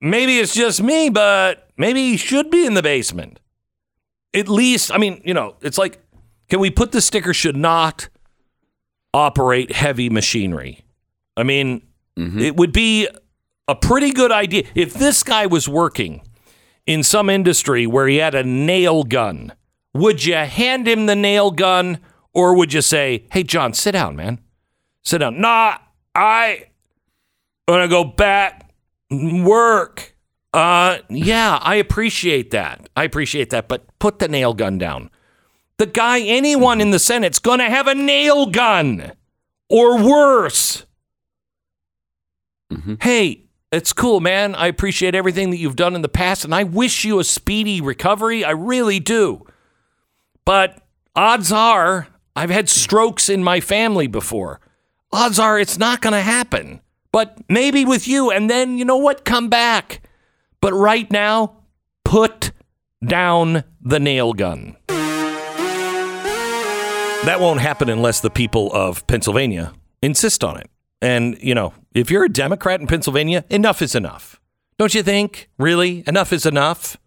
maybe 0.00 0.38
it's 0.38 0.54
just 0.54 0.82
me, 0.82 1.10
but 1.10 1.68
maybe 1.76 2.10
he 2.10 2.16
should 2.16 2.50
be 2.50 2.66
in 2.66 2.74
the 2.74 2.82
basement. 2.82 3.40
At 4.34 4.48
least, 4.48 4.92
I 4.92 4.98
mean, 4.98 5.22
you 5.24 5.34
know, 5.34 5.56
it's 5.62 5.78
like, 5.78 6.00
can 6.48 6.60
we 6.60 6.70
put 6.70 6.92
the 6.92 7.00
sticker 7.00 7.34
should 7.34 7.56
not 7.56 8.08
operate 9.12 9.72
heavy 9.72 10.10
machinery? 10.10 10.84
I 11.36 11.42
mean, 11.42 11.86
mm-hmm. 12.18 12.38
it 12.38 12.56
would 12.56 12.72
be 12.72 13.08
a 13.66 13.74
pretty 13.74 14.12
good 14.12 14.32
idea 14.32 14.64
if 14.74 14.94
this 14.94 15.22
guy 15.22 15.46
was 15.46 15.68
working 15.68 16.22
in 16.86 17.02
some 17.02 17.28
industry 17.28 17.86
where 17.86 18.08
he 18.08 18.16
had 18.16 18.34
a 18.34 18.42
nail 18.42 19.04
gun. 19.04 19.52
Would 19.94 20.24
you 20.24 20.34
hand 20.34 20.86
him 20.88 21.06
the 21.06 21.16
nail 21.16 21.50
gun 21.50 21.98
or 22.32 22.54
would 22.56 22.72
you 22.72 22.82
say, 22.82 23.26
hey, 23.32 23.42
John, 23.42 23.72
sit 23.72 23.92
down, 23.92 24.16
man? 24.16 24.40
Sit 25.04 25.18
down. 25.18 25.40
Nah, 25.40 25.78
I 26.14 26.64
want 27.66 27.82
to 27.82 27.88
go 27.88 28.04
back 28.04 28.67
work. 29.10 30.14
Uh, 30.52 30.98
yeah, 31.08 31.58
I 31.62 31.76
appreciate 31.76 32.50
that. 32.52 32.88
I 32.96 33.04
appreciate 33.04 33.50
that, 33.50 33.68
but 33.68 33.86
put 33.98 34.18
the 34.18 34.28
nail 34.28 34.54
gun 34.54 34.78
down. 34.78 35.10
The 35.76 35.86
guy, 35.86 36.20
anyone 36.20 36.80
in 36.80 36.90
the 36.90 36.98
Senate's 36.98 37.38
going 37.38 37.60
to 37.60 37.70
have 37.70 37.86
a 37.86 37.94
nail 37.94 38.46
gun 38.46 39.12
or 39.68 40.02
worse. 40.02 40.84
Hey, 43.00 43.44
it's 43.70 43.92
cool, 43.92 44.20
man. 44.20 44.54
I 44.54 44.66
appreciate 44.66 45.14
everything 45.14 45.50
that 45.50 45.58
you've 45.58 45.76
done 45.76 45.94
in 45.94 46.02
the 46.02 46.08
past, 46.08 46.44
and 46.44 46.54
I 46.54 46.64
wish 46.64 47.04
you 47.04 47.18
a 47.18 47.24
speedy 47.24 47.80
recovery. 47.80 48.44
I 48.44 48.50
really 48.50 48.98
do. 48.98 49.46
But 50.44 50.82
odds 51.14 51.52
are, 51.52 52.08
I've 52.34 52.50
had 52.50 52.68
strokes 52.68 53.28
in 53.28 53.44
my 53.44 53.60
family 53.60 54.06
before. 54.06 54.60
Odds 55.12 55.38
are 55.38 55.58
it's 55.58 55.78
not 55.78 56.00
going 56.00 56.14
to 56.14 56.20
happen. 56.22 56.80
But 57.18 57.36
maybe 57.48 57.84
with 57.84 58.06
you, 58.06 58.30
and 58.30 58.48
then 58.48 58.78
you 58.78 58.84
know 58.84 58.98
what? 58.98 59.24
Come 59.24 59.48
back. 59.48 60.02
But 60.60 60.72
right 60.72 61.10
now, 61.10 61.56
put 62.04 62.52
down 63.04 63.64
the 63.82 63.98
nail 63.98 64.32
gun. 64.34 64.76
That 67.26 67.38
won't 67.40 67.58
happen 67.58 67.88
unless 67.88 68.20
the 68.20 68.30
people 68.30 68.72
of 68.72 69.04
Pennsylvania 69.08 69.72
insist 70.00 70.44
on 70.44 70.58
it. 70.58 70.70
And, 71.02 71.36
you 71.42 71.56
know, 71.56 71.74
if 71.92 72.08
you're 72.08 72.22
a 72.22 72.28
Democrat 72.28 72.80
in 72.80 72.86
Pennsylvania, 72.86 73.44
enough 73.50 73.82
is 73.82 73.96
enough. 73.96 74.40
Don't 74.78 74.94
you 74.94 75.02
think? 75.02 75.50
Really? 75.58 76.04
Enough 76.06 76.32
is 76.32 76.46
enough? 76.46 76.98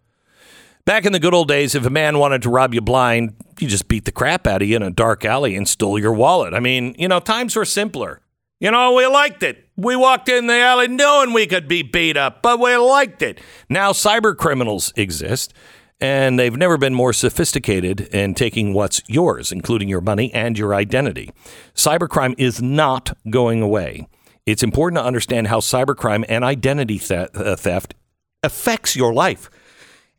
Back 0.84 1.05
in 1.05 1.14
the 1.14 1.20
good 1.20 1.34
old 1.34 1.47
days, 1.47 1.74
if 1.74 1.86
a 1.86 1.89
man 1.89 2.20
wanted 2.20 2.41
to 2.41 2.49
rob 2.49 2.74
you 2.74 2.82
blind, 2.82 3.34
you 3.62 3.70
just 3.70 3.88
beat 3.88 4.03
the 4.03 4.12
crap 4.12 4.45
out 4.45 4.62
of 4.62 4.68
you 4.68 4.76
in 4.76 4.84
a 4.84 4.91
dark 4.91 5.24
alley 5.24 5.55
and 5.55 5.70
stole 5.70 5.97
your 5.97 6.12
wallet. 6.12 6.53
I 6.53 6.59
mean, 6.59 6.95
you 6.99 7.07
know, 7.07 7.22
times 7.22 7.55
were 7.55 7.64
simpler. 7.64 8.22
You 8.59 8.70
know, 8.70 8.93
we 8.93 9.07
liked 9.07 9.41
it. 9.41 9.70
We 9.82 9.96
walked 9.96 10.30
in 10.30 10.46
the 10.46 10.60
alley 10.60 10.88
knowing 10.88 11.34
we 11.34 11.48
could 11.48 11.68
be 11.68 11.82
beat 11.82 12.16
up, 12.16 12.44
but 12.44 12.60
we 12.60 12.76
liked 12.78 13.24
it. 13.24 13.42
Now 13.68 13.94
cyber 13.94 14.38
criminals 14.38 14.94
exist, 14.96 15.56
and 16.00 16.38
they've 16.38 16.56
never 16.56 16.78
been 16.78 16.94
more 16.94 17.14
sophisticated 17.14 18.02
in 18.14 18.36
taking 18.36 18.76
what's 18.76 19.02
yours, 19.08 19.52
including 19.52 19.90
your 19.90 20.02
money 20.02 20.32
and 20.36 20.56
your 20.56 20.76
identity. 20.76 21.32
Cybercrime 21.74 22.36
is 22.38 22.62
not 22.62 23.18
going 23.32 23.64
away. 23.64 24.08
It's 24.46 24.62
important 24.62 25.00
to 25.00 25.04
understand 25.04 25.48
how 25.48 25.62
cybercrime 25.62 26.26
and 26.30 26.44
identity 26.44 27.02
uh, 27.10 27.56
theft 27.56 27.96
affects 28.44 28.96
your 28.96 29.12
life 29.16 29.50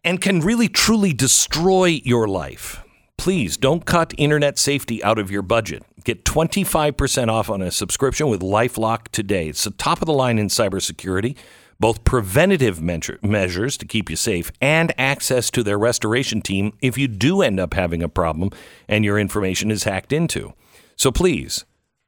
and 0.02 0.20
can 0.20 0.40
really 0.40 0.68
truly 0.68 1.12
destroy 1.12 2.00
your 2.02 2.26
life. 2.26 2.82
Please 3.22 3.56
don't 3.56 3.86
cut 3.86 4.12
internet 4.18 4.58
safety 4.58 5.00
out 5.04 5.16
of 5.16 5.30
your 5.30 5.42
budget. 5.42 5.84
Get 6.02 6.24
25% 6.24 7.28
off 7.28 7.48
on 7.48 7.62
a 7.62 7.70
subscription 7.70 8.28
with 8.28 8.40
Lifelock 8.40 9.06
today. 9.12 9.46
It's 9.46 9.62
the 9.62 9.70
top 9.70 10.02
of 10.02 10.06
the 10.06 10.12
line 10.12 10.40
in 10.40 10.48
cybersecurity, 10.48 11.36
both 11.78 12.02
preventative 12.02 12.82
measures 12.82 13.76
to 13.76 13.86
keep 13.86 14.10
you 14.10 14.16
safe 14.16 14.50
and 14.60 14.92
access 14.98 15.52
to 15.52 15.62
their 15.62 15.78
restoration 15.78 16.42
team 16.42 16.72
if 16.82 16.98
you 16.98 17.06
do 17.06 17.42
end 17.42 17.60
up 17.60 17.74
having 17.74 18.02
a 18.02 18.08
problem 18.08 18.50
and 18.88 19.04
your 19.04 19.20
information 19.20 19.70
is 19.70 19.84
hacked 19.84 20.12
into. 20.12 20.52
So 20.96 21.12
please 21.12 21.64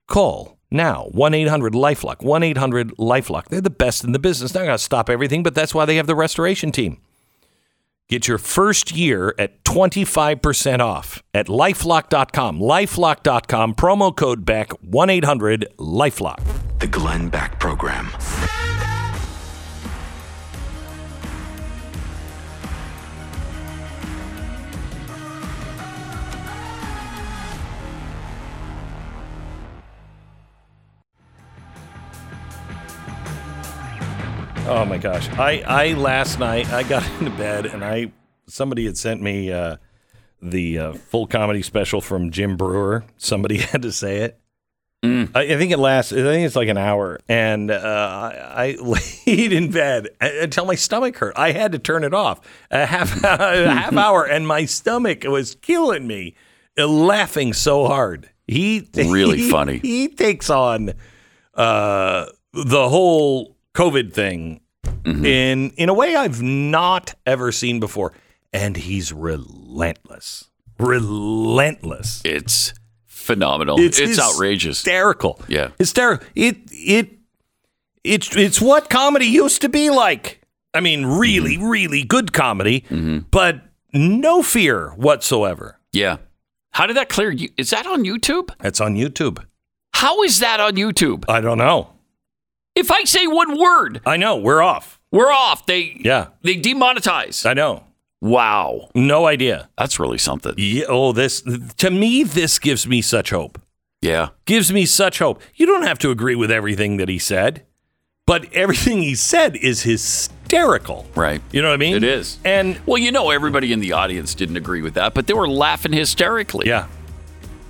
call 0.08 0.58
now 0.72 1.10
1 1.12 1.32
800 1.32 1.74
Lifelock. 1.74 2.24
1 2.24 2.42
800 2.42 2.88
Lifelock. 2.96 3.44
They're 3.50 3.60
the 3.60 3.70
best 3.70 4.02
in 4.02 4.10
the 4.10 4.18
business. 4.18 4.50
They're 4.50 4.64
not 4.64 4.70
going 4.70 4.78
to 4.78 4.82
stop 4.82 5.08
everything, 5.08 5.44
but 5.44 5.54
that's 5.54 5.76
why 5.76 5.84
they 5.84 5.94
have 5.94 6.08
the 6.08 6.16
restoration 6.16 6.72
team. 6.72 7.00
Get 8.08 8.28
your 8.28 8.38
first 8.38 8.92
year 8.92 9.34
at 9.38 9.64
25% 9.64 10.80
off 10.80 11.22
at 11.32 11.46
lifelock.com. 11.46 12.60
Lifelock.com, 12.60 13.74
promo 13.74 14.14
code 14.14 14.44
Beck 14.44 14.72
1 14.82 15.10
800 15.10 15.66
Lifelock. 15.78 16.42
The 16.80 16.86
Glenn 16.86 17.28
Beck 17.30 17.58
Program. 17.58 18.10
Oh 34.66 34.84
my 34.86 34.98
gosh. 34.98 35.28
I, 35.30 35.62
I 35.66 35.92
last 35.92 36.38
night 36.38 36.70
I 36.72 36.82
got 36.82 37.06
into 37.20 37.30
bed 37.30 37.66
and 37.66 37.84
I 37.84 38.12
somebody 38.46 38.86
had 38.86 38.96
sent 38.96 39.20
me 39.20 39.52
uh, 39.52 39.76
the 40.40 40.78
uh, 40.78 40.92
full 40.94 41.26
comedy 41.26 41.62
special 41.62 42.00
from 42.00 42.30
Jim 42.30 42.56
Breuer. 42.56 43.04
Somebody 43.16 43.58
had 43.58 43.82
to 43.82 43.92
say 43.92 44.18
it. 44.18 44.40
I, 45.02 45.28
I 45.34 45.58
think 45.58 45.70
it 45.70 45.78
lasts. 45.78 46.12
I 46.14 46.16
think 46.16 46.46
it's 46.46 46.56
like 46.56 46.68
an 46.68 46.78
hour, 46.78 47.20
and 47.28 47.70
uh, 47.70 47.76
I, 47.76 48.68
I 48.70 48.76
laid 49.26 49.52
in 49.52 49.70
bed 49.70 50.08
until 50.18 50.64
my 50.64 50.76
stomach 50.76 51.18
hurt. 51.18 51.34
I 51.36 51.52
had 51.52 51.72
to 51.72 51.78
turn 51.78 52.04
it 52.04 52.14
off 52.14 52.40
a 52.70 52.86
half 52.86 53.22
a 53.22 53.68
half 53.68 53.92
hour, 53.94 54.24
and 54.24 54.48
my 54.48 54.64
stomach 54.64 55.24
was 55.24 55.56
killing 55.56 56.06
me, 56.06 56.34
uh, 56.78 56.86
laughing 56.88 57.52
so 57.52 57.86
hard. 57.86 58.30
He 58.46 58.88
Really 58.94 59.40
he- 59.42 59.50
funny. 59.50 59.76
He 59.76 60.08
takes 60.08 60.48
on 60.48 60.94
uh, 61.52 62.24
the 62.54 62.88
whole 62.88 63.53
COVID 63.74 64.12
thing 64.12 64.60
in 65.04 65.70
in 65.76 65.88
a 65.88 65.94
way 65.94 66.14
I've 66.16 66.40
not 66.42 67.14
ever 67.26 67.52
seen 67.52 67.80
before, 67.80 68.12
and 68.52 68.76
he's 68.76 69.12
relentless. 69.12 70.50
relentless. 70.78 72.22
It's 72.24 72.72
phenomenal. 73.06 73.78
It's, 73.80 73.98
outrageous. 74.18 74.78
hysterical. 74.78 75.40
Yeah. 75.48 75.70
hysterical. 75.78 76.26
It 76.34 76.56
it 76.70 77.10
it's 78.02 78.34
it's 78.36 78.60
what 78.60 78.90
comedy 78.90 79.26
used 79.26 79.62
to 79.62 79.68
be 79.68 79.90
like. 79.90 80.40
I 80.74 80.80
mean, 80.80 81.06
really, 81.06 81.56
Mm-hmm. 81.56 81.66
really 81.68 82.02
good 82.02 82.32
comedy, 82.32 82.84
but 83.30 83.62
no 83.92 84.42
fear 84.42 84.90
whatsoever. 84.96 85.78
Yeah. 85.92 86.16
How 86.72 86.86
did 86.86 86.96
that 86.96 87.08
clear 87.08 87.30
you? 87.30 87.48
Is 87.56 87.70
that 87.70 87.86
on 87.86 88.02
YouTube? 88.04 88.50
That's 88.58 88.80
on 88.80 88.96
YouTube. 88.96 89.38
How 89.92 90.22
is 90.24 90.40
that 90.40 90.58
on 90.58 90.72
YouTube? 90.74 91.24
I 91.28 91.40
don't 91.40 91.58
know. 91.58 91.90
If 92.74 92.90
I 92.90 93.04
say 93.04 93.26
one 93.26 93.58
word, 93.58 94.00
I 94.04 94.16
know 94.16 94.36
we're 94.36 94.62
off. 94.62 94.98
we're 95.12 95.30
off. 95.32 95.66
They 95.66 95.96
Yeah, 96.00 96.28
they 96.42 96.56
demonetize. 96.56 97.46
I 97.46 97.54
know. 97.54 97.84
Wow. 98.20 98.88
No 98.94 99.26
idea. 99.26 99.68
That's 99.76 100.00
really 100.00 100.18
something. 100.18 100.54
Yeah, 100.56 100.86
oh, 100.88 101.12
this 101.12 101.42
to 101.76 101.90
me, 101.90 102.24
this 102.24 102.58
gives 102.58 102.86
me 102.86 103.02
such 103.02 103.30
hope. 103.30 103.60
Yeah. 104.00 104.30
Gives 104.44 104.72
me 104.72 104.86
such 104.86 105.18
hope. 105.18 105.40
You 105.54 105.66
don't 105.66 105.82
have 105.86 105.98
to 106.00 106.10
agree 106.10 106.34
with 106.34 106.50
everything 106.50 106.96
that 106.96 107.08
he 107.08 107.18
said, 107.18 107.64
but 108.26 108.52
everything 108.52 109.02
he 109.02 109.14
said 109.14 109.56
is 109.56 109.82
hysterical. 109.82 111.06
Right. 111.14 111.42
You 111.52 111.62
know 111.62 111.68
what 111.68 111.74
I 111.74 111.78
mean? 111.78 111.96
It 111.96 112.04
is. 112.04 112.38
And 112.44 112.78
Well, 112.86 112.98
you 112.98 113.12
know, 113.12 113.30
everybody 113.30 113.72
in 113.72 113.80
the 113.80 113.92
audience 113.92 114.34
didn't 114.34 114.56
agree 114.56 114.82
with 114.82 114.94
that, 114.94 115.14
but 115.14 115.26
they 115.26 115.34
were 115.34 115.48
laughing 115.48 115.92
hysterically. 115.92 116.66
yeah, 116.66 116.86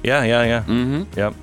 yeah, 0.03 0.23
yeah, 0.25 0.45
yeah. 0.45 0.61
Mm-hmm. 0.63 1.19
Yep. 1.19 1.35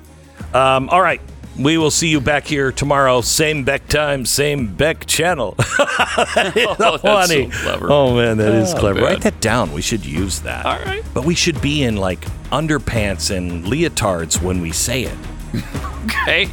Um, 0.55 0.89
all 0.89 1.01
right. 1.01 1.21
We 1.63 1.77
will 1.77 1.91
see 1.91 2.07
you 2.09 2.21
back 2.21 2.45
here 2.45 2.71
tomorrow. 2.71 3.21
Same 3.21 3.63
Beck 3.63 3.87
time, 3.87 4.25
same 4.25 4.67
Beck 4.75 5.05
channel. 5.05 5.55
that 5.57 6.53
is 6.55 6.65
Oh, 6.79 6.97
that's 6.97 7.01
funny. 7.01 7.51
so 7.51 7.57
clever. 7.63 7.91
Oh 7.91 8.15
man, 8.15 8.37
that 8.37 8.53
is 8.53 8.73
Oh, 8.73 8.79
clever. 8.79 9.01
man. 9.01 9.09
Write 9.09 9.21
that 9.21 9.39
down. 9.41 9.71
We 9.73 9.81
should 9.81 10.05
use 10.05 10.39
that. 10.41 10.65
All 10.65 10.79
right. 10.79 11.03
But 11.13 11.25
we 11.25 11.35
should 11.35 11.61
be 11.61 11.83
in 11.83 11.97
like 11.97 12.21
underpants 12.51 13.35
and 13.35 13.65
leotards 13.65 14.41
when 14.41 14.61
we 14.61 14.71
say 14.71 15.03
it. 15.03 15.17
Okay. 16.05 16.49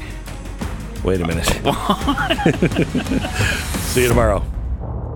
Wait 1.02 1.22
a 1.22 1.26
minute. 1.26 1.46
See 3.88 4.02
you 4.02 4.09
tomorrow. 4.09 4.44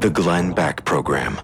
The 0.01 0.09
Glenn 0.09 0.53
Beck 0.53 0.87
Program. 0.87 1.39